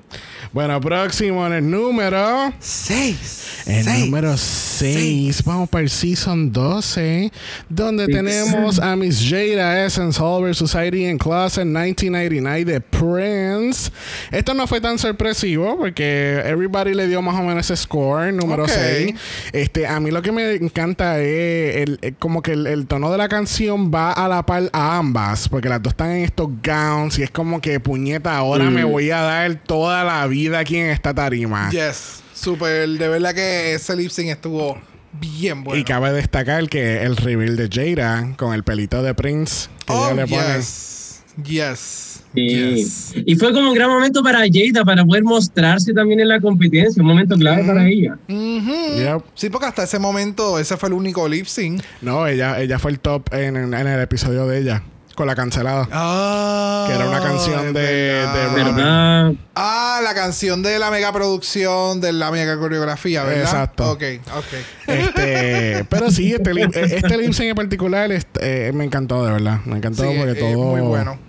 Bueno, 0.52 0.82
próximo 0.82 1.46
en 1.46 1.54
el 1.54 1.70
número. 1.70 2.52
Seis. 2.60 3.64
El 3.68 3.84
Seis. 3.84 4.06
número 4.06 4.36
6, 4.36 5.44
vamos 5.44 5.70
para 5.70 5.84
el 5.84 5.92
Season 5.92 6.52
12, 6.52 7.32
donde 7.70 8.08
tenemos 8.08 8.80
a 8.80 8.96
Miss 8.96 9.24
Jada 9.30 9.86
Essence 9.86 10.20
Hall 10.20 10.56
Society 10.56 11.06
in 11.08 11.20
Closet 11.20 11.66
1999 11.66 12.66
de 12.66 12.82
Prince. 12.82 13.92
Esto 14.32 14.56
no 14.56 14.66
fue 14.66 14.82
tan 14.82 14.98
sorpresivo 14.98 15.78
porque 15.78 16.42
everybody 16.44 16.96
le 16.96 17.08
dio 17.08 17.22
más 17.22 17.36
o 17.40 17.44
menos 17.44 17.70
ese 17.70 17.78
score, 17.78 18.32
número 18.34 18.64
Ok. 18.64 18.72
6. 18.74 19.16
Este, 19.54 19.86
a 19.86 20.00
mí 20.00 20.10
lo 20.10 20.24
que 20.24 20.32
me 20.32 20.56
encanta 20.56 21.20
es 21.20 21.76
el, 21.76 22.00
el- 22.02 22.16
como 22.16 22.42
que 22.42 22.54
el, 22.54 22.66
el 22.66 22.88
tono 22.88 23.12
de 23.12 23.20
la 23.20 23.30
canción 23.30 23.92
va 23.94 24.14
a 24.14 24.28
la 24.28 24.44
par 24.48 24.68
a 24.74 24.98
ambas, 24.98 25.48
porque 25.48 25.70
las 25.70 25.84
dos 25.84 25.92
están 25.92 26.10
en 26.10 26.24
estos 26.24 26.48
gowns 26.66 27.20
y 27.20 27.24
es 27.24 27.30
como 27.30 27.62
que 27.62 27.80
puñeta, 27.80 28.36
ahora 28.36 28.66
Mm. 28.66 28.74
me 28.74 28.84
voy 28.84 29.12
a 29.12 29.20
dar 29.22 29.56
toda 29.64 30.04
la 30.04 30.26
vida 30.26 30.39
aquí 30.48 30.78
en 30.78 30.88
esta 30.88 31.14
tarima. 31.14 31.70
Yes. 31.72 32.22
Super. 32.34 32.88
De 32.88 33.08
verdad 33.08 33.34
que 33.34 33.74
ese 33.76 33.96
lip 33.96 34.10
sync 34.12 34.30
estuvo 34.30 34.78
bien 35.20 35.64
bueno. 35.64 35.80
Y 35.80 35.84
cabe 35.84 36.12
destacar 36.14 36.70
que 36.70 37.04
el 37.04 37.18
reveal 37.18 37.56
de 37.58 37.68
Jada 37.70 38.36
con 38.38 38.54
el 38.54 38.64
pelito 38.64 39.02
de 39.04 39.14
Prince 39.14 39.68
que 39.86 39.94
oh, 39.94 40.06
ella 40.12 40.26
le 40.26 40.28
pone. 40.28 40.56
yes. 40.58 40.96
Yes. 41.44 42.06
Sí. 42.36 42.48
Yes. 42.76 43.14
Y 43.26 43.36
fue 43.36 43.52
como 43.54 43.70
un 43.70 43.76
gran 43.76 43.90
momento 43.90 44.22
para 44.22 44.40
Jada 44.52 44.86
para 44.86 45.04
poder 45.04 45.24
mostrarse 45.24 45.94
también 45.94 46.20
en 46.20 46.28
la 46.28 46.40
competencia, 46.40 47.02
un 47.02 47.08
momento 47.08 47.36
clave 47.36 47.64
para 47.64 47.88
ella. 47.88 48.18
Mhm. 48.28 48.98
Yep. 48.98 49.22
Sí, 49.36 49.50
porque 49.50 49.66
hasta 49.68 49.84
ese 49.84 49.98
momento 50.00 50.60
ese 50.60 50.78
fue 50.78 50.90
el 50.90 50.94
único 50.94 51.28
lip 51.28 51.46
sync. 51.48 51.82
No, 52.02 52.28
ella, 52.28 52.60
ella 52.62 52.78
fue 52.78 52.92
el 52.92 53.00
top 53.00 53.34
en, 53.34 53.56
en- 53.58 53.74
en 53.74 53.88
el 53.88 54.00
episodio 54.02 54.46
de 54.48 54.60
ella. 54.60 54.84
Con 55.20 55.28
la 55.28 55.36
cancelada. 55.36 55.86
Ah. 55.92 56.86
Que 56.88 56.96
era 56.96 57.10
una 57.10 57.20
canción 57.20 57.74
de- 57.74 57.82
verdad. 57.82 58.34
de 58.34 58.48
Robin. 58.64 58.76
¿Verdad? 58.78 59.34
Ah, 59.54 60.00
la 60.02 60.14
canción 60.14 60.64
de 60.64 60.80
la 60.80 60.90
mega 60.92 61.12
producción, 61.12 62.00
de 62.00 62.14
la 62.14 62.32
mega 62.32 62.58
coreografía, 62.58 63.26
¿verdad? 63.26 63.42
Exacto. 63.44 63.92
Ok, 63.92 64.04
ok. 64.38 64.46
Este, 64.88 65.84
pero 65.90 66.10
sí, 66.10 66.32
este, 66.32 66.54
lip- 66.54 66.74
este 66.74 67.18
lip 67.18 67.34
sync 67.34 67.50
en 67.50 67.56
particular 67.56 68.10
este, 68.14 68.70
eh, 68.70 68.72
me 68.72 68.86
encantó, 68.86 69.26
de 69.26 69.34
verdad. 69.34 69.60
Me 69.66 69.76
encantó 69.76 70.04
Sí, 70.04 70.16
porque 70.18 70.32
eh, 70.32 70.36
todo. 70.54 70.68
muy 70.68 70.80
bueno. 70.80 71.20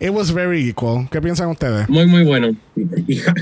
It 0.00 0.10
was 0.10 0.32
very 0.34 0.68
equal. 0.68 1.08
¿Qué 1.08 1.22
piensan 1.22 1.48
ustedes? 1.48 1.88
Muy, 1.88 2.06
muy 2.06 2.24
bueno. 2.24 2.56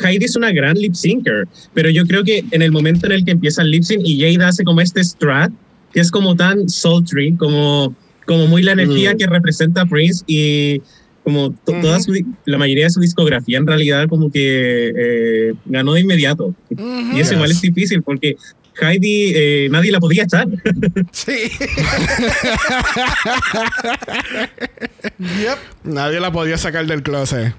Heidi 0.05 0.27
es 0.27 0.37
una 0.37 0.53
gran 0.53 0.74
lip 0.77 0.92
syncer, 0.92 1.48
pero 1.72 1.88
yo 1.88 2.05
creo 2.07 2.22
que 2.22 2.44
en 2.50 2.61
el 2.61 2.70
momento 2.70 3.07
en 3.07 3.12
el 3.12 3.24
que 3.24 3.31
empieza 3.31 3.62
el 3.62 3.70
lip 3.70 3.83
sync 3.85 4.03
y 4.05 4.20
Jada 4.20 4.48
hace 4.48 4.62
como 4.62 4.83
este 4.83 5.03
strat, 5.03 5.50
que 5.90 6.00
es 6.00 6.11
como 6.11 6.37
tan 6.37 6.68
sultry, 6.68 7.35
como, 7.38 7.94
como 8.26 8.46
muy 8.46 8.62
la 8.62 8.72
energía 8.72 9.14
Mm. 9.14 9.16
que 9.18 9.26
representa 9.26 9.87
Prince 9.87 10.24
y 10.26 10.80
como 11.22 11.50
to- 11.64 11.72
toda 11.80 12.00
su, 12.00 12.12
la 12.44 12.58
mayoría 12.58 12.84
de 12.84 12.90
su 12.90 13.00
discografía 13.00 13.56
en 13.58 13.66
realidad 13.66 14.08
como 14.08 14.30
que 14.30 14.92
eh, 14.94 15.54
ganó 15.64 15.94
de 15.94 16.00
inmediato. 16.02 16.54
Y 16.70 16.74
eso 16.74 17.16
Yes. 17.16 17.32
igual 17.32 17.50
es 17.50 17.60
difícil 17.62 18.02
porque 18.02 18.37
Heidi 18.80 19.32
eh, 19.34 19.68
nadie 19.70 19.92
la 19.92 20.00
podía 20.00 20.24
echar. 20.24 20.48
Sí. 21.12 21.50
yep. 25.18 25.58
Nadie 25.84 26.20
la 26.20 26.32
podía 26.32 26.58
sacar 26.58 26.87
del 26.87 27.02
closet. 27.02 27.54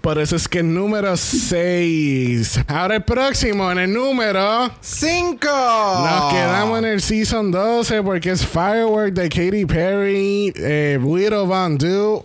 Por 0.00 0.18
eso 0.18 0.36
es 0.36 0.48
que 0.48 0.60
el 0.60 0.72
número 0.72 1.16
6. 1.16 2.60
Ahora 2.68 2.96
el 2.96 3.04
próximo, 3.04 3.70
en 3.70 3.78
el 3.78 3.92
número. 3.92 4.70
Cinco. 4.80 5.48
Nos 5.48 6.32
quedamos 6.32 6.78
en 6.78 6.84
el 6.84 7.00
Season 7.00 7.50
12 7.50 8.02
porque 8.02 8.30
es 8.30 8.46
Firework 8.46 9.14
de 9.14 9.28
Katy 9.28 9.66
Perry, 9.66 10.52
eh, 10.56 10.98
Widow 11.00 11.46
Van 11.46 11.78
Du. 11.78 12.24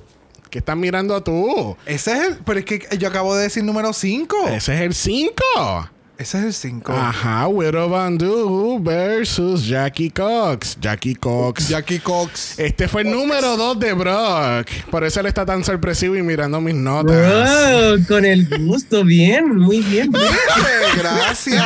¿Qué 0.52 0.60
estás 0.60 0.76
mirando 0.76 1.24
tú? 1.24 1.78
Ese 1.86 2.12
es 2.12 2.20
el. 2.28 2.38
Pero 2.46 2.60
es 2.60 2.66
que 2.66 2.86
yo 3.00 3.08
acabo 3.08 3.34
de 3.34 3.44
decir 3.44 3.64
número 3.64 3.94
5. 3.94 4.50
Ese 4.50 4.76
es 4.76 4.82
el 4.82 4.94
5. 4.94 5.90
Ese 6.18 6.40
es 6.40 6.44
el 6.44 6.54
5. 6.54 6.92
Ajá, 6.92 7.48
Widow 7.48 7.90
Van 7.90 8.18
Du 8.18 8.78
versus 8.84 9.66
Jackie 9.66 10.10
Cox. 10.12 10.78
Jackie 10.82 11.16
Cox. 11.16 11.70
Jackie 11.70 12.00
Cox. 12.00 12.60
Este 12.60 12.90
fue 12.90 13.04
el 13.04 13.12
número 13.12 13.56
2 13.56 13.80
de 13.80 13.94
Brock. 13.94 14.68
Por 14.92 15.06
eso 15.06 15.22
él 15.22 15.28
está 15.28 15.46
tan 15.46 15.64
sorpresivo 15.64 16.18
y 16.18 16.22
mirando 16.22 16.60
mis 16.60 16.76
notas. 16.76 17.16
Bro, 17.16 18.08
con 18.10 18.26
el 18.26 18.46
gusto, 18.66 19.06
bien, 19.06 19.56
muy 19.58 19.80
bien. 19.80 20.12
bien. 20.12 20.26
Gracias. 20.98 21.64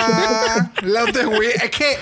de 0.83 1.25
Widow. 1.25 1.41
Es 1.41 1.71
que 1.71 1.97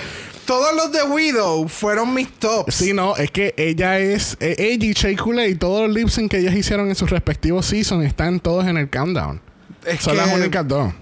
todos 0.46 0.76
los 0.76 0.92
de 0.92 1.04
Widow 1.04 1.68
fueron 1.68 2.14
mis 2.14 2.32
tops. 2.34 2.76
Sí, 2.76 2.94
no, 2.94 3.16
es 3.16 3.32
que 3.32 3.54
ella 3.58 4.00
es. 4.00 4.38
eh, 4.40 4.56
ella 4.58 4.86
y 4.86 4.94
Shea 4.94 5.48
y 5.48 5.56
todos 5.56 5.88
los 5.88 5.96
lip 5.96 6.30
que 6.30 6.40
ellos 6.40 6.54
hicieron 6.54 6.90
en 6.90 6.96
sus 6.96 7.10
respectivos 7.10 7.66
seasons 7.66 8.06
están 8.06 8.40
todos 8.40 8.66
en 8.68 8.78
el 8.78 8.90
countdown. 8.90 9.42
Es 9.86 10.02
Son 10.02 10.14
que, 10.14 10.22
las 10.22 10.34
únicas 10.34 10.68
dos. 10.68 10.94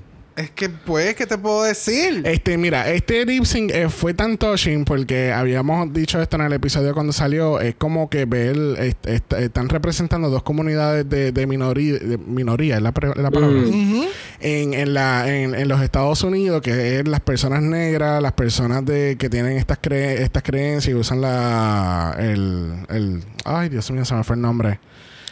Es 0.42 0.52
que, 0.52 0.70
pues, 0.70 1.16
¿qué 1.16 1.26
te 1.26 1.38
puedo 1.38 1.64
decir? 1.64 2.22
Este, 2.26 2.58
mira, 2.58 2.90
este 2.92 3.26
lip 3.26 3.44
sync 3.46 3.72
eh, 3.72 3.90
fue 3.90 4.14
tan 4.14 4.38
touching 4.38 4.86
porque 4.86 5.32
habíamos 5.32 5.94
dicho 5.94 6.22
esto 6.22 6.36
en 6.38 6.44
el 6.44 6.54
episodio 6.54 6.94
cuando 6.94 7.14
salió. 7.14 7.60
Es 7.60 7.76
como 7.76 8.10
que 8.10 8.26
ver, 8.26 8.56
est- 8.80 9.06
est- 9.08 9.34
están 9.34 9.70
representando 9.70 10.30
dos 10.30 10.44
comunidades 10.44 11.08
de, 11.10 11.32
de, 11.32 11.48
minoría, 11.48 11.94
de 12.00 12.18
minoría, 12.18 12.78
es 12.78 12.82
la, 12.82 12.92
pre- 12.92 13.14
la 13.16 13.32
palabra. 13.32 13.62
Mm. 13.62 14.04
En, 14.40 14.74
en, 14.74 14.94
la, 14.94 15.34
en, 15.34 15.54
en 15.56 15.68
los 15.68 15.82
Estados 15.82 16.24
Unidos, 16.24 16.62
que 16.62 17.00
es 17.00 17.08
las 17.08 17.20
personas 17.22 17.62
negras, 17.62 18.22
las 18.22 18.34
personas 18.34 18.84
de 18.86 19.16
que 19.20 19.30
tienen 19.30 19.58
estas, 19.58 19.82
cre- 19.82 20.20
estas 20.20 20.44
creencias 20.44 20.92
y 20.92 20.96
usan 20.96 21.22
la. 21.22 22.16
El, 22.20 22.72
el. 22.90 23.24
Ay, 23.46 23.70
Dios 23.70 23.90
mío, 23.92 24.04
se 24.06 24.16
me 24.16 24.24
fue 24.24 24.36
el 24.36 24.42
nombre. 24.42 24.80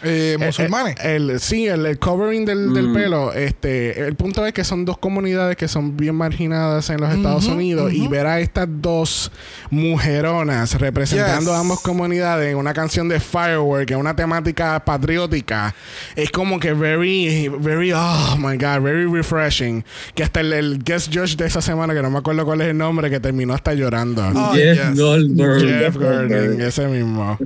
Eh, 0.04 0.38
musulmanes. 0.40 0.96
El, 1.04 1.40
sí, 1.40 1.68
el, 1.68 1.86
el 1.86 2.00
covering 2.00 2.46
del, 2.46 2.74
del 2.74 2.88
Mm. 2.90 2.94
pelo. 2.94 3.34
Este, 3.34 4.08
el 4.08 4.16
punto 4.16 4.46
es 4.46 4.54
que 4.54 4.64
son 4.64 4.86
dos 4.86 4.98
comunidades 4.98 5.58
que 5.58 5.68
son 5.68 5.98
bien 5.98 6.16
marginadas 6.16 6.90
en 6.90 7.02
los 7.02 7.14
Estados 7.14 7.48
Unidos 7.48 7.92
y 7.94 8.08
ver 8.08 8.26
a 8.26 8.40
estas 8.40 8.68
dos 8.70 9.32
mujeronas 9.70 10.80
representando 10.80 11.52
Yes. 11.52 11.60
ambas 11.60 11.80
comunidades 11.80 12.52
en 12.52 12.58
una 12.58 12.74
canción 12.74 13.10
de 13.10 13.20
Firework, 13.20 13.92
en 13.92 13.98
una 13.98 14.16
temática 14.16 14.84
patriótica, 14.86 15.74
es 16.16 16.30
como 16.32 16.60
que 16.60 16.74
very, 16.74 17.50
very, 17.60 17.92
oh 17.94 18.38
my 18.38 18.56
god, 18.58 18.82
very 18.82 19.06
refreshing. 19.06 19.84
Que 20.16 20.24
hasta 20.24 20.40
el, 20.42 20.54
el 20.54 20.84
guest 20.84 21.14
judge 21.14 21.36
de 21.36 21.46
esa 21.46 21.62
semana, 21.62 21.94
que 21.94 22.02
no 22.02 22.10
me 22.10 22.20
acuerdo 22.20 22.46
cuál 22.46 22.62
es 22.62 22.68
el 22.68 22.78
nombre, 22.78 23.10
que 23.10 23.20
terminó 23.20 23.54
hasta 23.54 23.74
llorando. 23.74 24.26
Oh, 24.36 24.54
Jeff 24.54 24.78
yes. 24.92 25.00
Goldberg. 25.00 25.62
Jeff 25.62 25.96
Gordon, 25.98 26.62
ese 26.62 26.88
mismo. 26.88 27.38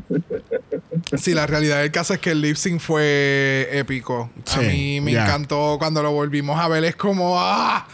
Sí, 1.18 1.34
la 1.34 1.48
realidad 1.48 1.82
del 1.82 1.92
caso 1.92 2.14
es 2.14 2.20
que 2.20 2.32
el 2.32 2.43
lip 2.44 2.56
sync 2.58 2.80
fue 2.80 3.68
épico. 3.72 4.30
Sí, 4.46 4.60
a 4.60 4.62
mí 4.62 5.02
me 5.02 5.12
encantó 5.14 5.78
cuando 5.80 6.04
lo 6.04 6.12
volvimos 6.12 6.60
a 6.60 6.68
ver. 6.68 6.84
Es 6.84 6.96
como, 6.96 7.34
ah, 7.40 7.88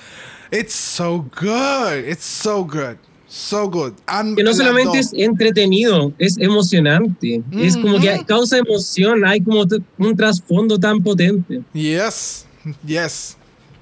it's 0.51 0.73
so 0.75 1.25
good. 1.39 2.05
It's 2.09 2.25
so 2.25 2.63
good. 2.65 2.97
So 3.27 3.69
good. 3.69 3.93
And 4.07 4.35
Que 4.35 4.43
no 4.43 4.53
solamente 4.53 4.97
dos- 4.97 4.97
es 4.97 5.13
entretenido, 5.13 6.11
es 6.17 6.37
emocionante. 6.39 7.41
Es 7.51 7.77
como 7.77 7.99
que 7.99 8.25
causa 8.25 8.57
emoción, 8.57 9.23
hay 9.23 9.39
como 9.41 9.65
un 9.99 10.15
trasfondo 10.17 10.79
tan 10.79 11.01
potente. 11.03 11.61
Yes, 11.73 12.45
yes. 12.85 13.37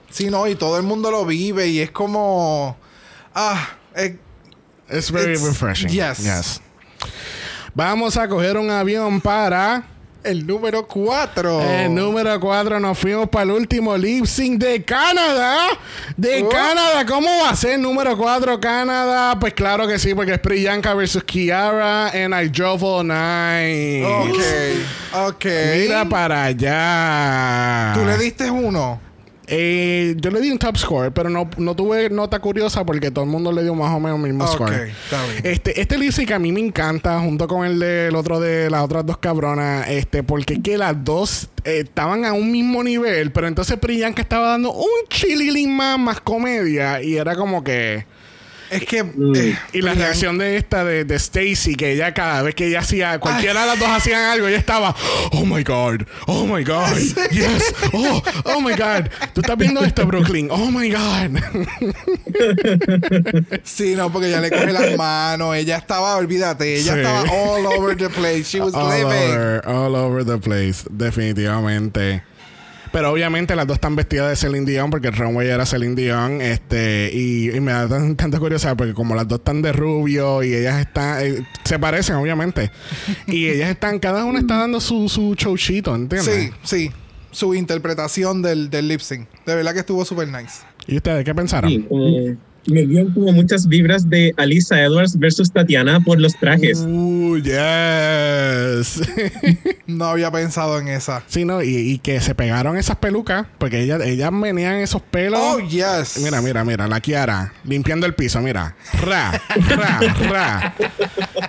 Sí, 0.09 0.29
no, 0.29 0.47
y 0.47 0.55
todo 0.55 0.77
el 0.77 0.83
mundo 0.83 1.09
lo 1.11 1.25
vive 1.25 1.67
y 1.69 1.79
es 1.79 1.91
como, 1.91 2.75
ah, 3.33 3.69
eh, 3.95 4.17
It's 4.89 5.11
very 5.11 5.33
It's- 5.33 5.43
refreshing. 5.43 5.89
yes. 5.89 6.61
Vamos 7.73 8.17
a 8.17 8.27
coger 8.27 8.57
un 8.57 8.69
avión 8.69 9.21
para. 9.21 9.83
El 10.27 10.45
número 10.45 10.85
4. 10.87 11.61
El 11.61 11.95
número 11.95 12.39
4 12.39 12.79
nos 12.79 12.97
fuimos 12.97 13.29
para 13.29 13.43
el 13.45 13.51
último 13.51 13.95
lip 13.97 14.25
sync 14.25 14.59
de 14.59 14.83
Canadá. 14.83 15.67
De 16.15 16.43
Oh. 16.43 16.49
Canadá. 16.49 17.05
¿Cómo 17.05 17.27
va 17.43 17.49
a 17.51 17.55
ser 17.55 17.79
número 17.79 18.17
4 18.17 18.59
Canadá? 18.59 19.37
Pues 19.39 19.53
claro 19.53 19.87
que 19.87 19.97
sí, 19.99 20.13
porque 20.13 20.33
es 20.33 20.39
Priyanka 20.39 20.93
versus 20.93 21.23
Kiara 21.23 22.09
en 22.13 22.33
I 22.33 22.49
Drove 22.49 22.83
All 22.83 23.07
Night. 23.07 24.05
Ok, 24.05 25.27
ok. 25.29 25.45
Mira 25.75 26.05
para 26.05 26.43
allá. 26.45 27.93
Tú 27.95 28.05
le 28.05 28.17
diste 28.17 28.49
uno. 28.51 29.06
Eh, 29.47 30.15
yo 30.17 30.29
le 30.29 30.41
di 30.41 30.51
un 30.51 30.59
top 30.59 30.77
score, 30.77 31.11
pero 31.11 31.29
no, 31.29 31.49
no 31.57 31.75
tuve 31.75 32.09
nota 32.09 32.39
curiosa 32.39 32.85
porque 32.85 33.11
todo 33.11 33.23
el 33.23 33.29
mundo 33.29 33.51
le 33.51 33.63
dio 33.63 33.73
más 33.75 33.95
o 33.95 33.99
menos 33.99 34.19
el 34.19 34.33
mismo 34.33 34.45
score. 34.47 34.89
está 34.89 35.25
bien. 35.25 35.41
Este, 35.43 35.79
este 35.79 35.97
lip 35.97 36.11
sync 36.11 36.31
a 36.31 36.39
mí 36.39 36.51
me 36.51 36.59
encanta, 36.59 37.19
junto 37.19 37.47
con 37.47 37.65
el 37.65 37.79
del 37.79 38.15
otro 38.15 38.39
de 38.39 38.69
las 38.69 38.83
otras 38.83 39.05
dos 39.05 39.17
cabronas, 39.17 39.87
este, 39.89 40.21
porque 40.21 40.55
es 40.55 40.59
que 40.61 40.77
las 40.77 41.03
dos 41.03 41.47
eh, 41.63 41.79
estaban 41.85 42.25
a 42.25 42.33
un 42.33 42.51
mismo 42.51 42.83
nivel, 42.83 43.31
pero 43.31 43.47
entonces 43.47 43.77
Priyanka 43.77 44.21
estaba 44.21 44.49
dando 44.49 44.73
un 44.73 45.07
chililín 45.09 45.75
más, 45.75 45.97
más 45.97 46.19
comedia, 46.19 47.01
y 47.01 47.15
era 47.15 47.35
como 47.35 47.63
que. 47.63 48.05
Es 48.69 48.85
que. 48.85 49.03
Mm. 49.03 49.35
eh, 49.35 49.59
Y 49.73 49.81
la 49.81 49.93
reacción 49.93 50.37
de 50.37 50.57
esta, 50.57 50.83
de, 50.83 51.05
de 51.05 51.15
Stacy, 51.15 51.75
que 51.75 51.91
ella 51.93 52.13
cada 52.13 52.41
vez 52.41 52.55
que 52.55 52.67
ella 52.67 52.79
hacía, 52.79 53.19
cualquiera 53.19 53.61
de 53.61 53.67
las 53.67 53.79
dos 53.79 53.89
hacían 53.89 54.21
algo, 54.23 54.47
ella 54.47 54.57
estaba, 54.57 54.95
oh 55.31 55.45
my 55.45 55.63
god, 55.63 56.01
oh 56.27 56.45
my 56.45 56.63
god, 56.63 56.95
yes, 57.31 57.73
oh, 57.93 58.21
oh 58.45 58.61
my 58.61 58.73
god, 58.73 59.07
tú 59.33 59.41
estás 59.41 59.57
viendo 59.57 59.83
esto, 59.83 60.05
Brooklyn, 60.05 60.49
oh 60.51 60.71
my 60.71 60.89
god. 60.89 61.37
Sí, 63.63 63.95
no, 63.95 64.11
porque 64.11 64.27
ella 64.29 64.41
le 64.41 64.49
coge 64.49 64.71
las 64.71 64.97
manos. 64.97 65.55
Ella 65.55 65.77
estaba, 65.77 66.15
olvídate, 66.15 66.75
ella 66.77 66.93
Sí. 66.93 66.99
estaba 66.99 67.21
all 67.31 67.65
over 67.67 67.95
the 67.97 68.09
place. 68.09 68.43
She 68.45 68.59
was 68.59 68.73
all 68.73 68.89
living. 68.89 69.31
over, 69.31 69.61
all 69.67 69.95
over 69.95 70.25
the 70.25 70.37
place, 70.37 70.85
definitivamente. 70.89 72.23
Pero 72.97 73.11
obviamente 73.11 73.55
las 73.55 73.67
dos 73.67 73.75
están 73.75 73.95
vestidas 73.95 74.27
de 74.31 74.35
Celine 74.35 74.65
Dion 74.65 74.89
porque 74.89 75.09
el 75.09 75.13
runway 75.15 75.47
era 75.47 75.67
Celine 75.67 75.93
Dion. 75.93 76.41
Este, 76.41 77.11
y, 77.13 77.51
y 77.55 77.59
me 77.59 77.71
da 77.71 77.87
tan- 77.87 78.15
tanta 78.15 78.39
curiosidad 78.39 78.75
porque 78.75 78.95
como 78.95 79.13
las 79.13 79.27
dos 79.27 79.37
están 79.37 79.61
de 79.61 79.71
rubio 79.71 80.41
y 80.41 80.55
ellas 80.55 80.79
están, 80.79 81.23
eh, 81.23 81.45
se 81.63 81.77
parecen 81.77 82.15
obviamente. 82.15 82.71
y 83.27 83.49
ellas 83.49 83.69
están, 83.69 83.99
cada 83.99 84.25
una 84.25 84.39
está 84.39 84.57
dando 84.57 84.81
su, 84.81 85.07
su 85.09 85.35
showcito, 85.37 85.93
¿entiendes? 85.93 86.33
Sí, 86.33 86.49
sí. 86.63 86.91
Su 87.29 87.53
interpretación 87.53 88.41
del, 88.41 88.71
del 88.71 88.87
lip 88.87 89.01
sync. 89.01 89.27
De 89.45 89.53
verdad 89.53 89.73
que 89.73 89.81
estuvo 89.81 90.03
super 90.03 90.27
nice. 90.27 90.63
¿Y 90.87 90.95
ustedes 90.97 91.23
qué 91.23 91.35
pensaron? 91.35 91.69
Sí, 91.69 91.85
como- 91.87 92.35
Me 92.67 92.85
dio 92.85 93.11
como 93.13 93.31
muchas 93.31 93.67
vibras 93.67 94.09
de 94.09 94.33
Alisa 94.37 94.81
Edwards 94.81 95.17
versus 95.17 95.51
Tatiana 95.51 95.99
por 96.01 96.19
los 96.19 96.35
trajes. 96.39 96.79
Uh, 96.79 97.37
yes. 97.37 99.01
No 99.87 100.03
había 100.05 100.29
pensado 100.31 100.77
en 100.79 100.89
esa. 100.89 101.23
sí, 101.27 101.45
no, 101.45 101.63
y, 101.63 101.69
y 101.77 101.99
que 101.99 102.19
se 102.19 102.35
pegaron 102.35 102.75
esas 102.77 102.97
pelucas 102.97 103.47
porque 103.57 103.81
ellas, 103.81 104.01
ellas 104.03 104.31
venían 104.33 104.75
esos 104.75 105.01
pelos. 105.01 105.39
Oh, 105.41 105.59
yes. 105.59 106.19
Mira, 106.21 106.41
mira, 106.41 106.65
mira, 106.65 106.87
la 106.87 106.99
Kiara 106.99 107.53
limpiando 107.63 108.05
el 108.05 108.13
piso, 108.13 108.41
mira. 108.41 108.75
Ra, 109.01 109.41
ra, 109.69 109.99
ra. 110.29 110.75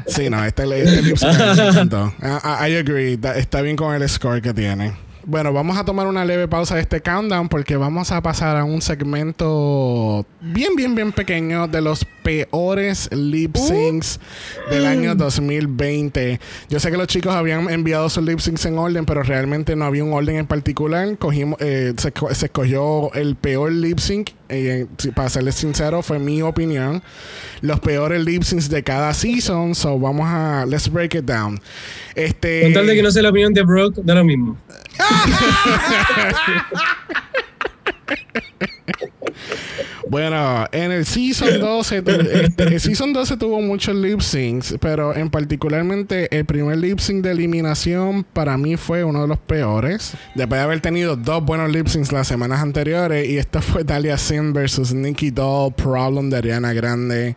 Sí, 0.07 0.31
no, 0.31 0.45
este, 0.45 0.63
este 0.83 1.03
lip 1.03 1.17
sync 1.17 1.37
me 1.37 1.69
encantó. 1.69 2.15
I, 2.23 2.71
I 2.71 2.77
agree, 2.77 3.19
está 3.37 3.61
bien 3.61 3.75
con 3.75 3.93
el 4.01 4.09
score 4.09 4.41
que 4.41 4.55
tiene. 4.55 4.93
Bueno, 5.29 5.53
vamos 5.53 5.77
a 5.77 5.85
tomar 5.85 6.07
una 6.07 6.25
leve 6.25 6.49
pausa 6.49 6.75
de 6.75 6.81
este 6.81 7.03
countdown 7.03 7.51
porque 7.51 7.77
vamos 7.77 8.13
a 8.13 8.23
pasar 8.23 8.57
a 8.57 8.65
un 8.65 8.81
segmento 8.81 10.25
bien, 10.41 10.75
bien, 10.75 10.95
bien 10.95 11.13
pequeño 11.13 11.69
de 11.69 11.83
los 11.83 12.07
peores 12.29 13.09
lip 13.11 13.57
syncs 13.57 14.21
del 14.71 14.85
año 14.85 15.15
2020. 15.15 16.39
Yo 16.69 16.79
sé 16.79 16.91
que 16.91 16.99
los 16.99 17.07
chicos 17.07 17.35
habían 17.35 17.71
enviado 17.71 18.11
sus 18.11 18.23
lip 18.23 18.39
syncs 18.39 18.67
en 18.67 18.77
orden, 18.77 19.07
pero 19.07 19.23
realmente 19.23 19.75
no 19.75 19.87
había 19.87 20.05
un 20.05 20.13
orden 20.13 20.37
en 20.37 20.47
particular. 20.47 21.17
Cogimos, 21.17 21.59
eh, 21.63 21.95
se, 21.97 22.13
se 22.35 22.45
escogió 22.45 23.11
el 23.15 23.35
peor 23.35 23.73
lip 23.73 23.99
sync. 23.99 24.33
eh, 24.51 24.85
para 25.15 25.31
serles 25.31 25.55
sincero, 25.55 26.03
fue 26.03 26.19
mi 26.19 26.43
opinión. 26.43 27.03
Los 27.63 27.81
peores 27.81 28.23
lip 28.23 28.43
syncs 28.43 28.69
de 28.69 28.83
cada 28.83 29.15
season. 29.15 29.75
So 29.75 29.99
vamos 29.99 30.27
a. 30.29 30.67
Let's 30.67 30.93
break 30.93 31.15
it 31.15 31.25
down. 31.25 31.59
Este. 32.15 32.65
Con 32.65 32.75
tal 32.75 32.87
de 32.89 32.95
que 32.95 33.03
no 33.03 33.11
sea 33.11 33.23
la 33.23 33.31
opinión 33.31 33.55
de 33.55 33.63
Brock, 33.63 33.95
da 34.03 34.15
lo 34.15 34.25
mismo. 34.25 34.59
Bueno, 40.11 40.67
en 40.73 40.93
el 40.93 41.05
Season 41.05 41.61
12, 41.61 42.03
tu- 42.03 42.11
este, 42.11 42.63
el 42.65 42.81
Season 42.81 43.13
12 43.13 43.37
tuvo 43.37 43.61
muchos 43.61 43.95
lip 43.95 44.21
syncs, 44.21 44.77
pero 44.81 45.15
en 45.15 45.31
particularmente 45.31 46.35
el 46.37 46.45
primer 46.45 46.79
lip 46.79 46.99
sync 46.99 47.23
de 47.23 47.33
eliminación 47.33 48.25
para 48.25 48.57
mí 48.57 48.77
fue 48.77 49.05
uno 49.05 49.23
de 49.23 49.29
los 49.29 49.39
peores. 49.39 50.13
Después 50.35 50.59
de 50.59 50.65
haber 50.65 50.81
tenido 50.81 51.17
dos 51.17 51.45
buenos 51.45 51.71
lip 51.71 51.87
syncs 51.89 52.13
las 52.13 52.27
semanas 52.29 52.61
anteriores, 52.61 53.29
y 53.29 53.39
esto 53.39 53.61
fue 53.63 53.85
Dalia 53.85 54.17
Sin 54.19 54.53
versus 54.53 54.93
Nikki 54.95 55.31
Doll, 55.31 55.73
Problem 55.75 56.31
de 56.31 56.37
Ariana 56.39 56.73
Grande. 56.73 57.37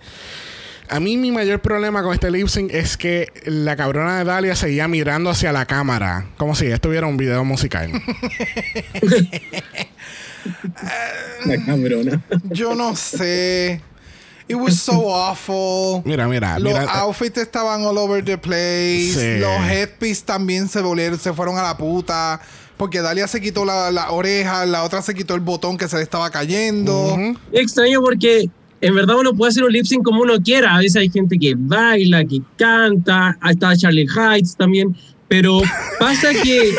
A 0.90 1.00
mí 1.00 1.16
mi 1.16 1.32
mayor 1.32 1.62
problema 1.62 2.04
con 2.04 2.14
este 2.14 2.30
lip 2.30 2.48
sync 2.50 2.70
es 2.74 2.98
que 2.98 3.30
la 3.46 3.78
cabrona 3.78 4.18
de 4.20 4.26
Dalia 4.26 4.58
seguía 4.58 4.90
mirando 4.90 5.30
hacia 5.30 5.54
la 5.54 5.66
cámara, 5.66 6.26
como 6.36 6.54
si 6.54 6.66
estuviera 6.68 7.08
un 7.08 7.16
video 7.16 7.46
musical. 7.46 7.90
La 11.45 11.65
cabrona. 11.65 12.21
Yo 12.49 12.75
no 12.75 12.95
sé. 12.95 13.82
It 14.47 14.56
was 14.56 14.80
so 14.80 15.13
awful. 15.15 16.01
Mira, 16.06 16.27
mira, 16.27 16.60
Los 16.60 16.73
mira. 16.73 16.84
outfits 16.99 17.38
estaban 17.38 17.84
all 17.86 17.97
over 17.97 18.23
the 18.23 18.38
place. 18.38 19.13
Sí. 19.13 19.39
Los 19.39 19.62
headpiece 19.69 20.23
también 20.25 20.67
se 20.67 20.82
volvieron, 20.82 21.17
se 21.17 21.32
fueron 21.32 21.58
a 21.58 21.63
la 21.63 21.77
puta. 21.77 22.41
Porque 22.75 22.99
Dalia 22.99 23.27
se 23.27 23.39
quitó 23.39 23.63
la, 23.63 23.91
la 23.91 24.12
oreja, 24.12 24.65
la 24.65 24.84
otra 24.84 25.01
se 25.01 25.13
quitó 25.13 25.36
el 25.36 25.41
botón 25.41 25.77
que 25.77 25.88
se 25.88 25.97
le 25.97 26.04
estaba 26.04 26.30
cayendo. 26.32 27.13
Ujú. 27.13 27.38
Es 27.54 27.62
extraño 27.62 28.01
porque 28.01 28.49
en 28.82 28.95
verdad 28.95 29.17
uno 29.19 29.34
puede 29.36 29.51
hacer 29.51 29.63
un 29.63 29.71
lip 29.71 29.86
sync 29.86 30.04
como 30.04 30.21
uno 30.23 30.41
quiera. 30.41 30.75
A 30.75 30.80
veces 30.80 30.95
hay 30.97 31.10
gente 31.10 31.38
que 31.39 31.54
baila, 31.56 32.25
que 32.25 32.41
canta, 32.58 33.38
ahí 33.39 33.54
está 33.54 33.77
Charlie 33.77 34.08
Heights 34.08 34.56
también. 34.58 34.97
Pero 35.27 35.62
pasa 35.99 36.34
que 36.34 36.73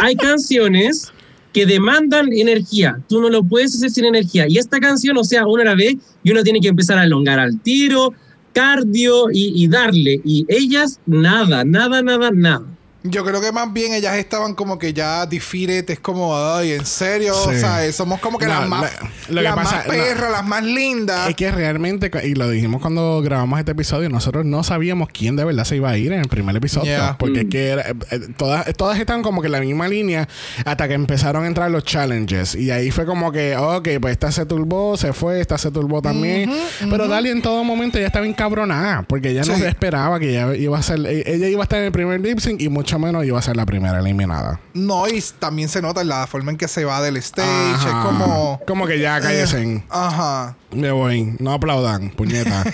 hay 0.00 0.14
canciones 0.14 1.10
que 1.56 1.64
demandan 1.64 2.34
energía. 2.34 3.00
Tú 3.08 3.18
no 3.18 3.30
lo 3.30 3.42
puedes 3.42 3.74
hacer 3.74 3.88
sin 3.88 4.04
energía. 4.04 4.44
Y 4.46 4.58
esta 4.58 4.78
canción, 4.78 5.16
o 5.16 5.24
sea, 5.24 5.46
uno 5.46 5.64
la 5.64 5.74
ve 5.74 5.96
y 6.22 6.30
uno 6.30 6.42
tiene 6.42 6.60
que 6.60 6.68
empezar 6.68 6.98
a 6.98 7.04
elongar 7.04 7.38
al 7.38 7.58
tiro, 7.62 8.12
cardio 8.52 9.28
y 9.32 9.66
darle. 9.66 10.20
Y 10.22 10.44
ellas, 10.48 11.00
nada, 11.06 11.64
nada, 11.64 12.02
nada, 12.02 12.30
nada. 12.30 12.75
Yo 13.10 13.24
creo 13.24 13.40
que 13.40 13.52
más 13.52 13.72
bien 13.72 13.92
ellas 13.94 14.16
estaban 14.16 14.54
como 14.54 14.78
que 14.78 14.92
ya 14.92 15.26
defeated, 15.26 15.88
es 15.90 16.00
como, 16.00 16.36
ay, 16.36 16.72
en 16.72 16.86
serio, 16.86 17.34
Sí. 17.34 17.50
o 17.50 17.52
sea, 17.58 17.92
somos 17.92 18.20
como 18.20 18.38
que 18.38 18.46
No, 18.46 18.52
las 18.60 18.68
más, 18.68 18.90
que 19.26 19.32
las 19.32 19.54
pasa- 19.54 19.76
más 19.76 19.86
no. 19.86 19.92
perras, 19.92 20.30
las 20.32 20.44
más 20.46 20.62
lindas. 20.64 21.28
Es 21.28 21.36
que 21.36 21.50
realmente, 21.50 22.10
y 22.24 22.34
lo 22.34 22.48
dijimos 22.50 22.80
cuando 22.80 23.20
grabamos 23.22 23.58
este 23.58 23.72
episodio, 23.72 24.08
nosotros 24.08 24.44
no 24.44 24.62
sabíamos 24.64 25.08
quién 25.12 25.36
de 25.36 25.44
verdad 25.44 25.64
se 25.64 25.76
iba 25.76 25.90
a 25.90 25.96
ir 25.98 26.12
en 26.12 26.20
el 26.20 26.28
primer 26.28 26.56
episodio. 26.56 26.86
Yeah. 26.86 27.16
Porque 27.18 27.40
es 27.40 27.46
que 27.48 27.68
era- 27.68 27.88
eh, 28.10 28.20
todas, 28.36 28.72
todas 28.76 28.98
están 28.98 29.22
como 29.22 29.40
que 29.40 29.46
en 29.46 29.52
la 29.52 29.60
misma 29.60 29.88
línea 29.88 30.28
hasta 30.64 30.88
que 30.88 30.94
empezaron 30.94 31.44
a 31.44 31.46
entrar 31.46 31.70
los 31.70 31.84
challenges. 31.84 32.54
Y 32.54 32.70
ahí 32.70 32.90
fue 32.90 33.06
como 33.06 33.32
que, 33.32 33.56
ok, 33.56 33.88
pues 34.00 34.12
esta 34.12 34.30
se 34.32 34.46
turbó, 34.46 34.96
se 34.96 35.12
fue, 35.12 35.40
esta 35.40 35.58
se 35.58 35.70
turbó 35.70 36.02
también. 36.02 36.50
Pero 36.90 37.08
Dali 37.08 37.30
en 37.30 37.42
todo 37.42 37.62
momento 37.64 37.98
ya 37.98 38.06
estaba 38.06 38.26
encabronada 38.26 39.02
porque 39.02 39.30
ella 39.30 39.42
no 39.44 39.54
Sí. 39.54 39.60
se 39.60 39.68
esperaba 39.68 40.18
que 40.18 40.30
ella 40.30 40.54
iba 40.56 40.78
a 40.78 40.82
ser, 40.82 41.00
e- 41.06 41.24
ella 41.34 41.48
iba 41.48 41.62
a 41.62 41.64
estar 41.64 41.78
en 41.78 41.86
el 41.86 41.92
primer 41.92 42.20
lip 42.20 42.38
sync 42.38 42.60
y 42.60 42.68
mucho 42.68 42.95
mucho 42.96 43.06
menos 43.06 43.26
iba 43.26 43.38
a 43.38 43.42
ser 43.42 43.56
la 43.56 43.66
primera 43.66 44.00
eliminada. 44.00 44.60
No, 44.74 45.06
y 45.08 45.22
también 45.38 45.68
se 45.68 45.82
nota 45.82 46.00
en 46.00 46.08
la 46.08 46.26
forma 46.26 46.50
en 46.50 46.56
que 46.56 46.68
se 46.68 46.84
va 46.84 47.00
del 47.02 47.16
stage. 47.18 47.74
Ajá. 47.74 47.88
Es 47.88 47.94
como. 48.06 48.60
Como 48.66 48.86
que 48.86 48.98
ya 48.98 49.20
cállese. 49.20 49.82
Ajá. 49.88 50.56
Me 50.72 50.90
voy. 50.90 51.36
No 51.38 51.52
aplaudan, 51.52 52.10
puñeta. 52.10 52.64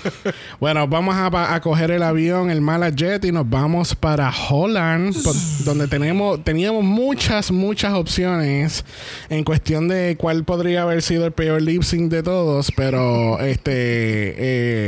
bueno, 0.60 0.88
vamos 0.88 1.14
a, 1.16 1.60
coger 1.60 1.90
el 1.90 2.02
avión, 2.02 2.50
el 2.50 2.60
Mala 2.60 2.90
Jet, 2.90 3.24
y 3.24 3.32
nos 3.32 3.48
vamos 3.48 3.94
para 3.94 4.32
Holland, 4.50 5.14
donde 5.64 5.86
tenemos, 5.86 6.42
teníamos 6.42 6.84
muchas, 6.84 7.50
muchas 7.50 7.92
opciones 7.92 8.84
en 9.28 9.44
cuestión 9.44 9.88
de 9.88 10.16
cuál 10.18 10.44
podría 10.44 10.82
haber 10.82 11.02
sido 11.02 11.26
el 11.26 11.32
peor 11.32 11.62
lip 11.62 11.82
sync 11.82 12.10
de 12.10 12.22
todos, 12.22 12.72
pero 12.74 13.38
este, 13.40 14.34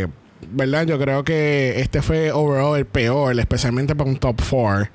eh, 0.03 0.07
¿verdad? 0.51 0.87
Yo 0.87 0.99
creo 0.99 1.25
que 1.25 1.81
este 1.81 2.03
fue 2.03 2.33
overall 2.33 2.77
el 2.77 2.87
peor, 2.87 3.39
especialmente 3.39 3.95
para 3.95 4.11
un 4.11 4.17
top 4.17 4.41
4. 4.49 4.89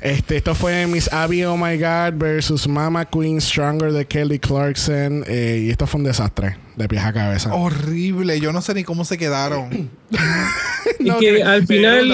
Este, 0.00 0.36
esto 0.36 0.54
fue 0.56 0.86
Miss 0.88 1.12
Abby 1.12 1.44
Oh 1.44 1.56
My 1.56 1.76
God 1.78 2.14
versus 2.14 2.66
Mama 2.66 3.04
Queen 3.04 3.40
Stronger 3.40 3.92
de 3.92 4.04
Kelly 4.04 4.38
Clarkson. 4.38 5.24
eh, 5.28 5.64
y 5.66 5.70
esto 5.70 5.86
fue 5.86 6.00
un 6.00 6.04
desastre, 6.06 6.56
de 6.76 6.88
pies 6.88 7.02
a 7.04 7.12
cabeza. 7.12 7.54
Horrible. 7.54 8.40
Yo 8.40 8.52
no 8.52 8.62
sé 8.62 8.74
ni 8.74 8.84
cómo 8.84 9.04
se 9.04 9.18
quedaron. 9.18 9.90
Es 10.98 11.14
que 11.16 11.42
al 11.42 11.66
final-. 11.66 12.08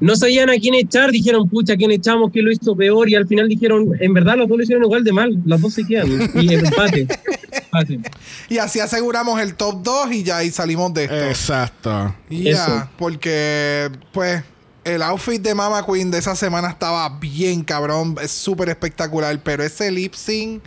No 0.00 0.16
sabían 0.16 0.50
a 0.50 0.54
quién 0.54 0.74
echar, 0.74 1.10
dijeron, 1.10 1.48
pucha, 1.48 1.74
¿a 1.74 1.76
quién 1.76 1.90
echamos? 1.90 2.30
¿Quién 2.32 2.44
lo 2.44 2.52
hizo 2.52 2.76
peor? 2.76 3.08
Y 3.08 3.14
al 3.14 3.26
final 3.26 3.48
dijeron, 3.48 3.92
en 4.00 4.14
verdad 4.14 4.36
los 4.36 4.48
dos 4.48 4.58
lo 4.58 4.62
hicieron 4.64 4.84
igual 4.84 5.04
de 5.04 5.12
mal, 5.12 5.42
las 5.44 5.60
dos 5.60 5.74
se 5.74 5.86
quedan. 5.86 6.10
Y 6.40 6.54
empate. 6.54 7.06
empate. 7.52 8.00
y 8.48 8.58
así 8.58 8.80
aseguramos 8.80 9.40
el 9.40 9.54
top 9.54 9.82
2 9.82 10.12
y 10.12 10.22
ya 10.22 10.38
ahí 10.38 10.50
salimos 10.50 10.92
de 10.94 11.04
esto. 11.04 11.28
Exacto. 11.28 12.14
Y 12.28 12.44
ya, 12.44 12.90
porque, 12.98 13.90
pues, 14.12 14.42
el 14.84 15.02
outfit 15.02 15.40
de 15.40 15.54
Mama 15.54 15.84
Queen 15.84 16.10
de 16.10 16.18
esa 16.18 16.34
semana 16.36 16.68
estaba 16.68 17.08
bien 17.18 17.62
cabrón, 17.62 18.16
es 18.22 18.30
súper 18.30 18.68
espectacular, 18.68 19.38
pero 19.42 19.62
ese 19.62 19.90
lip 19.90 20.14
sync, 20.14 20.62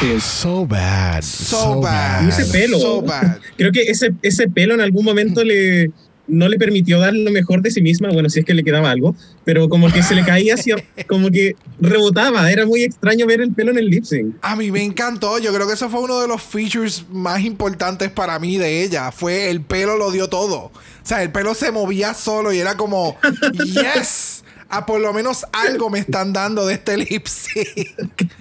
Sí. 0.00 0.20
So 0.20 0.66
bad. 0.66 1.22
so, 1.22 1.80
bad. 1.80 2.24
Y 2.26 2.28
ese 2.28 2.46
pelo. 2.46 2.78
So 2.78 3.02
bad. 3.02 3.38
Creo 3.56 3.70
que 3.70 3.82
ese, 3.82 4.12
ese 4.22 4.48
pelo 4.48 4.74
en 4.74 4.80
algún 4.80 5.04
momento 5.04 5.44
le, 5.44 5.90
no 6.26 6.48
le 6.48 6.58
permitió 6.58 6.98
dar 7.00 7.14
lo 7.14 7.30
mejor 7.30 7.62
de 7.62 7.70
sí 7.70 7.82
misma, 7.82 8.10
bueno, 8.10 8.28
si 8.30 8.40
es 8.40 8.46
que 8.46 8.54
le 8.54 8.64
quedaba 8.64 8.90
algo, 8.90 9.14
pero 9.44 9.68
como 9.68 9.92
que 9.92 10.02
se 10.02 10.14
le 10.14 10.24
caía 10.24 10.54
hacia, 10.54 10.76
como 11.06 11.30
que 11.30 11.56
rebotaba, 11.80 12.50
era 12.50 12.66
muy 12.66 12.82
extraño 12.82 13.26
ver 13.26 13.40
el 13.40 13.52
pelo 13.52 13.70
en 13.70 13.78
el 13.78 13.88
lip 13.88 14.04
sync. 14.04 14.36
A 14.42 14.56
mí 14.56 14.70
me 14.70 14.82
encantó, 14.82 15.38
yo 15.38 15.52
creo 15.52 15.66
que 15.66 15.74
eso 15.74 15.88
fue 15.90 16.00
uno 16.00 16.20
de 16.20 16.28
los 16.28 16.42
features 16.42 17.04
más 17.10 17.42
importantes 17.42 18.10
para 18.10 18.38
mí 18.38 18.56
de 18.56 18.82
ella, 18.82 19.12
fue 19.12 19.50
el 19.50 19.60
pelo 19.60 19.96
lo 19.96 20.10
dio 20.10 20.28
todo. 20.28 20.56
O 20.56 20.72
sea, 21.06 21.22
el 21.22 21.30
pelo 21.30 21.54
se 21.54 21.70
movía 21.70 22.14
solo 22.14 22.52
y 22.52 22.58
era 22.58 22.76
como, 22.76 23.18
yes, 23.64 24.44
a 24.68 24.86
por 24.86 25.00
lo 25.00 25.12
menos 25.12 25.44
algo 25.52 25.90
me 25.90 25.98
están 25.98 26.32
dando 26.32 26.66
de 26.66 26.74
este 26.74 26.96
lip 26.96 27.26
sync. 27.26 28.32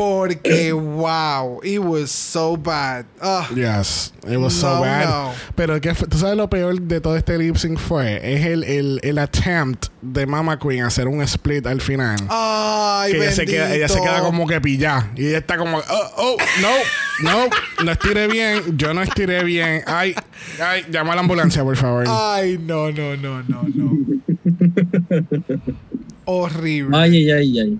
Porque, 0.00 0.72
wow, 0.72 1.60
it 1.62 1.78
was 1.78 2.10
so 2.10 2.56
bad. 2.56 3.04
Yes, 3.54 4.14
it 4.26 4.38
was 4.38 4.54
so 4.58 4.80
bad. 4.80 5.04
no. 5.06 5.34
Pero 5.54 5.78
que 5.78 5.92
tú 5.92 6.16
sabes 6.16 6.38
lo 6.38 6.48
peor 6.48 6.80
de 6.80 7.02
todo 7.02 7.16
este 7.16 7.36
lip 7.36 7.56
sync 7.56 7.78
fue 7.78 8.16
es 8.22 8.46
el, 8.46 8.64
el, 8.64 9.00
el 9.02 9.18
attempt 9.18 9.88
de 10.00 10.24
Mama 10.24 10.58
Queen 10.58 10.84
a 10.84 10.86
hacer 10.86 11.06
un 11.06 11.20
split 11.20 11.66
al 11.66 11.82
final. 11.82 12.16
Ay, 12.30 13.12
que 13.12 13.18
ella 13.18 13.32
se, 13.32 13.44
queda, 13.44 13.74
ella 13.74 13.88
se 13.88 14.00
queda 14.00 14.20
como 14.20 14.46
que 14.46 14.58
pillada. 14.58 15.10
Y 15.16 15.26
ella 15.26 15.38
está 15.38 15.58
como, 15.58 15.76
oh, 15.76 16.10
oh, 16.16 16.36
no, 16.62 16.70
no, 17.22 17.50
no 17.84 17.92
estiré 17.92 18.26
bien. 18.26 18.78
Yo 18.78 18.94
no 18.94 19.02
estiré 19.02 19.44
bien. 19.44 19.82
Ay, 19.86 20.14
ay, 20.62 20.86
llama 20.90 21.12
a 21.12 21.16
la 21.16 21.20
ambulancia, 21.20 21.62
por 21.62 21.76
favor. 21.76 22.06
Ay, 22.08 22.56
no, 22.58 22.90
no, 22.90 23.18
no, 23.18 23.42
no, 23.42 23.64
no. 23.64 23.98
Horrible. 26.32 26.96
Ay, 26.96 27.16
ay, 27.16 27.30
ay, 27.30 27.58
ay. 27.60 27.78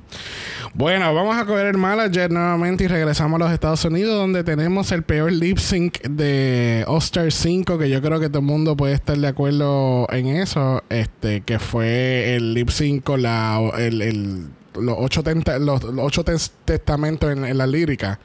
Bueno, 0.75 1.13
vamos 1.15 1.37
a 1.37 1.45
coger 1.47 1.67
el 1.67 1.79
Malajet 1.79 2.31
nuevamente 2.31 2.85
y 2.85 2.87
regresamos 2.87 3.41
a 3.41 3.45
los 3.45 3.53
Estados 3.53 3.85
Unidos, 3.85 4.15
donde 4.17 4.45
tenemos 4.45 4.93
el 4.93 5.03
peor 5.03 5.33
lip 5.33 5.59
sync 5.59 6.01
de 6.03 6.85
All 6.87 6.99
Star 6.99 7.31
5, 7.33 7.77
que 7.79 7.91
yo 7.91 8.01
creo 8.01 8.21
que 8.21 8.29
todo 8.29 8.39
el 8.39 8.45
mundo 8.45 8.77
puede 8.77 8.95
estar 8.95 9.17
de 9.19 9.27
acuerdo 9.27 10.07
en 10.13 10.29
eso. 10.29 10.83
Este, 10.89 11.41
que 11.43 11.59
fue 11.59 12.37
el 12.37 12.55
lip 12.55 12.69
sync 12.71 13.03
con 13.03 13.23
la, 13.23 13.61
el, 13.79 14.01
el- 14.03 14.47
los 14.79 14.95
ocho, 14.99 15.23
tenta- 15.23 15.59
los, 15.59 15.83
los 15.83 16.05
ocho 16.05 16.25
tes- 16.25 16.53
testamentos 16.65 17.31
en, 17.33 17.45
en 17.45 17.59
la 17.59 17.67
lírica. 17.67 18.21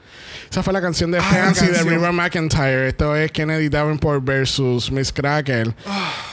Esa 0.49 0.61
fue 0.63 0.73
la 0.73 0.81
canción 0.81 1.11
de 1.11 1.19
Ah, 1.19 1.21
Fancy 1.23 1.67
de. 1.67 1.83
River 1.83 2.11
McIntyre. 2.11 2.87
Esto 2.89 3.15
es 3.15 3.31
Kennedy 3.31 3.69
Davenport 3.69 4.23
versus 4.23 4.91
Miss 4.91 5.11
Cracker. 5.11 5.73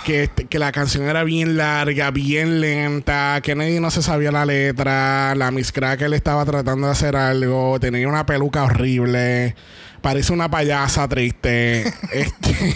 Que, 0.05 0.25
este- 0.25 0.45
que 0.47 0.59
la 0.59 0.71
canción 0.73 1.05
era 1.05 1.25
bien 1.25 1.57
larga, 1.57 2.11
bien 2.11 2.61
lenta. 2.61 3.41
Kennedy 3.43 3.81
no 3.81 3.91
se 3.91 4.03
sabía 4.03 4.31
la 4.33 4.45
letra. 4.45 5.35
La 5.35 5.51
Miss 5.51 5.73
Cracker 5.73 6.13
estaba 6.13 6.45
tratando 6.45 6.87
de 6.89 6.93
hacer 6.93 7.17
algo. 7.17 7.79
Tenía 7.81 8.07
una 8.09 8.27
peluca 8.27 8.65
horrible. 8.65 9.55
Parece 10.03 10.33
una 10.33 10.51
payasa 10.51 11.07
triste. 11.09 11.83
este... 12.13 12.75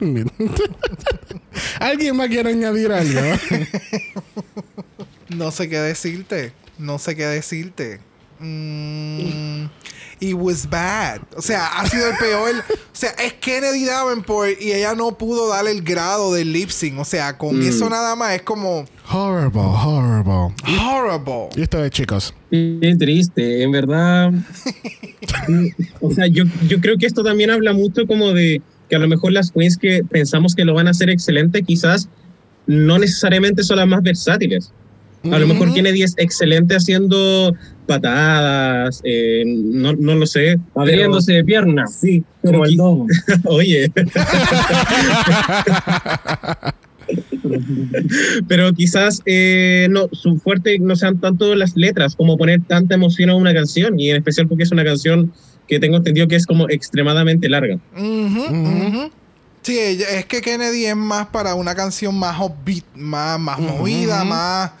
¿Alguien 1.80 2.16
más 2.16 2.28
quiere 2.28 2.50
añadir 2.50 2.90
algo? 2.92 3.20
No 5.28 5.50
sé 5.50 5.68
qué 5.68 5.78
decirte. 5.78 6.52
No 6.78 6.98
sé 6.98 7.14
qué 7.16 7.26
decirte. 7.26 8.00
Mm, 8.40 9.66
it 10.20 10.34
was 10.34 10.68
bad. 10.68 11.20
O 11.36 11.42
sea, 11.42 11.66
ha 11.78 11.86
sido 11.88 12.08
el 12.08 12.16
peor. 12.16 12.50
O 12.70 12.74
sea, 12.94 13.10
es 13.10 13.34
Kennedy 13.34 13.84
Davenport 13.84 14.60
y 14.60 14.72
ella 14.72 14.94
no 14.94 15.16
pudo 15.16 15.48
darle 15.48 15.70
el 15.70 15.82
grado 15.82 16.32
del 16.34 16.52
lip 16.52 16.70
sync. 16.70 16.98
O 16.98 17.04
sea, 17.04 17.38
con 17.38 17.58
Mm. 17.58 17.68
eso 17.68 17.88
nada 17.88 18.16
más 18.16 18.34
es 18.34 18.42
como 18.42 18.84
horrible, 19.12 19.60
horrible. 19.60 20.54
horrible. 20.80 21.48
Y 21.56 21.62
esto 21.62 21.78
de 21.80 21.90
chicos. 21.90 22.34
Qué 22.50 22.96
triste, 22.98 23.62
en 23.62 23.70
verdad. 23.72 24.32
O 26.00 26.10
sea, 26.10 26.26
yo, 26.26 26.44
yo 26.68 26.80
creo 26.80 26.98
que 26.98 27.06
esto 27.06 27.22
también 27.22 27.50
habla 27.50 27.72
mucho 27.72 28.06
como 28.06 28.32
de 28.32 28.60
que 28.88 28.96
a 28.96 28.98
lo 28.98 29.08
mejor 29.08 29.32
las 29.32 29.50
queens 29.52 29.76
que 29.78 30.02
pensamos 30.04 30.54
que 30.54 30.64
lo 30.64 30.74
van 30.74 30.86
a 30.86 30.90
hacer 30.90 31.08
excelente, 31.10 31.62
quizás 31.62 32.08
no 32.66 32.98
necesariamente 32.98 33.62
son 33.62 33.78
las 33.78 33.86
más 33.88 34.02
versátiles. 34.02 34.72
A 35.30 35.38
lo 35.38 35.46
mejor. 35.46 35.72
Kennedy 35.72 36.02
es 36.02 36.14
excelente 36.16 36.74
haciendo 36.74 37.54
patadas, 37.86 39.00
eh, 39.04 39.44
no, 39.46 39.92
no 39.92 40.14
lo 40.16 40.26
sé. 40.26 40.58
pero- 40.74 40.80
Abriéndose 40.82 41.32
de 41.34 41.44
pierna. 41.44 41.86
Sí, 41.86 42.24
pero 42.40 42.54
Como 42.54 42.64
el 42.66 42.76
domo. 42.76 43.06
Oye. 43.44 43.90
Pero 48.48 48.72
quizás 48.72 49.20
eh, 49.26 49.88
no, 49.90 50.08
su 50.12 50.38
fuerte 50.38 50.78
no 50.78 50.96
sean 50.96 51.20
tanto 51.20 51.54
las 51.54 51.76
letras 51.76 52.16
como 52.16 52.36
poner 52.38 52.62
tanta 52.66 52.94
emoción 52.94 53.30
a 53.30 53.36
una 53.36 53.52
canción, 53.52 53.98
y 53.98 54.10
en 54.10 54.16
especial 54.16 54.48
porque 54.48 54.62
es 54.64 54.72
una 54.72 54.84
canción 54.84 55.32
que 55.68 55.78
tengo 55.78 55.96
entendido 55.98 56.28
que 56.28 56.36
es 56.36 56.46
como 56.46 56.68
extremadamente 56.70 57.48
larga. 57.48 57.78
Ujú, 57.96 58.04
Ujú. 58.04 58.86
ujú. 58.86 59.10
Sí, 59.62 59.78
es 59.78 60.26
que 60.26 60.40
Kennedy 60.40 60.86
es 60.86 60.96
más 60.96 61.28
para 61.28 61.54
una 61.54 61.74
canción 61.74 62.18
más 62.18 62.38
upbeat, 62.40 62.84
más, 62.96 63.38
más 63.38 63.58
movida, 63.60 64.24
más 64.24 64.72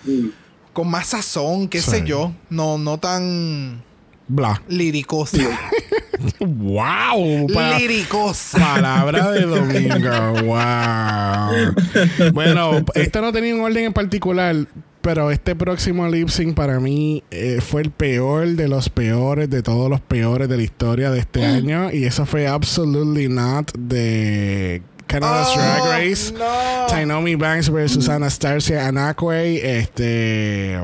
con 0.72 0.88
más 0.90 1.06
sazón, 1.08 1.68
qué 1.68 1.80
sé 1.80 2.02
yo. 2.04 2.32
No, 2.50 2.78
no 2.78 2.98
tan 2.98 3.82
Bla. 4.26 4.60
liricosa. 4.68 5.38
¡Wow! 6.40 7.46
Pa- 7.52 7.78
liricosa. 7.78 8.58
Palabra 8.58 9.30
de 9.32 9.42
domingo. 9.42 10.32
Wow. 10.44 12.32
Bueno, 12.32 12.84
esto 12.94 13.20
no 13.20 13.32
tenía 13.32 13.54
un 13.54 13.60
orden 13.62 13.84
en 13.84 13.92
particular, 13.92 14.56
pero 15.02 15.30
este 15.30 15.54
próximo 15.54 16.08
lip 16.08 16.28
sync 16.28 16.54
para 16.54 16.80
mí 16.80 17.22
eh, 17.30 17.58
fue 17.60 17.82
el 17.82 17.90
peor 17.90 18.48
de 18.48 18.68
los 18.68 18.88
peores 18.88 19.50
de 19.50 19.62
todos 19.62 19.90
los 19.90 20.00
peores 20.00 20.48
de 20.48 20.56
la 20.56 20.62
historia 20.62 21.10
de 21.10 21.18
este 21.18 21.44
año. 21.44 21.90
Y 21.92 22.04
eso 22.04 22.24
fue 22.24 22.46
Absolutely 22.46 23.28
Not 23.28 23.72
de 23.76 24.82
Canada's 25.06 25.48
Oh, 25.50 25.58
Drag 25.58 25.82
Race. 25.90 26.32
No. 26.32 26.86
Tainomi 26.88 27.34
Banks 27.34 27.68
versus 27.70 28.08
Anastasia 28.08 28.86
Anakwe. 28.86 29.78
Este. 29.78 30.78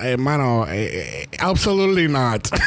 Hermano, 0.00 0.66
eh, 0.68 1.24
eh, 1.24 1.28
absolutely 1.38 2.08
not. 2.08 2.48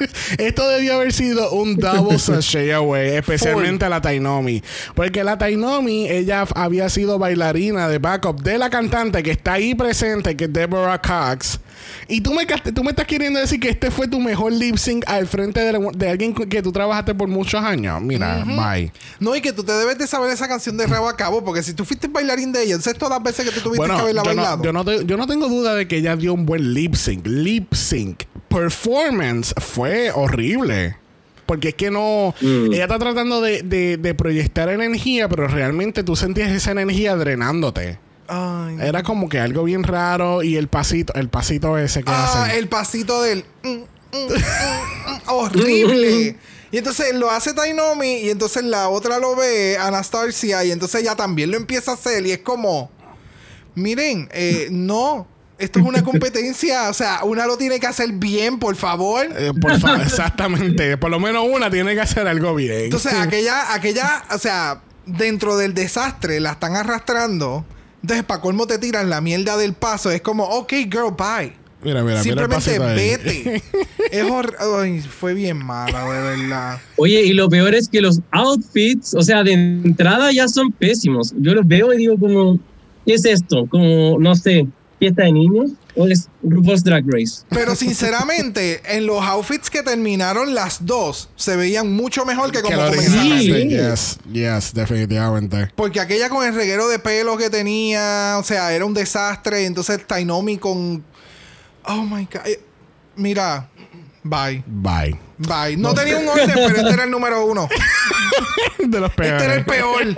Esto 0.38 0.68
debió 0.68 0.94
haber 0.94 1.12
sido 1.12 1.50
un 1.52 1.76
double 1.76 2.18
sachet 2.18 2.72
away, 2.72 3.16
especialmente 3.16 3.84
a 3.84 3.88
la 3.88 4.00
Tainomi. 4.00 4.62
Porque 4.94 5.24
la 5.24 5.38
Tainomi, 5.38 6.08
ella 6.08 6.44
había 6.54 6.88
sido 6.88 7.18
bailarina 7.18 7.88
de 7.88 7.98
backup 7.98 8.42
de 8.42 8.58
la 8.58 8.70
cantante 8.70 9.22
que 9.22 9.30
está 9.32 9.54
ahí 9.54 9.74
presente, 9.74 10.36
que 10.36 10.44
es 10.44 10.52
Deborah 10.52 11.00
Cox. 11.00 11.60
Y 12.08 12.20
tú 12.20 12.32
me, 12.32 12.46
tú 12.46 12.82
me 12.82 12.90
estás 12.90 13.06
queriendo 13.06 13.38
decir 13.38 13.60
que 13.60 13.68
este 13.68 13.90
fue 13.90 14.08
tu 14.08 14.18
mejor 14.20 14.52
lip 14.52 14.76
sync 14.76 15.04
al 15.06 15.26
frente 15.26 15.60
de, 15.60 15.72
la- 15.72 15.90
de 15.94 16.08
alguien 16.08 16.34
que 16.34 16.62
tú 16.62 16.72
trabajaste 16.72 17.14
por 17.14 17.28
muchos 17.28 17.62
años. 17.62 18.00
Mira, 18.00 18.44
bye. 18.44 18.92
No, 19.20 19.34
y 19.36 19.40
que 19.40 19.52
tú 19.52 19.62
te 19.62 19.72
debes 19.72 19.98
de 19.98 20.06
saber 20.06 20.30
esa 20.32 20.48
canción 20.48 20.76
de 20.76 20.86
rabo 20.86 21.08
a 21.08 21.16
cabo, 21.16 21.44
porque 21.44 21.62
si 21.62 21.74
tú 21.74 21.84
fuiste 21.84 22.08
bailarín 22.08 22.52
de 22.52 22.62
ella, 22.62 22.74
entonces 22.74 22.98
todas 22.98 23.14
las 23.18 23.22
veces 23.22 23.44
que 23.44 23.52
tú 23.52 23.60
tuviste 23.60 23.86
que 23.86 23.92
haberla 23.92 24.22
yo 24.22 24.26
bailado. 24.28 24.56
no, 24.58 24.64
yo, 24.64 24.72
no 24.72 24.84
te- 24.84 25.04
yo 25.04 25.16
no 25.16 25.26
tengo 25.26 25.48
duda 25.48 25.74
de 25.74 25.86
que 25.86 25.96
ella 25.98 26.16
dio 26.16 26.32
un 26.34 26.46
buen 26.46 26.74
lip 26.74 26.94
sync. 26.94 27.26
Lip 27.26 27.74
sync. 27.74 28.22
Performance 28.48 29.54
fue 29.58 30.10
horrible. 30.12 30.96
Porque 31.46 31.68
es 31.68 31.74
que 31.74 31.90
no. 31.90 32.34
Mm. 32.40 32.72
Ella 32.72 32.82
está 32.84 32.98
tratando 32.98 33.40
de, 33.40 33.62
de- 33.62 33.96
de 33.98 34.14
proyectar 34.14 34.68
energía, 34.68 35.28
pero 35.28 35.46
realmente 35.46 36.02
tú 36.02 36.16
sentías 36.16 36.50
esa 36.50 36.72
energía 36.72 37.14
drenándote. 37.14 37.98
Ay. 38.26 38.78
Era 38.80 39.04
como 39.04 39.28
que 39.28 39.38
algo 39.38 39.62
bien 39.62 39.84
raro 39.84 40.42
y 40.42 40.56
el 40.56 40.66
pasito, 40.66 41.14
el 41.14 41.28
pasito 41.28 41.78
ese 41.78 42.02
que 42.02 42.10
Ah, 42.10 42.42
hacen. 42.42 42.56
el 42.58 42.68
pasito 42.68 43.22
del. 43.22 43.44
mm, 43.62 43.68
mm, 43.68 43.76
mm, 44.12 45.12
mm, 45.12 45.20
horrible. 45.28 46.36
Y 46.72 46.78
entonces 46.78 47.14
lo 47.14 47.30
hace 47.30 47.54
Tainomi 47.54 48.14
y 48.24 48.28
entonces 48.30 48.64
la 48.64 48.88
otra 48.88 49.20
lo 49.20 49.36
ve, 49.36 49.78
Anastasia, 49.78 50.64
y 50.64 50.72
entonces 50.72 51.00
ella 51.00 51.14
también 51.14 51.52
lo 51.52 51.56
empieza 51.56 51.92
a 51.92 51.94
hacer 51.94 52.26
y 52.26 52.32
es 52.32 52.40
como, 52.40 52.90
miren, 53.76 54.28
eh, 54.32 54.66
no, 54.72 55.28
esto 55.58 55.78
es 55.78 55.84
una 55.86 56.02
competencia, 56.04 56.88
o 56.90 56.94
sea, 56.94 57.24
una 57.24 57.46
lo 57.46 57.56
tiene 57.56 57.80
que 57.80 57.86
hacer 57.86 58.12
bien, 58.12 58.58
por 58.58 58.76
favor. 58.76 59.26
Eh, 59.36 59.52
por 59.60 59.78
favor, 59.80 60.00
exactamente. 60.02 60.96
Por 60.98 61.10
lo 61.10 61.18
menos 61.18 61.44
una 61.50 61.70
tiene 61.70 61.94
que 61.94 62.00
hacer 62.00 62.26
algo 62.28 62.54
bien. 62.54 62.84
Entonces 62.84 63.14
aquella, 63.14 63.72
aquella, 63.74 64.24
o 64.34 64.38
sea, 64.38 64.82
dentro 65.06 65.56
del 65.56 65.72
desastre 65.74 66.40
la 66.40 66.52
están 66.52 66.76
arrastrando. 66.76 67.64
Entonces, 68.02 68.24
para 68.24 68.40
colmo 68.40 68.66
te 68.66 68.78
tiran 68.78 69.08
la 69.10 69.20
mierda 69.20 69.56
del 69.56 69.72
paso. 69.72 70.10
Es 70.10 70.20
como, 70.20 70.44
ok, 70.44 70.72
girl, 70.90 71.14
bye. 71.16 71.52
mira, 71.82 72.04
mira, 72.04 72.22
Simplemente 72.22 72.72
mira 72.78 72.90
el 72.92 72.96
vete. 72.96 73.62
es 74.12 74.24
hor- 74.24 74.54
Ay, 74.80 75.00
fue 75.00 75.34
bien 75.34 75.56
mala, 75.64 76.04
de 76.04 76.36
verdad. 76.36 76.78
Oye, 76.96 77.22
y 77.22 77.32
lo 77.32 77.48
peor 77.48 77.74
es 77.74 77.88
que 77.88 78.00
los 78.00 78.20
outfits, 78.30 79.14
o 79.14 79.22
sea, 79.22 79.42
de 79.42 79.54
entrada 79.54 80.30
ya 80.32 80.46
son 80.48 80.70
pésimos. 80.70 81.34
Yo 81.38 81.54
los 81.54 81.66
veo 81.66 81.92
y 81.94 81.96
digo 81.96 82.16
como, 82.18 82.60
¿qué 83.06 83.14
es 83.14 83.24
esto? 83.24 83.66
Como, 83.68 84.18
no 84.20 84.34
sé, 84.36 84.66
fiesta 84.98 85.24
de 85.24 85.32
niños 85.32 85.72
o 85.94 86.06
es 86.06 86.28
RuPaul's 86.42 86.84
Drag 86.84 87.04
Race. 87.06 87.44
Pero 87.50 87.74
sinceramente, 87.76 88.82
en 88.96 89.06
los 89.06 89.22
outfits 89.22 89.70
que 89.70 89.82
terminaron 89.82 90.54
las 90.54 90.84
dos, 90.84 91.28
se 91.36 91.56
veían 91.56 91.92
mucho 91.92 92.24
mejor 92.24 92.52
que 92.52 92.62
como 92.62 92.76
comenzaron. 92.76 93.38
Sí. 93.38 93.68
Yes, 93.68 94.18
yes, 94.32 94.74
definitivamente. 94.74 95.70
Porque 95.74 96.00
aquella 96.00 96.28
con 96.28 96.46
el 96.46 96.54
reguero 96.54 96.88
de 96.88 96.98
pelo 96.98 97.36
que 97.36 97.50
tenía, 97.50 98.36
o 98.38 98.44
sea, 98.44 98.72
era 98.72 98.84
un 98.84 98.94
desastre. 98.94 99.66
Entonces 99.66 100.06
Tainomi 100.06 100.58
con. 100.58 101.04
Oh 101.84 102.02
my 102.02 102.24
god. 102.32 102.46
Eh, 102.46 102.60
Mira, 103.16 103.68
bye. 104.22 104.62
Bye. 104.66 105.18
Bye. 105.38 105.76
No, 105.76 105.94
tenía 105.94 106.18
un 106.18 106.28
orden, 106.28 106.50
pero 106.54 106.76
este 106.76 106.90
era 106.90 107.04
el 107.04 107.10
número 107.10 107.44
uno. 107.46 107.68
De 108.78 109.00
los 109.00 109.12
peores. 109.12 109.32
Este 109.32 109.44
era 109.44 109.54
el 109.54 109.64
peor. 109.64 110.02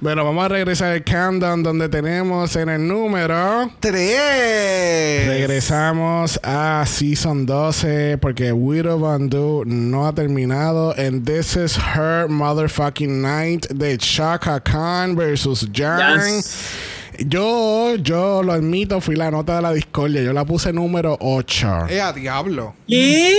Bueno, 0.00 0.24
vamos 0.24 0.44
a 0.44 0.48
regresar 0.48 0.92
al 0.92 1.04
countdown 1.04 1.62
donde 1.62 1.88
tenemos 1.88 2.54
en 2.56 2.68
el 2.68 2.86
número. 2.86 3.70
Tres. 3.80 5.26
Regresamos 5.26 6.38
a 6.42 6.84
Season 6.86 7.46
12 7.46 8.18
porque 8.18 8.52
Widow 8.52 8.98
Bandu 8.98 9.64
no 9.66 10.06
ha 10.06 10.14
terminado 10.14 10.96
en 10.96 11.24
This 11.24 11.56
Is 11.56 11.78
Her 11.78 12.28
Motherfucking 12.28 13.22
Night 13.22 13.66
de 13.68 13.96
Chaka 13.98 14.60
Khan 14.60 15.16
versus 15.16 15.68
Jan. 15.72 16.16
Yes. 16.16 16.74
Yo, 17.18 17.94
yo 17.96 18.42
lo 18.42 18.52
admito, 18.52 19.00
fui 19.00 19.16
la 19.16 19.30
nota 19.30 19.56
de 19.56 19.62
la 19.62 19.72
discordia. 19.72 20.22
Yo 20.22 20.32
la 20.32 20.44
puse 20.44 20.72
número 20.72 21.16
8. 21.20 21.86
Eh, 21.88 22.00
a 22.00 22.12
diablo. 22.12 22.74
¿Qué? 22.86 23.34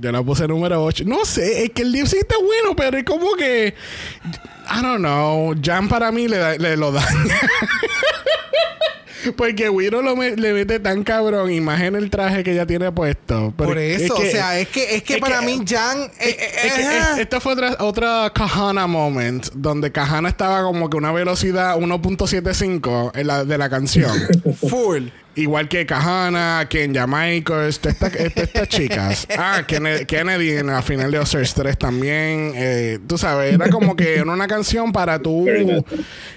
Yo 0.00 0.12
la 0.12 0.22
puse 0.22 0.46
número 0.48 0.82
8. 0.84 1.04
No 1.06 1.24
sé, 1.24 1.64
es 1.64 1.70
que 1.70 1.82
el 1.82 1.92
sync 1.92 2.20
está 2.22 2.36
bueno, 2.38 2.76
pero 2.76 2.96
es 2.98 3.04
como 3.04 3.34
que. 3.34 3.74
I 4.70 4.82
don't 4.82 4.98
know. 4.98 5.54
Jan 5.62 5.88
para 5.88 6.12
mí 6.12 6.28
le, 6.28 6.36
da- 6.36 6.56
le 6.56 6.76
lo 6.76 6.92
daña. 6.92 7.08
Porque 9.36 9.68
Wiro 9.68 10.00
lo 10.00 10.14
me- 10.14 10.36
le 10.36 10.52
mete 10.52 10.78
tan 10.78 11.02
cabrón, 11.02 11.50
y 11.52 11.60
más 11.60 11.80
en 11.80 11.96
el 11.96 12.08
traje 12.08 12.44
que 12.44 12.52
ella 12.52 12.66
tiene 12.66 12.92
puesto. 12.92 13.52
Pero 13.56 13.70
Por 13.70 13.78
es 13.78 14.02
eso, 14.02 14.14
que- 14.14 14.28
o 14.28 14.30
sea, 14.30 14.58
es 14.60 14.68
que, 14.68 14.94
es 14.96 15.02
que 15.02 15.14
es 15.14 15.20
para 15.20 15.40
que- 15.40 15.46
mí 15.46 15.60
Jan. 15.68 15.98
eh, 16.02 16.10
eh, 16.20 16.50
es 16.64 16.78
es- 16.78 17.18
esto 17.18 17.40
fue 17.40 17.52
otra, 17.54 17.76
otra 17.80 18.32
Kahana 18.34 18.86
moment, 18.86 19.48
donde 19.54 19.90
Kahana 19.90 20.28
estaba 20.28 20.62
como 20.62 20.88
que 20.88 20.96
una 20.96 21.10
velocidad 21.12 21.76
1.75 21.76 23.10
en 23.14 23.26
la, 23.26 23.44
de 23.44 23.58
la 23.58 23.68
canción. 23.68 24.12
full. 24.68 25.08
Igual 25.38 25.68
que 25.68 25.86
Kahana, 25.86 26.66
que 26.68 26.84
en 26.84 26.94
Jamaica, 26.94 27.66
esta- 27.68 27.90
esta- 27.90 28.06
esta- 28.08 28.42
estas 28.42 28.68
chicas. 28.68 29.26
Ah, 29.38 29.62
Kennedy, 29.66 30.04
Kennedy 30.04 30.50
en 30.52 30.66
la 30.66 30.82
final 30.82 31.10
de 31.10 31.18
Oscars 31.20 31.54
3 31.54 31.78
también. 31.78 32.52
eh, 32.54 32.98
tú 33.06 33.16
sabes, 33.18 33.54
era 33.54 33.70
como 33.70 33.94
que 33.96 34.16
era 34.16 34.30
una 34.32 34.48
canción 34.48 34.92
para 34.92 35.18
tú 35.20 35.46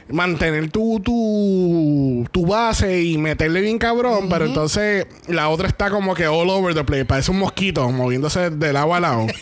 mantener 0.10 0.70
tu, 0.70 1.00
tu, 1.00 2.28
tu 2.32 2.46
base 2.46 3.02
y 3.02 3.18
meterle 3.18 3.62
bien 3.62 3.78
cabrón, 3.80 4.28
pero 4.30 4.46
entonces 4.46 5.08
la 5.28 5.50
otra 5.50 5.68
está 5.68 5.90
como 5.90 6.14
que 6.14 6.28
all 6.28 6.50
over 6.50 6.74
the 6.76 6.84
place. 6.84 7.06
Parece 7.06 7.32
un 7.32 7.40
mosquito 7.40 7.90
moviéndose 7.90 8.50
de 8.52 8.74
lado 8.74 8.94
a 8.94 9.00
lado. 9.00 9.28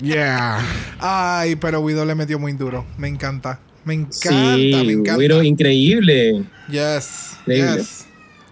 Yeah. 0.00 0.60
Ay, 1.00 1.56
pero 1.56 1.80
Widow 1.80 2.04
le 2.04 2.14
metió 2.14 2.38
muy 2.38 2.52
duro. 2.52 2.86
Me 2.98 3.08
encanta. 3.08 3.58
Me 3.88 3.94
encanta, 3.94 4.54
Sí, 4.56 4.72
me 4.84 4.92
encanta. 4.92 5.16
pero 5.16 5.42
increíble. 5.42 6.44
Yes. 6.70 7.36
Increíble. 7.40 7.76
Yes. 7.78 8.06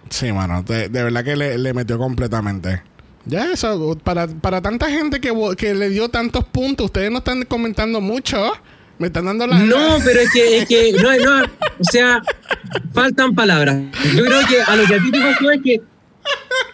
Sí, 0.09 0.31
mano, 0.31 0.63
de, 0.63 0.89
de 0.89 1.03
verdad 1.03 1.23
que 1.23 1.35
le, 1.35 1.57
le 1.59 1.73
metió 1.73 1.97
completamente. 1.99 2.81
Ya 3.25 3.51
eso, 3.51 3.95
para, 4.03 4.25
para 4.27 4.61
tanta 4.61 4.89
gente 4.89 5.19
que, 5.19 5.31
que 5.57 5.75
le 5.75 5.89
dio 5.89 6.09
tantos 6.09 6.43
puntos, 6.45 6.85
ustedes 6.85 7.11
no 7.11 7.19
están 7.19 7.43
comentando 7.43 8.01
mucho. 8.01 8.51
Me 8.97 9.07
están 9.07 9.25
dando 9.25 9.45
la... 9.45 9.59
No, 9.59 9.97
pero 10.03 10.21
es 10.21 10.31
que, 10.33 10.57
es 10.57 10.67
que 10.67 10.93
no, 11.03 11.15
no, 11.17 11.43
o 11.43 11.83
sea, 11.83 12.19
faltan 12.93 13.35
palabras. 13.35 13.77
Yo 14.15 14.23
creo 14.25 14.39
que 14.47 14.61
a 14.61 14.75
lo 14.75 14.85
que 14.87 14.95
a 14.95 14.97
ti 15.03 15.11
te 15.11 15.19
pasó 15.19 15.51
es 15.51 15.61
que 15.63 15.81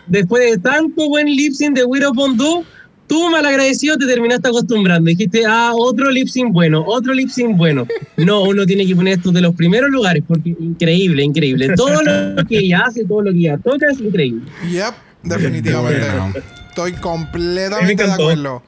después 0.08 0.52
de 0.52 0.58
tanto 0.60 1.10
buen 1.10 1.26
lip 1.28 1.54
sync 1.54 1.76
de 1.76 1.84
Widow 1.84 2.14
Bondú, 2.14 2.64
tú 3.08 3.30
malagradecido 3.30 3.98
te 3.98 4.06
terminaste 4.06 4.50
acostumbrando. 4.50 5.10
Dijiste, 5.10 5.44
ah, 5.48 5.72
otro 5.76 6.10
lip 6.12 6.28
sync 6.28 6.52
bueno, 6.52 6.84
otro 6.86 7.14
lip 7.14 7.30
sync 7.30 7.58
bueno. 7.58 7.88
No, 8.18 8.44
uno 8.44 8.66
tiene 8.66 8.86
que 8.86 8.96
poner 8.96 9.18
estos 9.18 9.34
de 9.34 9.42
los 9.42 9.56
primeros 9.56 9.90
lugares 9.90 10.24
porque 10.28 10.56
increíble, 10.60 11.24
increíble. 11.24 11.70
Todo 11.76 12.02
lo 12.02 12.46
que 12.46 12.60
ella 12.60 12.84
hace, 12.86 13.06
todo 13.06 13.22
lo 13.22 13.32
que 13.32 13.40
ella 13.40 13.58
toca 13.58 13.88
es 13.92 14.00
increíble. 14.00 14.44
Yep. 14.72 14.94
Definitivamente. 15.24 16.02
Bueno. 16.02 16.34
Estoy 16.70 16.94
completamente 16.94 17.96
de 17.96 18.04
encantó. 18.04 18.24
acuerdo. 18.24 18.64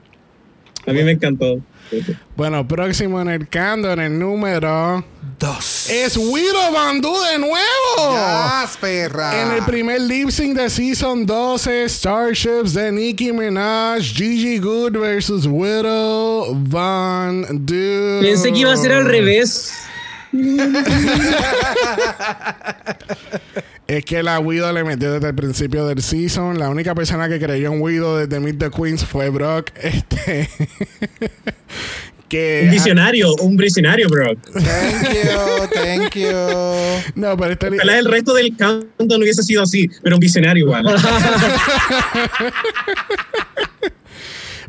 A 0.88 0.94
mí 0.94 1.04
me 1.04 1.12
encantó. 1.12 1.62
Bueno, 2.36 2.68
próximo 2.68 3.22
en 3.22 3.30
el 3.30 3.48
cando, 3.48 3.92
en 3.92 4.00
el 4.00 4.20
número... 4.20 5.04
Dos. 5.38 5.90
Es 5.90 6.16
Widow 6.16 6.72
Bandú 6.72 7.14
de 7.32 7.40
nuevo. 7.40 8.62
Yes, 8.62 8.78
perra. 8.78 9.42
En 9.42 9.52
el 9.52 9.66
primer 9.66 10.00
lip 10.00 10.30
sync 10.30 10.56
de 10.56 10.70
Season 10.70 11.26
12, 11.26 11.90
Starships 11.90 12.74
de 12.74 12.90
Nicki 12.92 13.34
Minaj, 13.34 14.02
Gigi 14.02 14.60
Good 14.60 14.98
versus 14.98 15.46
Widow 15.46 16.54
Van 16.56 17.66
Du. 17.66 18.22
Pensé 18.22 18.54
que 18.54 18.60
iba 18.60 18.72
a 18.72 18.78
ser 18.78 18.94
al 18.94 19.06
revés. 19.06 19.74
Es 23.88 24.04
que 24.04 24.24
la 24.24 24.40
Widow 24.40 24.74
le 24.74 24.84
metió 24.84 25.14
desde 25.14 25.28
el 25.28 25.36
principio 25.36 25.86
del 25.86 26.02
season. 26.02 26.58
La 26.58 26.70
única 26.70 26.96
persona 26.96 27.30
que 27.30 27.40
creyó 27.40 27.72
en 27.72 27.80
Widow 27.82 28.18
desde 28.18 28.40
Meet 28.40 28.58
the 28.58 28.72
Queens 28.72 29.06
fue 29.06 29.30
Brock. 29.30 29.70
Este. 29.82 30.50
que. 32.28 32.64
Un 32.66 32.72
visionario, 32.72 33.36
un 33.36 33.56
visionario, 33.58 34.10
bro. 34.10 34.36
Thank 34.54 35.14
you, 35.14 35.68
thank 35.74 36.16
you. 36.16 36.32
No, 37.14 37.38
pero 37.38 37.52
este. 37.52 37.70
Ojalá 37.70 38.00
el 38.00 38.06
resto 38.06 38.34
del 38.34 38.58
canto 38.58 38.88
no 39.08 39.18
hubiese 39.18 39.44
sido 39.44 39.62
así, 39.62 39.88
pero 40.02 40.16
un 40.16 40.20
visionario 40.20 40.66
igual. 40.66 40.84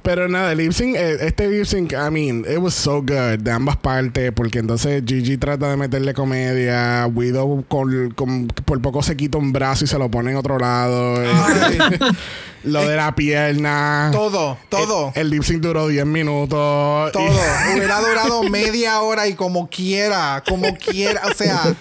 Pero 0.07 0.29
nada, 0.29 0.53
el 0.53 0.59
lip 0.59 0.71
sync, 0.71 0.95
eh, 0.95 1.17
este 1.23 1.49
lip 1.49 1.65
sync, 1.65 1.93
I 1.93 2.11
mean, 2.13 2.45
it 2.49 2.59
was 2.59 2.75
so 2.75 3.01
good 3.03 3.41
de 3.41 3.51
ambas 3.51 3.77
partes, 3.77 4.31
porque 4.31 4.61
entonces 4.61 5.03
Gigi 5.05 5.37
trata 5.37 5.69
de 5.69 5.77
meterle 5.77 6.15
comedia, 6.15 7.09
Widow 7.13 7.65
con, 7.67 8.11
con- 8.13 8.47
por 8.47 8.81
poco 8.81 9.03
se 9.03 9.17
quita 9.17 9.37
un 9.39 9.53
brazo 9.53 9.85
y 9.85 9.89
se 9.89 9.99
lo 9.99 10.09
pone 10.09 10.31
en 10.31 10.37
otro 10.37 10.61
lado, 10.61 11.21
Ay, 11.21 11.79
lo 12.63 12.87
de 12.87 12.95
la 12.95 13.17
pierna. 13.17 14.11
todo, 14.13 14.57
todo. 14.69 15.11
El, 15.17 15.23
el 15.23 15.31
lip 15.31 15.43
sync 15.43 15.61
duró 15.61 15.89
10 15.89 16.07
minutos. 16.07 17.11
Todo. 17.11 17.25
Hubiera 17.75 17.99
durado 18.01 18.45
media 18.45 19.01
hora 19.01 19.27
y 19.27 19.35
como 19.35 19.69
quiera, 19.69 20.41
como 20.49 20.77
quiera. 20.79 21.23
O 21.29 21.35
sea, 21.35 21.75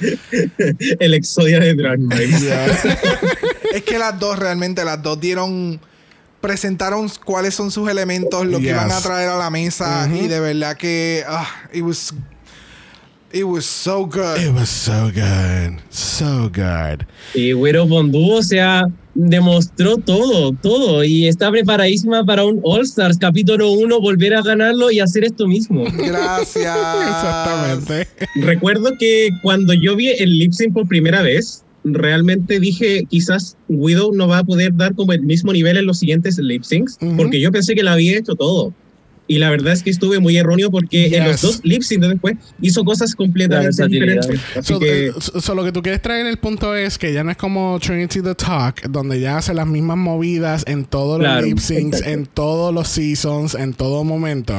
el 0.99 1.13
exodia 1.13 1.59
de 1.59 1.75
Drag 1.75 1.99
Race. 2.09 2.25
Yeah. 2.39 2.65
es 3.71 3.83
que 3.83 3.99
las 3.99 4.19
dos 4.19 4.39
realmente, 4.39 4.83
las 4.83 5.01
dos 5.03 5.19
dieron, 5.19 5.79
presentaron 6.45 7.09
cuáles 7.25 7.55
son 7.55 7.71
sus 7.71 7.89
elementos, 7.89 8.45
lo 8.45 8.59
que 8.59 8.69
iban 8.69 8.91
a 8.91 9.01
traer 9.01 9.29
a 9.29 9.37
la 9.37 9.49
mesa 9.49 10.07
y 10.13 10.27
de 10.27 10.39
verdad 10.39 10.77
que, 10.77 11.23
ah, 11.27 11.49
it 11.73 11.81
was, 11.81 12.13
it 13.33 13.43
was 13.43 13.65
so 13.65 14.05
good. 14.05 14.37
It 14.37 14.53
was 14.53 14.69
so 14.69 15.11
good. 15.11 15.79
So 15.89 16.51
good. 16.53 17.03
Y 17.33 17.53
Güero 17.53 17.87
Bondú, 17.87 18.33
o 18.33 18.43
sea, 18.43 18.83
demostró 19.15 19.97
todo, 19.97 20.51
todo. 20.61 21.03
Y 21.03 21.27
está 21.27 21.49
preparadísima 21.49 22.23
para 22.23 22.45
un 22.45 22.59
All 22.63 22.83
Stars 22.83 23.17
capítulo 23.17 23.71
1, 23.71 23.99
volver 23.99 24.35
a 24.35 24.43
ganarlo 24.43 24.91
y 24.91 24.99
hacer 24.99 25.23
esto 25.23 25.47
mismo. 25.47 25.85
Gracias. 25.97 26.77
Exactamente. 27.07 28.07
Recuerdo 28.35 28.91
que 28.99 29.29
cuando 29.41 29.73
yo 29.73 29.95
vi 29.95 30.09
el 30.09 30.37
lip 30.37 30.51
sync 30.51 30.73
por 30.73 30.87
primera 30.87 31.23
vez, 31.23 31.64
realmente 31.85 32.59
dije, 32.59 33.05
quizás 33.09 33.55
Widow 33.69 34.13
no 34.13 34.27
va 34.27 34.39
a 34.39 34.43
poder 34.43 34.75
dar 34.75 34.95
como 34.95 35.13
el 35.13 35.21
mismo 35.21 35.53
nivel 35.53 35.77
en 35.77 35.85
los 35.85 35.99
siguientes 35.99 36.37
lip 36.39 36.63
syncs, 36.63 36.97
porque 37.15 37.39
yo 37.39 37.51
pensé 37.51 37.75
que 37.75 37.83
la 37.83 37.93
había 37.93 38.17
hecho 38.17 38.35
todo. 38.35 38.73
Y 39.27 39.39
la 39.39 39.49
verdad 39.49 39.73
es 39.73 39.81
que 39.81 39.89
estuve 39.89 40.19
muy 40.19 40.37
erróneo 40.37 40.69
porque 40.69 41.07
en 41.17 41.23
los 41.23 41.41
dos 41.41 41.59
lip 41.63 41.81
sync 41.81 42.01
de 42.01 42.09
después 42.09 42.35
hizo 42.61 42.83
cosas 42.83 43.15
completamente 43.15 43.87
diferentes. 43.87 44.39
Así 44.55 44.73
So, 44.73 44.79
que 44.79 45.07
eh, 45.07 45.11
so, 45.17 45.55
lo 45.55 45.63
que 45.63 45.71
tú 45.71 45.81
quieres 45.81 45.99
traer 46.01 46.21
en 46.21 46.27
el 46.27 46.37
punto 46.37 46.75
es 46.75 46.99
que 46.99 47.11
ya 47.11 47.23
no 47.23 47.31
es 47.31 47.37
como 47.37 47.79
Trinity 47.79 48.21
the 48.21 48.35
Talk, 48.35 48.83
donde 48.87 49.19
ya 49.19 49.37
hace 49.37 49.55
las 49.55 49.65
mismas 49.65 49.97
movidas 49.97 50.63
en 50.67 50.85
todos 50.85 51.17
los 51.17 51.27
Claro, 51.27 51.45
lip 51.45 51.57
syncs, 51.57 51.97
exacto. 51.97 52.19
en 52.19 52.25
todos 52.27 52.73
los 52.73 52.87
seasons, 52.87 53.55
en 53.55 53.73
todo 53.73 54.03
momento. 54.03 54.53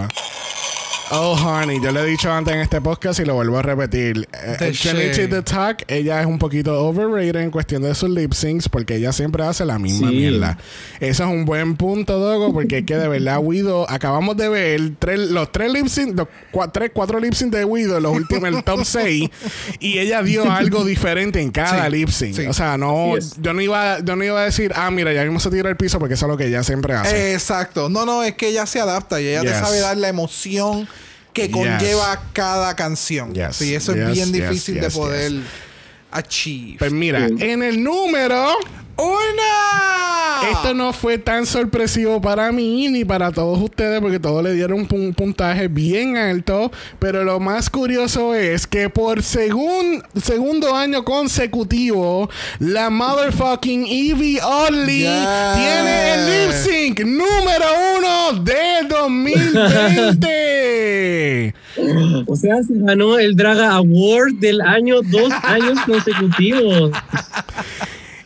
Oh, 1.13 1.35
honey, 1.37 1.81
yo 1.81 1.93
le 1.93 2.01
he 2.01 2.05
dicho 2.05 2.33
antes 2.33 2.53
en 2.53 2.61
este 2.61 2.81
podcast 2.81 3.21
y 3.21 3.25
lo 3.25 3.35
vuelvo 3.35 3.59
a 3.59 3.63
repetir. 3.63 4.29
Eh, 4.33 4.73
The 5.15 5.29
the 5.29 5.43
Talk, 5.43 5.85
ella 5.87 6.21
es 6.21 6.27
un 6.27 6.37
poquito 6.41 6.85
overrated 6.85 7.37
en 7.43 7.53
cuestión 7.53 7.83
de 7.83 7.95
sus 7.95 8.11
lip 8.11 8.33
syncs 8.33 8.69
porque 8.69 8.97
ella 8.97 9.13
siempre 9.13 9.45
hace 9.45 9.65
la 9.65 9.79
misma 9.79 10.09
Sí. 10.09 10.17
mierda. 10.17 10.59
Eso 10.99 11.23
es 11.25 11.31
un 11.31 11.45
buen 11.45 11.77
punto, 11.77 12.19
Dogo, 12.19 12.53
porque 12.53 12.79
es 12.79 12.85
que 12.87 12.97
de 12.97 13.07
verdad, 13.07 13.39
Widow, 13.41 13.87
acabamos 13.89 14.37
de 14.37 14.49
ver 14.49 14.81
tres, 14.99 15.21
los 15.31 15.53
tres 15.53 15.73
lip 15.73 15.87
syncs, 15.87 16.17
los 16.17 16.27
cua- 16.53 16.71
tres, 16.73 16.91
cuatro 16.93 17.21
lip 17.21 17.35
syncs 17.35 17.57
de 17.57 17.65
Widow, 17.65 18.01
los 18.01 18.13
últimos, 18.13 18.49
el 18.49 18.65
top 18.65 18.81
6, 18.85 19.31
y 19.79 19.99
ella 19.99 20.23
dio 20.23 20.51
algo 20.51 20.85
diferente 20.85 21.41
en 21.41 21.53
cada 21.53 21.85
Sí, 21.87 21.91
lip 21.93 22.09
sync. 22.09 22.35
sí. 22.35 22.47
O 22.47 22.53
sea, 22.53 22.77
no, 22.79 23.15
Yes. 23.15 23.37
yo 23.41 23.53
no 23.53 23.61
iba, 23.61 24.01
yo 24.01 24.17
no 24.17 24.25
iba 24.25 24.41
a 24.41 24.45
decir, 24.45 24.73
ah, 24.75 24.91
mira, 24.91 25.13
ya 25.13 25.23
mismo 25.23 25.39
se 25.39 25.51
tira 25.51 25.71
el 25.71 25.77
piso 25.77 26.01
porque 26.01 26.15
eso 26.15 26.27
es 26.27 26.31
lo 26.31 26.37
que 26.37 26.47
ella 26.47 26.65
siempre 26.65 26.95
hace. 26.95 27.33
Exacto. 27.33 27.89
No, 27.89 28.05
no, 28.05 28.25
es 28.25 28.35
que 28.35 28.49
ella 28.49 28.67
se 28.67 28.81
adapta 28.81 29.21
y 29.21 29.29
ella 29.29 29.43
te 29.43 29.51
sabe 29.51 29.79
dar 29.79 29.97
la 29.97 30.09
emoción 30.09 30.89
que 31.37 31.49
Yes. 31.49 31.53
conlleva 31.53 32.23
cada 32.33 32.75
canción. 32.75 33.35
Yes. 33.35 33.57
Sí, 33.57 33.75
eso 33.75 33.93
Yes, 33.95 34.09
es 34.09 34.13
bien 34.15 34.33
yes, 34.33 34.43
difícil 34.49 34.75
de 34.77 34.81
yes, 34.81 34.95
poder 34.95 35.33
achieve. 36.11 36.77
Pues 36.79 36.93
mira, 36.93 37.27
en 37.27 37.63
el 37.63 37.83
número... 37.85 38.57
¡Una! 38.99 40.51
Esto 40.51 40.75
no 40.75 40.93
fue 40.93 41.19
tan 41.19 41.45
sorpresivo 41.47 42.21
para 42.21 42.51
mí 42.53 42.89
ni 42.89 43.05
para 43.05 43.31
todos 43.33 43.59
ustedes 43.61 44.01
porque 44.01 44.21
todos 44.21 44.43
le 44.45 44.53
dieron 44.55 44.81
un 44.81 44.89
pun- 44.89 45.15
puntaje 45.15 45.69
bien 45.69 46.17
alto. 46.17 46.71
Pero 46.99 47.25
lo 47.25 47.41
más 47.41 47.69
curioso 47.69 48.35
es 48.35 48.67
que 48.67 48.89
por 48.89 49.23
segun- 49.23 50.03
segundo 50.23 50.75
año 50.77 51.05
consecutivo, 51.05 52.31
la 52.59 52.89
motherfucking 52.91 53.87
Evie 53.87 54.41
Oddly 54.43 55.01
Yes. 55.01 55.27
tiene 55.57 56.15
el 56.15 56.27
lip 56.49 56.53
sync 56.55 57.01
número 57.01 57.67
uno 57.99 58.33
de 58.45 58.87
2020. 58.89 61.55
O 62.27 62.35
sea, 62.37 62.57
se 62.63 62.73
ganó 62.75 63.19
el 63.19 63.37
Draga 63.37 63.73
Award 63.75 64.35
del 64.41 64.61
año 64.63 65.03
dos 65.03 65.31
años 65.43 65.79
consecutivos. 65.87 66.91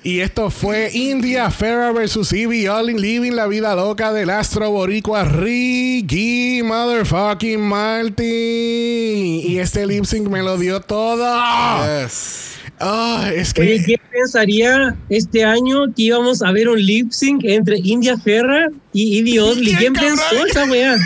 Y 0.03 0.21
esto 0.21 0.49
fue 0.49 0.91
India 0.95 1.51
Ferra 1.51 1.93
versus 1.93 2.33
Evie 2.33 2.71
Oddly 2.71 2.99
Living 2.99 3.33
la 3.33 3.47
vida 3.47 3.75
loca 3.75 4.15
del 4.15 4.31
astro 4.31 4.71
boricua 4.71 5.25
Ricky 5.25 6.63
Motherfucking 6.65 7.61
Martin. 7.61 8.27
Y 8.27 9.59
este 9.59 9.87
lip 9.87 10.07
sync 10.07 10.27
me 10.29 10.43
lo 10.43 10.57
dio 10.57 10.81
todo. 10.81 11.37
Yes. 11.85 12.50
Ah, 12.81 13.31
es 13.35 13.53
que. 13.53 13.61
Oye, 13.61 13.83
¿quién 13.85 14.01
pensaría 14.11 14.97
este 15.11 15.45
año 15.45 15.87
que 15.95 16.03
íbamos 16.03 16.43
a 16.43 16.51
ver 16.51 16.68
un 16.68 16.83
lip 16.83 17.11
sync 17.12 17.45
entre 17.45 17.78
India 17.78 18.16
Ferra 18.16 18.68
y 18.93 19.39
Oddly? 19.39 19.74
¿Quién, 19.74 19.93
pensó 19.93 20.47
esa 20.47 20.64
weá? 20.64 20.97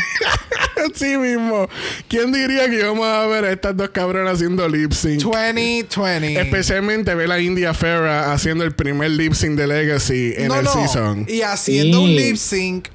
sí 0.94 1.16
mismo. 1.16 1.68
¿Quién 2.08 2.32
diría 2.32 2.68
que 2.70 2.76
íbamos 2.76 3.06
a 3.06 3.26
ver 3.26 3.44
a 3.44 3.52
estas 3.52 3.76
dos 3.76 3.90
cabronas 3.90 4.34
haciendo 4.34 4.68
lip 4.68 4.92
sync? 4.92 5.22
2020. 5.22 6.40
Especialmente 6.40 7.14
ver 7.14 7.32
a 7.32 7.40
India 7.40 7.74
Ferra 7.74 8.32
haciendo 8.32 8.64
el 8.64 8.72
primer 8.72 9.10
lip 9.10 9.32
sync 9.32 9.56
de 9.56 9.66
Legacy 9.66 10.34
en 10.36 10.48
no, 10.48 10.56
el 10.60 10.64
no. 10.64 10.72
season. 10.72 11.26
Y 11.28 11.42
haciendo 11.42 12.02
un 12.02 12.14
lip 12.14 12.36
sync 12.36 12.88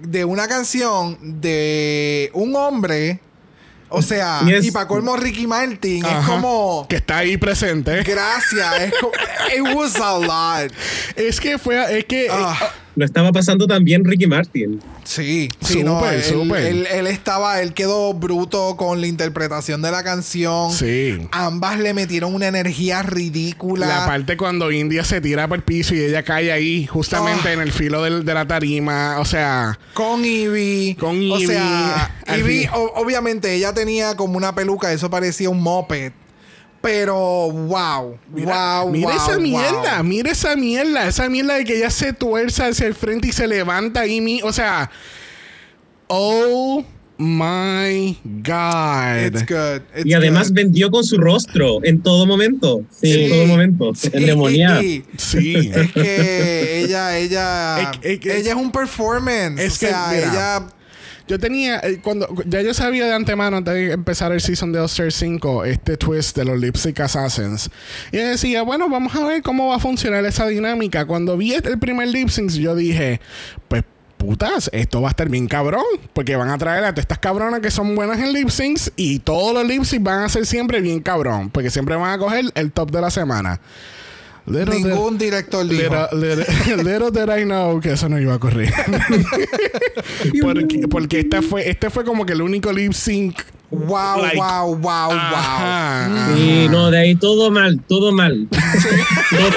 de 0.00 0.24
una 0.26 0.46
canción 0.46 1.40
de 1.40 2.30
un 2.34 2.54
hombre. 2.54 3.20
O 3.88 4.02
sea, 4.02 4.42
Yes. 4.44 4.64
y 4.64 4.70
para 4.70 4.86
colmo 4.88 5.16
Ricky 5.16 5.46
Martin. 5.46 6.04
Es 6.04 6.26
como. 6.26 6.86
Que 6.88 6.96
está 6.96 7.18
ahí 7.18 7.36
presente. 7.36 8.02
Gracias. 8.02 8.80
Es 8.80 8.92
como. 9.00 9.12
It 9.56 9.74
was 9.76 9.96
a 9.96 10.18
lot. 10.18 10.72
Es 11.14 11.40
que 11.40 11.58
fue. 11.58 11.98
Es 11.98 12.04
que. 12.04 12.28
Ah. 12.30 12.72
Lo 12.96 13.04
estaba 13.04 13.30
pasando 13.30 13.66
también 13.66 14.04
Ricky 14.04 14.26
Martin. 14.26 14.80
Sí, 15.04 15.50
sí, 15.60 15.84
no, 15.84 15.98
Súper, 16.00 16.14
él, 16.14 16.22
súper. 16.24 16.64
Él, 16.66 16.86
él 16.90 17.06
estaba, 17.06 17.60
él 17.62 17.74
quedó 17.74 18.12
bruto 18.14 18.76
con 18.76 19.00
la 19.00 19.06
interpretación 19.06 19.82
de 19.82 19.90
la 19.90 20.02
canción. 20.02 20.72
Sí. 20.72 21.18
Ambas 21.30 21.78
le 21.78 21.94
metieron 21.94 22.34
una 22.34 22.48
energía 22.48 23.02
ridícula. 23.02 23.86
La 23.86 24.06
parte 24.06 24.36
cuando 24.36 24.72
India 24.72 25.04
se 25.04 25.20
tira 25.20 25.46
por 25.46 25.58
el 25.58 25.62
piso 25.64 25.94
y 25.94 26.00
ella 26.00 26.22
cae 26.22 26.50
ahí, 26.50 26.86
justamente 26.86 27.48
Ah. 27.50 27.52
en 27.52 27.60
el 27.60 27.70
filo 27.70 28.02
del- 28.02 28.24
de 28.24 28.34
la 28.34 28.46
tarima. 28.48 29.20
O 29.20 29.24
sea, 29.24 29.78
Con 29.94 30.24
Ivy. 30.24 30.96
Con 30.98 31.16
O 31.30 31.38
Ivy. 31.38 31.46
sea, 31.46 32.16
Al 32.26 32.40
Ivy, 32.40 32.66
o- 32.74 32.92
obviamente, 32.96 33.52
ella 33.54 33.72
tenía 33.72 34.16
como 34.16 34.36
una 34.36 34.54
peluca, 34.54 34.92
eso 34.92 35.10
parecía 35.10 35.50
un 35.50 35.62
moped. 35.62 36.12
Pero, 36.86 37.50
wow. 37.50 38.16
wow, 38.30 38.90
mira 38.90 39.06
wow, 39.08 39.16
esa 39.16 39.32
wow. 39.32 39.40
mierda, 39.40 40.02
mira 40.04 40.30
esa 40.30 40.54
mierda, 40.56 41.08
esa 41.08 41.28
mierda 41.28 41.54
de 41.54 41.64
que 41.64 41.76
ella 41.78 41.90
se 41.90 42.12
tuerza 42.12 42.68
hacia 42.68 42.86
el 42.86 42.94
frente 42.94 43.28
y 43.28 43.32
se 43.32 43.46
levanta 43.48 44.00
ahí. 44.00 44.20
mi- 44.20 44.40
o 44.42 44.52
sea, 44.52 44.88
oh 46.06 46.84
my 47.18 48.16
God. 48.24 49.26
It's 49.26 49.46
good. 49.46 49.80
it's 49.96 50.06
Y 50.06 50.12
además 50.14 50.48
good. 50.48 50.54
vendió 50.56 50.90
con 50.90 51.02
su 51.02 51.16
rostro 51.18 51.80
en 51.82 52.02
todo 52.02 52.26
momento. 52.26 52.82
Sí. 52.90 53.24
En 53.24 53.30
todo 53.30 53.46
momento. 53.46 53.92
Sí, 53.94 54.10
endemoniada. 54.12 54.82
y- 54.82 55.04
Sí. 55.16 55.70
Es 55.74 55.92
que 55.92 56.80
ella, 56.84 57.18
ella, 57.18 57.90
Es 58.02 58.20
es 58.20 58.36
ella 58.36 58.50
es 58.50 58.56
un 58.56 58.70
performance. 58.70 59.60
Es 59.60 59.76
o 59.76 59.80
que, 59.80 59.86
sea, 59.88 60.08
mira, 60.12 60.30
ella 60.30 60.66
Yo 61.28 61.38
tenía, 61.40 61.80
eh, 61.80 62.00
cuando 62.02 62.28
ya 62.46 62.62
yo 62.62 62.72
sabía 62.72 63.06
de 63.06 63.12
antemano 63.14 63.56
antes 63.56 63.74
de 63.74 63.92
empezar 63.92 64.30
el 64.32 64.40
season 64.40 64.72
de 64.72 64.78
All-Star 64.78 65.10
5, 65.10 65.64
este 65.64 65.96
twist 65.96 66.36
de 66.36 66.44
los 66.44 66.58
Lip 66.58 66.76
Sync 66.76 67.00
Assassins. 67.00 67.68
Y 68.12 68.18
yo 68.18 68.28
decía, 68.28 68.62
bueno, 68.62 68.88
vamos 68.88 69.14
a 69.16 69.24
ver 69.24 69.42
cómo 69.42 69.68
va 69.68 69.76
a 69.76 69.80
funcionar 69.80 70.24
esa 70.24 70.46
dinámica. 70.46 71.04
Cuando 71.04 71.36
vi 71.36 71.54
el 71.54 71.78
primer 71.78 72.08
Lip 72.08 72.28
yo 72.28 72.76
dije, 72.76 73.20
pues 73.66 73.82
putas, 74.16 74.70
esto 74.72 75.00
va 75.00 75.08
a 75.08 75.10
estar 75.10 75.28
bien 75.28 75.46
cabrón. 75.46 75.84
Porque 76.12 76.36
van 76.36 76.50
a 76.50 76.58
traer 76.58 76.84
a 76.84 76.92
todas 76.92 77.04
estas 77.04 77.18
cabronas 77.18 77.60
que 77.60 77.70
son 77.70 77.94
buenas 77.94 78.18
en 78.18 78.32
lip 78.32 78.48
syncs 78.48 78.92
y 78.96 79.20
todos 79.20 79.54
los 79.54 79.66
lip 79.66 79.84
syncs 79.84 80.04
van 80.04 80.22
a 80.22 80.28
ser 80.28 80.46
siempre 80.46 80.80
bien 80.80 81.00
cabrón. 81.00 81.50
Porque 81.50 81.70
siempre 81.70 81.96
van 81.96 82.12
a 82.12 82.18
coger 82.18 82.46
el 82.54 82.72
top 82.72 82.90
de 82.90 83.00
la 83.00 83.10
semana. 83.10 83.60
Little 84.46 84.74
did- 84.76 84.84
ningún 84.86 85.18
director 85.18 85.66
dijo. 85.66 86.08
Little, 86.12 86.36
little- 86.46 86.76
little 86.84 87.10
did 87.10 87.28
I 87.40 87.44
know 87.44 87.80
que 87.80 87.92
eso 87.92 88.08
no 88.08 88.18
iba 88.20 88.32
a 88.32 88.36
ocurrir. 88.36 88.72
porque, 90.42 90.88
porque 90.88 91.18
este 91.20 91.42
fue, 91.42 91.68
este 91.68 91.90
fue 91.90 92.04
como 92.04 92.24
que 92.24 92.32
el 92.34 92.42
único 92.42 92.72
lip 92.72 92.92
sync. 92.92 93.40
Wow, 93.70 94.22
Like- 94.22 94.36
wow, 94.36 94.76
wow, 94.76 95.08
wow. 95.08 95.12
Ajá, 95.18 96.32
Sí, 96.36 96.68
no, 96.70 96.90
de 96.92 96.98
ahí 96.98 97.14
todo 97.16 97.50
mal, 97.50 97.80
todo 97.88 98.12
mal. 98.12 98.46
Todo. 99.30 99.48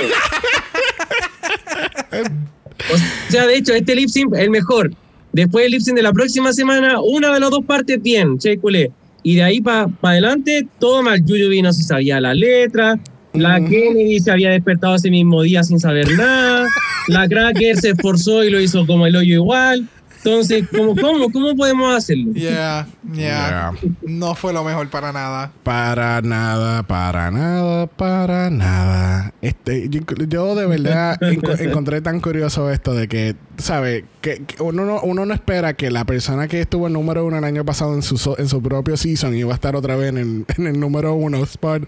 O 2.94 3.32
sea, 3.32 3.46
de 3.46 3.56
hecho, 3.58 3.74
este 3.74 3.96
lip 3.96 4.10
sync 4.10 4.34
el 4.36 4.50
mejor. 4.50 4.92
Después 5.32 5.66
el 5.66 5.72
lip 5.74 5.82
sync 5.82 5.96
de 5.96 6.02
la 6.04 6.12
próxima 6.14 6.52
semana, 6.54 7.00
una 7.02 7.32
de 7.34 7.40
las 7.40 7.52
dos 7.52 7.64
partes 7.66 8.02
bien, 8.02 8.40
che, 8.40 8.58
culé. 8.58 8.92
Y 9.22 9.36
de 9.36 9.44
ahí 9.44 9.62
para 9.62 9.88
adelante, 10.02 10.66
todo 10.80 11.04
mal. 11.04 11.24
Yuyubi 11.24 11.62
no 11.62 11.72
se 11.74 11.84
sabía 11.84 12.20
la 12.20 12.34
letra. 12.34 12.98
La. 13.34 13.60
Kennedy 13.60 14.20
se 14.20 14.32
había 14.32 14.50
despertado 14.50 14.96
ese 14.96 15.10
mismo 15.10 15.42
día 15.44 15.64
sin 15.64 15.80
saber 15.80 16.08
nada. 16.18 16.68
La 17.08 17.28
Cracker 17.28 17.78
se 17.78 17.90
esforzó 17.92 18.44
y 18.44 18.50
lo 18.50 18.60
hizo 18.60 18.86
como 18.86 19.06
el 19.08 19.16
hoyo 19.16 19.36
igual. 19.36 19.88
Entonces, 20.18 20.66
¿cómo, 20.76 20.96
cómo, 20.96 21.32
cómo 21.32 21.56
podemos 21.56 21.96
hacerlo? 21.96 22.34
Yeah, 22.34 22.88
yeah, 23.14 23.72
Yeah. 23.72 23.92
No 24.04 24.36
fue 24.36 24.54
lo 24.54 24.64
mejor 24.64 24.90
para 24.90 25.12
nada. 25.12 25.52
Para 25.64 26.22
nada, 26.22 26.84
para 26.84 27.32
nada, 27.32 27.88
para 27.88 28.50
nada. 28.50 29.34
Este, 29.42 29.88
yo, 29.90 30.02
yo 30.28 30.56
de 30.56 30.66
verdad 30.68 31.18
enco- 31.22 31.60
encontré 31.60 32.02
tan 32.02 32.20
curioso 32.20 32.70
esto 32.72 32.94
de 32.94 33.08
que, 33.08 33.36
¿sabes? 33.58 34.04
Que, 34.22 34.44
que 34.46 34.62
uno, 34.62 34.84
no, 34.86 35.00
uno 35.02 35.26
no 35.26 35.34
espera 35.34 35.74
que 35.74 35.90
la 35.92 36.04
persona 36.06 36.48
que 36.48 36.60
estuvo 36.62 36.88
en 36.88 36.94
número 36.94 37.26
uno 37.26 37.38
el 37.38 37.44
año 37.46 37.64
pasado 37.64 37.94
en 37.96 38.02
su, 38.02 38.18
so- 38.18 38.38
en 38.38 38.50
su 38.50 38.62
propio 38.62 38.98
season 38.98 39.34
iba 39.36 39.52
a 39.52 39.56
estar 39.56 39.76
otra 39.76 39.96
vez 39.96 40.10
en 40.10 40.18
el, 40.18 40.46
en 40.58 40.68
el 40.68 40.80
número 40.80 41.14
uno 41.14 41.38
spot. 41.44 41.84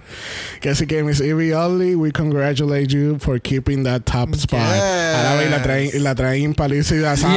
Que 0.62 0.70
así 0.70 0.88
que, 0.88 1.04
Miss 1.04 1.20
Evie 1.22 1.54
Oddly, 1.54 1.96
we 1.96 2.12
congratulate 2.12 2.88
you 2.88 3.18
for 3.20 3.40
keeping 3.42 3.84
that 3.84 4.02
top 4.04 4.34
spot. 4.36 4.60
Yes. 4.62 4.82
Ahora 5.16 5.36
ve 5.40 5.46
y 5.46 5.50
la 5.50 5.62
traen, 5.64 6.04
la 6.04 6.16
traen 6.16 6.54
paliza 6.54 6.96
y 6.96 7.00
la 7.00 7.12
hacen 7.12 7.32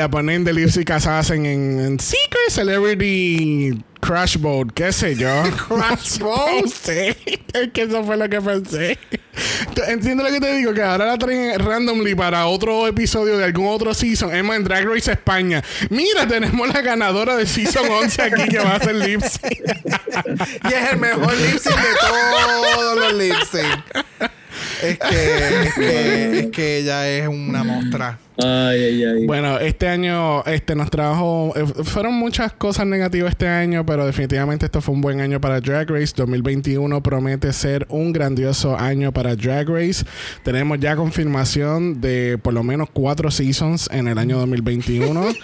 La 0.00 0.08
ponen 0.08 0.44
de 0.44 0.54
Lipsy 0.54 0.82
Hacen 0.90 1.44
en, 1.44 1.78
en 1.78 2.00
Secret 2.00 2.48
Celebrity 2.48 3.84
Crash 4.00 4.38
Boat, 4.38 4.68
qué 4.74 4.92
sé 4.92 5.14
yo. 5.14 5.28
Crash 5.68 6.18
Boat. 6.20 6.68
sí, 6.68 7.36
es 7.52 7.68
que 7.74 7.82
eso 7.82 8.02
fue 8.02 8.16
lo 8.16 8.26
que 8.26 8.40
pensé. 8.40 8.98
Entiendo 9.88 10.24
lo 10.24 10.30
que 10.30 10.40
te 10.40 10.56
digo, 10.56 10.72
que 10.72 10.82
ahora 10.82 11.04
la 11.04 11.18
traen 11.18 11.58
randomly 11.58 12.14
para 12.14 12.46
otro 12.46 12.88
episodio 12.88 13.36
de 13.36 13.44
algún 13.44 13.66
otro 13.68 13.92
season. 13.92 14.34
Es 14.34 14.42
más, 14.42 14.56
en 14.56 14.64
Drag 14.64 14.86
Race 14.86 15.12
España. 15.12 15.62
Mira, 15.90 16.26
tenemos 16.26 16.66
la 16.72 16.80
ganadora 16.80 17.36
de 17.36 17.46
Season 17.46 17.86
11 17.86 18.22
aquí 18.22 18.48
que 18.48 18.58
va 18.58 18.70
a 18.70 18.76
hacer 18.76 18.94
Lipsy. 18.94 19.38
Y 19.44 20.72
es 20.72 20.92
el 20.92 20.98
mejor 20.98 21.34
lip 21.36 21.58
sync 21.58 21.76
de 21.76 21.94
todos 22.00 22.96
los 22.96 23.12
lip 23.12 23.34
sync. 23.52 24.06
Es 24.82 24.98
que, 24.98 25.62
es 25.62 25.74
que, 25.74 26.38
es 26.38 26.46
que 26.46 26.78
ella 26.78 27.06
es 27.06 27.28
una 27.28 27.62
mostra. 27.64 28.18
Ay, 28.42 28.82
ay, 28.82 29.04
ay. 29.04 29.26
Bueno, 29.26 29.58
este 29.58 29.88
año 29.88 30.44
este 30.44 30.74
nos 30.74 30.90
trajo 30.90 31.52
eh, 31.56 31.64
fueron 31.84 32.14
muchas 32.14 32.52
cosas 32.52 32.86
negativas 32.86 33.30
este 33.30 33.48
año, 33.48 33.84
pero 33.86 34.06
definitivamente 34.06 34.66
esto 34.66 34.80
fue 34.80 34.94
un 34.94 35.00
buen 35.00 35.20
año 35.20 35.40
para 35.40 35.60
Drag 35.60 35.90
Race. 35.90 36.12
2021 36.16 37.02
promete 37.02 37.52
ser 37.52 37.86
un 37.88 38.12
grandioso 38.12 38.76
año 38.78 39.12
para 39.12 39.36
Drag 39.36 39.68
Race. 39.68 40.04
Tenemos 40.42 40.78
ya 40.78 40.96
confirmación 40.96 42.00
de 42.00 42.38
por 42.42 42.54
lo 42.54 42.62
menos 42.62 42.88
cuatro 42.92 43.30
seasons 43.30 43.88
en 43.92 44.08
el 44.08 44.18
año 44.18 44.38
2021. 44.38 45.28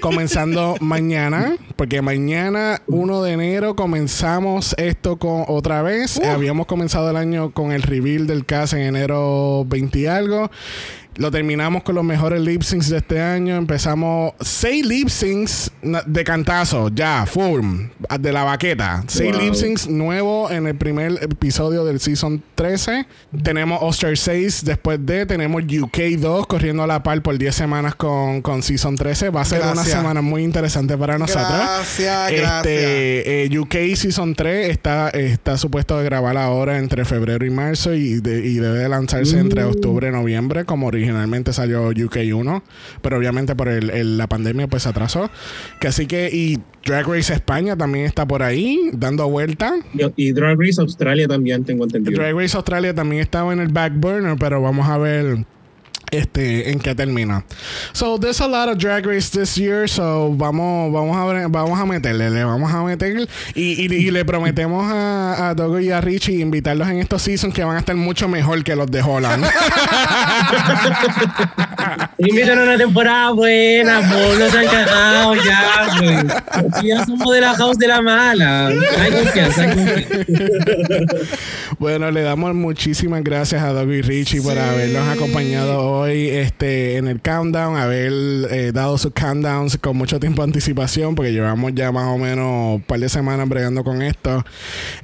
comenzando 0.00 0.76
mañana, 0.80 1.56
porque 1.76 2.02
mañana 2.02 2.82
1 2.86 3.22
de 3.22 3.32
enero 3.32 3.76
comenzamos 3.76 4.74
esto 4.78 5.16
con 5.16 5.44
otra 5.48 5.82
vez. 5.82 6.20
habíamos 6.20 6.66
comenzado 6.66 7.10
el 7.10 7.16
año 7.16 7.50
con 7.50 7.72
el 7.72 7.82
reveal 7.82 8.26
del 8.26 8.44
cast 8.44 8.74
en 8.74 8.82
enero 8.82 9.64
20 9.66 9.98
y 9.98 10.06
algo. 10.06 10.50
Lo 11.16 11.30
terminamos 11.30 11.82
con 11.82 11.94
los 11.94 12.04
mejores 12.04 12.40
lip 12.42 12.62
syncs 12.62 12.90
de 12.90 12.98
este 12.98 13.20
año. 13.20 13.56
Empezamos 13.56 14.34
seis 14.40 14.84
lip 14.84 15.08
syncs 15.08 15.70
de 16.06 16.24
cantazo, 16.24 16.88
ya, 16.88 17.24
full, 17.26 17.60
de 18.20 18.32
la 18.32 18.44
baqueta. 18.44 19.02
Seis 19.06 19.34
lip 19.36 19.54
syncs 19.54 19.88
nuevos 19.88 20.50
en 20.50 20.66
el 20.66 20.76
primer 20.76 21.12
episodio 21.22 21.84
del 21.84 22.00
season 22.00 22.42
13. 22.54 23.06
Tenemos 23.42 23.78
Oster 23.82 24.16
6 24.16 24.64
después 24.64 25.04
de. 25.04 25.24
Tenemos 25.24 25.62
UK 25.62 25.98
2 26.18 26.46
corriendo 26.46 26.82
a 26.82 26.86
la 26.86 27.02
par 27.02 27.22
por 27.22 27.38
10 27.38 27.54
semanas 27.54 27.94
con, 27.94 28.42
con 28.42 28.62
season 28.62 28.96
13. 28.96 29.30
Va 29.30 29.40
a 29.40 29.44
ser 29.44 29.62
una 29.62 29.84
semana 29.84 30.20
muy 30.20 30.42
interesante 30.42 30.98
para 30.98 31.18
nosotros. 31.18 31.48
Gracias, 31.48 32.30
este, 32.30 32.40
gracias. 32.40 32.74
Eh, 32.74 33.58
UK 33.58 33.96
season 33.96 34.34
3 34.34 34.70
está, 34.70 35.08
está 35.10 35.56
supuesto 35.56 35.96
de 35.98 36.04
grabar 36.04 36.36
ahora 36.36 36.78
entre 36.78 37.04
febrero 37.04 37.46
y 37.46 37.50
marzo 37.50 37.94
y, 37.94 38.20
debe 38.20 38.78
de 38.78 38.88
lanzarse 38.88 39.38
entre 39.38 39.64
mm. 39.64 39.68
octubre 39.68 40.08
y 40.08 40.12
noviembre 40.12 40.64
como 40.64 40.86
original 40.86 41.05
originalmente 41.06 41.52
salió 41.52 41.88
UK 41.88 42.18
1, 42.34 42.62
pero 43.02 43.18
obviamente 43.18 43.54
por 43.54 43.68
el, 43.68 44.18
la 44.18 44.26
pandemia 44.26 44.66
pues 44.66 44.82
se 44.82 44.88
atrasó. 44.88 45.30
Que 45.80 45.88
así 45.88 46.06
que, 46.06 46.30
y 46.32 46.58
Drag 46.84 47.06
Race 47.06 47.32
España 47.32 47.76
también 47.76 48.06
está 48.06 48.26
por 48.26 48.42
ahí, 48.42 48.90
dando 48.92 49.28
vuelta. 49.28 49.74
Y, 50.16 50.32
Drag 50.32 50.58
Race 50.58 50.80
Australia 50.80 51.28
también, 51.28 51.64
tengo 51.64 51.84
entendido. 51.84 52.20
Drag 52.20 52.34
Race 52.34 52.56
Australia 52.56 52.94
también 52.94 53.22
estaba 53.22 53.52
en 53.52 53.60
el 53.60 53.68
back 53.68 53.94
burner, 53.96 54.36
pero 54.38 54.60
vamos 54.60 54.88
a 54.88 54.98
ver 54.98 55.46
este 56.10 56.70
en 56.70 56.78
qué 56.78 56.94
termina. 56.94 57.44
So 57.92 58.18
there's 58.18 58.40
a 58.40 58.46
lot 58.46 58.68
of 58.68 58.78
drag 58.78 59.06
race 59.06 59.30
this 59.30 59.56
year, 59.56 59.88
so 59.88 60.32
vamos 60.32 60.92
vamos 60.92 61.16
a 61.16 61.24
ver, 61.24 61.48
vamos 61.48 61.78
a 61.78 61.84
meterle, 61.84 62.30
le 62.30 62.44
vamos 62.44 62.72
a 62.72 62.82
meter 62.82 63.28
y, 63.54 63.82
y, 63.82 64.10
le 64.10 64.24
prometemos 64.24 64.90
a, 64.90 65.48
a 65.48 65.54
Dogo 65.54 65.80
y 65.80 65.90
a 65.90 66.00
Richie 66.00 66.40
invitarlos 66.40 66.88
en 66.88 66.98
estos 66.98 67.22
seasons 67.22 67.52
que 67.52 67.64
van 67.64 67.76
a 67.76 67.80
estar 67.80 67.96
mucho 67.96 68.28
mejor 68.28 68.62
que 68.64 68.76
los 68.76 68.90
de 68.90 69.02
Holland. 69.02 69.44
Invitan 72.18 72.58
una 72.58 72.78
temporada 72.78 73.30
buena, 73.32 74.00
no 74.00 74.50
se 74.50 74.58
han 74.58 74.66
cagado 74.66 75.34
ya, 75.34 75.88
güey. 75.98 76.16
Ya 76.88 77.04
somos 77.04 77.32
de 77.32 77.40
la 77.40 77.54
house 77.54 77.78
de 77.78 77.88
la 77.88 78.00
mala. 78.00 78.68
Hay 78.68 79.12
confianza, 79.12 79.62
hay 79.62 79.74
confianza. 79.74 80.06
Bueno, 81.78 82.10
le 82.10 82.22
damos 82.22 82.54
muchísimas 82.54 83.22
gracias 83.22 83.62
a 83.62 83.72
Dogo 83.72 83.92
y 83.92 84.02
Richie 84.02 84.40
por 84.40 84.58
habernos 84.58 85.06
acompañado 85.08 85.80
hoy 85.80 85.95
este, 86.04 86.96
en 86.96 87.08
el 87.08 87.20
countdown, 87.20 87.76
haber 87.76 88.12
eh, 88.50 88.72
dado 88.72 88.98
sus 88.98 89.12
countdowns 89.12 89.78
con 89.78 89.96
mucho 89.96 90.20
tiempo 90.20 90.42
de 90.42 90.48
anticipación, 90.48 91.14
porque 91.14 91.32
llevamos 91.32 91.72
ya 91.74 91.92
más 91.92 92.06
o 92.08 92.18
menos 92.18 92.76
un 92.76 92.82
par 92.82 93.00
de 93.00 93.08
semanas 93.08 93.48
bregando 93.48 93.82
con 93.82 94.02
esto. 94.02 94.44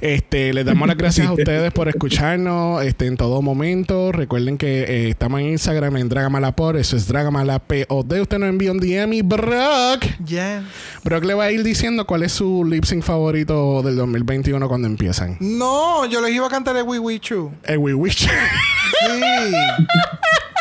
Este, 0.01 0.53
les 0.53 0.65
damos 0.65 0.87
las 0.87 0.97
gracias 0.97 1.27
a 1.27 1.33
ustedes 1.33 1.71
por 1.71 1.89
escucharnos 1.89 2.83
este, 2.83 3.07
en 3.07 3.17
todo 3.17 3.41
momento. 3.41 4.11
Recuerden 4.11 4.57
que 4.57 4.83
eh, 4.83 5.09
estamos 5.09 5.39
en 5.41 5.47
Instagram 5.47 5.97
en 5.97 6.09
Dragamalapod, 6.09 6.75
eso 6.77 6.95
es 6.95 7.07
Dragamalapod. 7.07 8.19
Usted 8.19 8.37
nos 8.39 8.49
envía 8.49 8.71
un 8.71 8.79
DM 8.79 9.13
y 9.13 9.21
Brock. 9.21 10.05
Brock 11.03 11.23
le 11.23 11.33
va 11.33 11.45
a 11.45 11.51
ir 11.51 11.63
diciendo 11.63 12.05
cuál 12.05 12.23
es 12.23 12.31
su 12.31 12.65
lip 12.65 12.85
sync 12.85 13.03
favorito 13.03 13.81
del 13.81 13.95
2021 13.95 14.67
cuando 14.67 14.87
empiezan. 14.87 15.37
No, 15.39 16.05
yo 16.05 16.21
les 16.21 16.31
iba 16.31 16.47
a 16.47 16.49
cantar 16.49 16.75
el 16.77 16.83
We 16.83 16.99
We 16.99 17.19
Chu. 17.19 17.51
El 17.63 17.77
We 17.79 17.93
We 17.93 18.09
Chu. 18.09 18.27
Sí. 18.27 19.07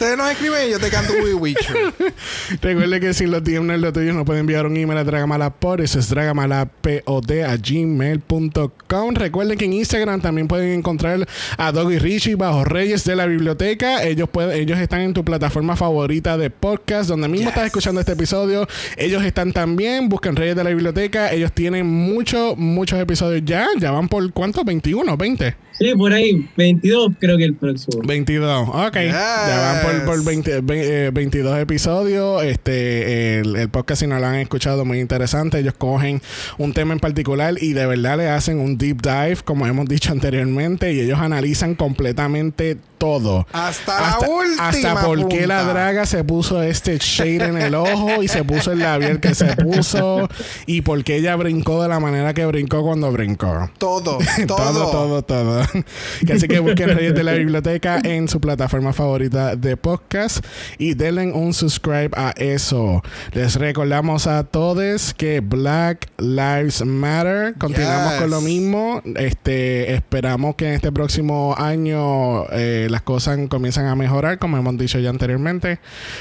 Ustedes 0.00 0.16
nos 0.16 0.30
escriben 0.30 0.66
y 0.66 0.70
yo 0.70 0.80
te 0.80 0.88
canto 0.88 1.12
We 1.12 1.34
Witcher. 1.34 1.92
Recuerde 2.62 3.00
que 3.00 3.12
si 3.12 3.26
los 3.26 3.44
tienen 3.44 3.82
lo 3.82 3.92
tuyo 3.92 4.14
nos 4.14 4.24
pueden 4.24 4.40
enviar 4.40 4.64
un 4.64 4.74
email 4.74 4.98
a 4.98 5.04
Dragamalapod. 5.04 5.78
Eso 5.80 5.98
es 5.98 6.08
dragamalapod 6.08 7.30
a 7.44 7.56
gmail.com. 7.58 9.14
Recuerden 9.14 9.58
que 9.58 9.66
en 9.66 9.74
Instagram 9.74 10.22
también 10.22 10.48
pueden 10.48 10.70
encontrar 10.70 11.28
a 11.58 11.70
Doggy 11.70 11.98
Richie 11.98 12.34
bajo 12.34 12.64
Reyes 12.64 13.04
de 13.04 13.14
la 13.14 13.26
Biblioteca. 13.26 14.02
Ellos, 14.02 14.30
pueden, 14.30 14.58
ellos 14.58 14.78
están 14.78 15.02
en 15.02 15.12
tu 15.12 15.22
plataforma 15.22 15.76
favorita 15.76 16.38
de 16.38 16.48
podcast, 16.48 17.10
donde 17.10 17.28
mismo 17.28 17.50
estás 17.50 17.66
escuchando 17.66 18.00
este 18.00 18.12
episodio. 18.12 18.66
Ellos 18.96 19.22
están 19.22 19.52
también. 19.52 20.08
Buscan 20.08 20.34
Reyes 20.34 20.56
de 20.56 20.64
la 20.64 20.70
Biblioteca. 20.70 21.30
Ellos 21.30 21.52
tienen 21.52 21.86
muchos, 21.86 22.56
muchos 22.56 22.98
episodios 22.98 23.42
ya. 23.44 23.68
Ya 23.78 23.90
van 23.90 24.08
por 24.08 24.32
¿cuántos? 24.32 24.64
¿21? 24.64 25.18
¿20? 25.18 25.54
Sí, 25.80 25.94
por 25.94 26.12
ahí, 26.12 26.46
22 26.58 27.12
creo 27.18 27.38
que 27.38 27.44
el 27.44 27.54
próximo. 27.54 28.02
22, 28.04 28.68
ok. 28.68 28.96
Ya 28.96 29.82
van 29.82 30.04
por, 30.04 30.22
22 30.22 30.62
eh, 30.68 31.60
episodios. 31.62 32.44
Este, 32.44 33.38
el, 33.38 33.70
podcast, 33.70 34.02
si 34.02 34.06
no 34.06 34.18
lo 34.18 34.26
han 34.26 34.34
escuchado, 34.34 34.84
muy 34.84 35.00
interesante. 35.00 35.58
Ellos 35.58 35.72
cogen 35.72 36.20
un 36.58 36.74
tema 36.74 36.92
en 36.92 37.00
particular 37.00 37.54
y 37.58 37.72
de 37.72 37.86
verdad 37.86 38.18
le 38.18 38.28
hacen 38.28 38.60
un 38.60 38.76
deep 38.76 39.00
dive, 39.00 39.38
como 39.42 39.66
hemos 39.66 39.86
dicho 39.86 40.12
anteriormente, 40.12 40.92
y 40.92 41.00
ellos 41.00 41.18
analizan 41.18 41.74
completamente 41.74 42.76
todo. 43.00 43.46
Hasta, 43.50 43.98
la 43.98 44.28
última. 44.28 44.68
Hasta 44.68 45.06
por 45.06 45.28
qué 45.28 45.46
la 45.46 45.64
draga 45.64 46.04
se 46.04 46.22
puso 46.22 46.62
este 46.62 46.98
shade 46.98 47.46
en 47.46 47.56
el 47.56 47.74
ojo 47.74 48.22
y 48.22 48.28
se 48.28 48.44
puso 48.44 48.72
el 48.72 48.80
labial 48.80 49.20
que 49.20 49.34
se 49.34 49.56
puso 49.56 50.28
y 50.66 50.82
por 50.82 51.02
qué 51.02 51.16
ella 51.16 51.34
brincó 51.36 51.82
de 51.82 51.88
la 51.88 51.98
manera 51.98 52.34
que 52.34 52.44
brincó 52.44 52.82
cuando 52.82 53.10
brincó. 53.10 53.70
Todo, 53.78 54.18
todo, 54.46 54.90
todo, 54.90 54.90
todo, 54.90 55.22
todo. 55.22 55.69
así 56.32 56.48
que 56.48 56.58
busquen 56.58 56.88
Reyes 56.88 57.14
de 57.14 57.24
la 57.24 57.32
Biblioteca 57.40 58.00
en 58.02 58.28
su 58.28 58.40
plataforma 58.40 58.92
favorita 58.92 59.56
de 59.56 59.76
podcast 59.76 60.44
y 60.78 60.94
denle 60.94 61.32
un 61.32 61.52
subscribe 61.52 62.10
a 62.14 62.32
eso. 62.36 63.02
Les 63.32 63.56
recordamos 63.56 64.26
a 64.26 64.44
todos 64.44 65.14
que 65.14 65.40
Black 65.40 66.10
Lives 66.18 66.84
Matter. 66.84 67.54
Continuamos 67.58 68.14
con 68.14 68.30
lo 68.30 68.40
mismo. 68.40 69.02
Este, 69.16 69.94
esperamos 69.94 70.54
que 70.54 70.68
en 70.68 70.74
este 70.74 70.90
próximo 70.90 71.54
año 71.58 72.46
eh, 72.50 72.88
las 72.90 73.02
cosas 73.02 73.38
comienzan 73.48 73.86
a 73.86 73.94
mejorar, 73.94 74.38
como 74.38 74.56
hemos 74.56 74.78
dicho 74.78 74.98
ya 74.98 75.10
anteriormente. 75.10 75.80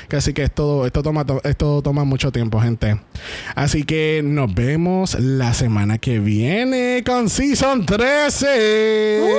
Que 0.09 0.17
así 0.17 0.33
que 0.33 0.43
esto, 0.43 0.85
esto, 0.85 1.03
toma, 1.03 1.25
esto 1.43 1.81
toma 1.81 2.03
mucho 2.03 2.31
tiempo, 2.31 2.59
gente. 2.59 2.99
Así 3.55 3.83
que 3.83 4.21
nos 4.23 4.53
vemos 4.53 5.17
la 5.19 5.53
semana 5.53 5.97
que 5.97 6.19
viene 6.19 7.03
con 7.05 7.29
Season 7.29 7.85
13. 7.85 9.38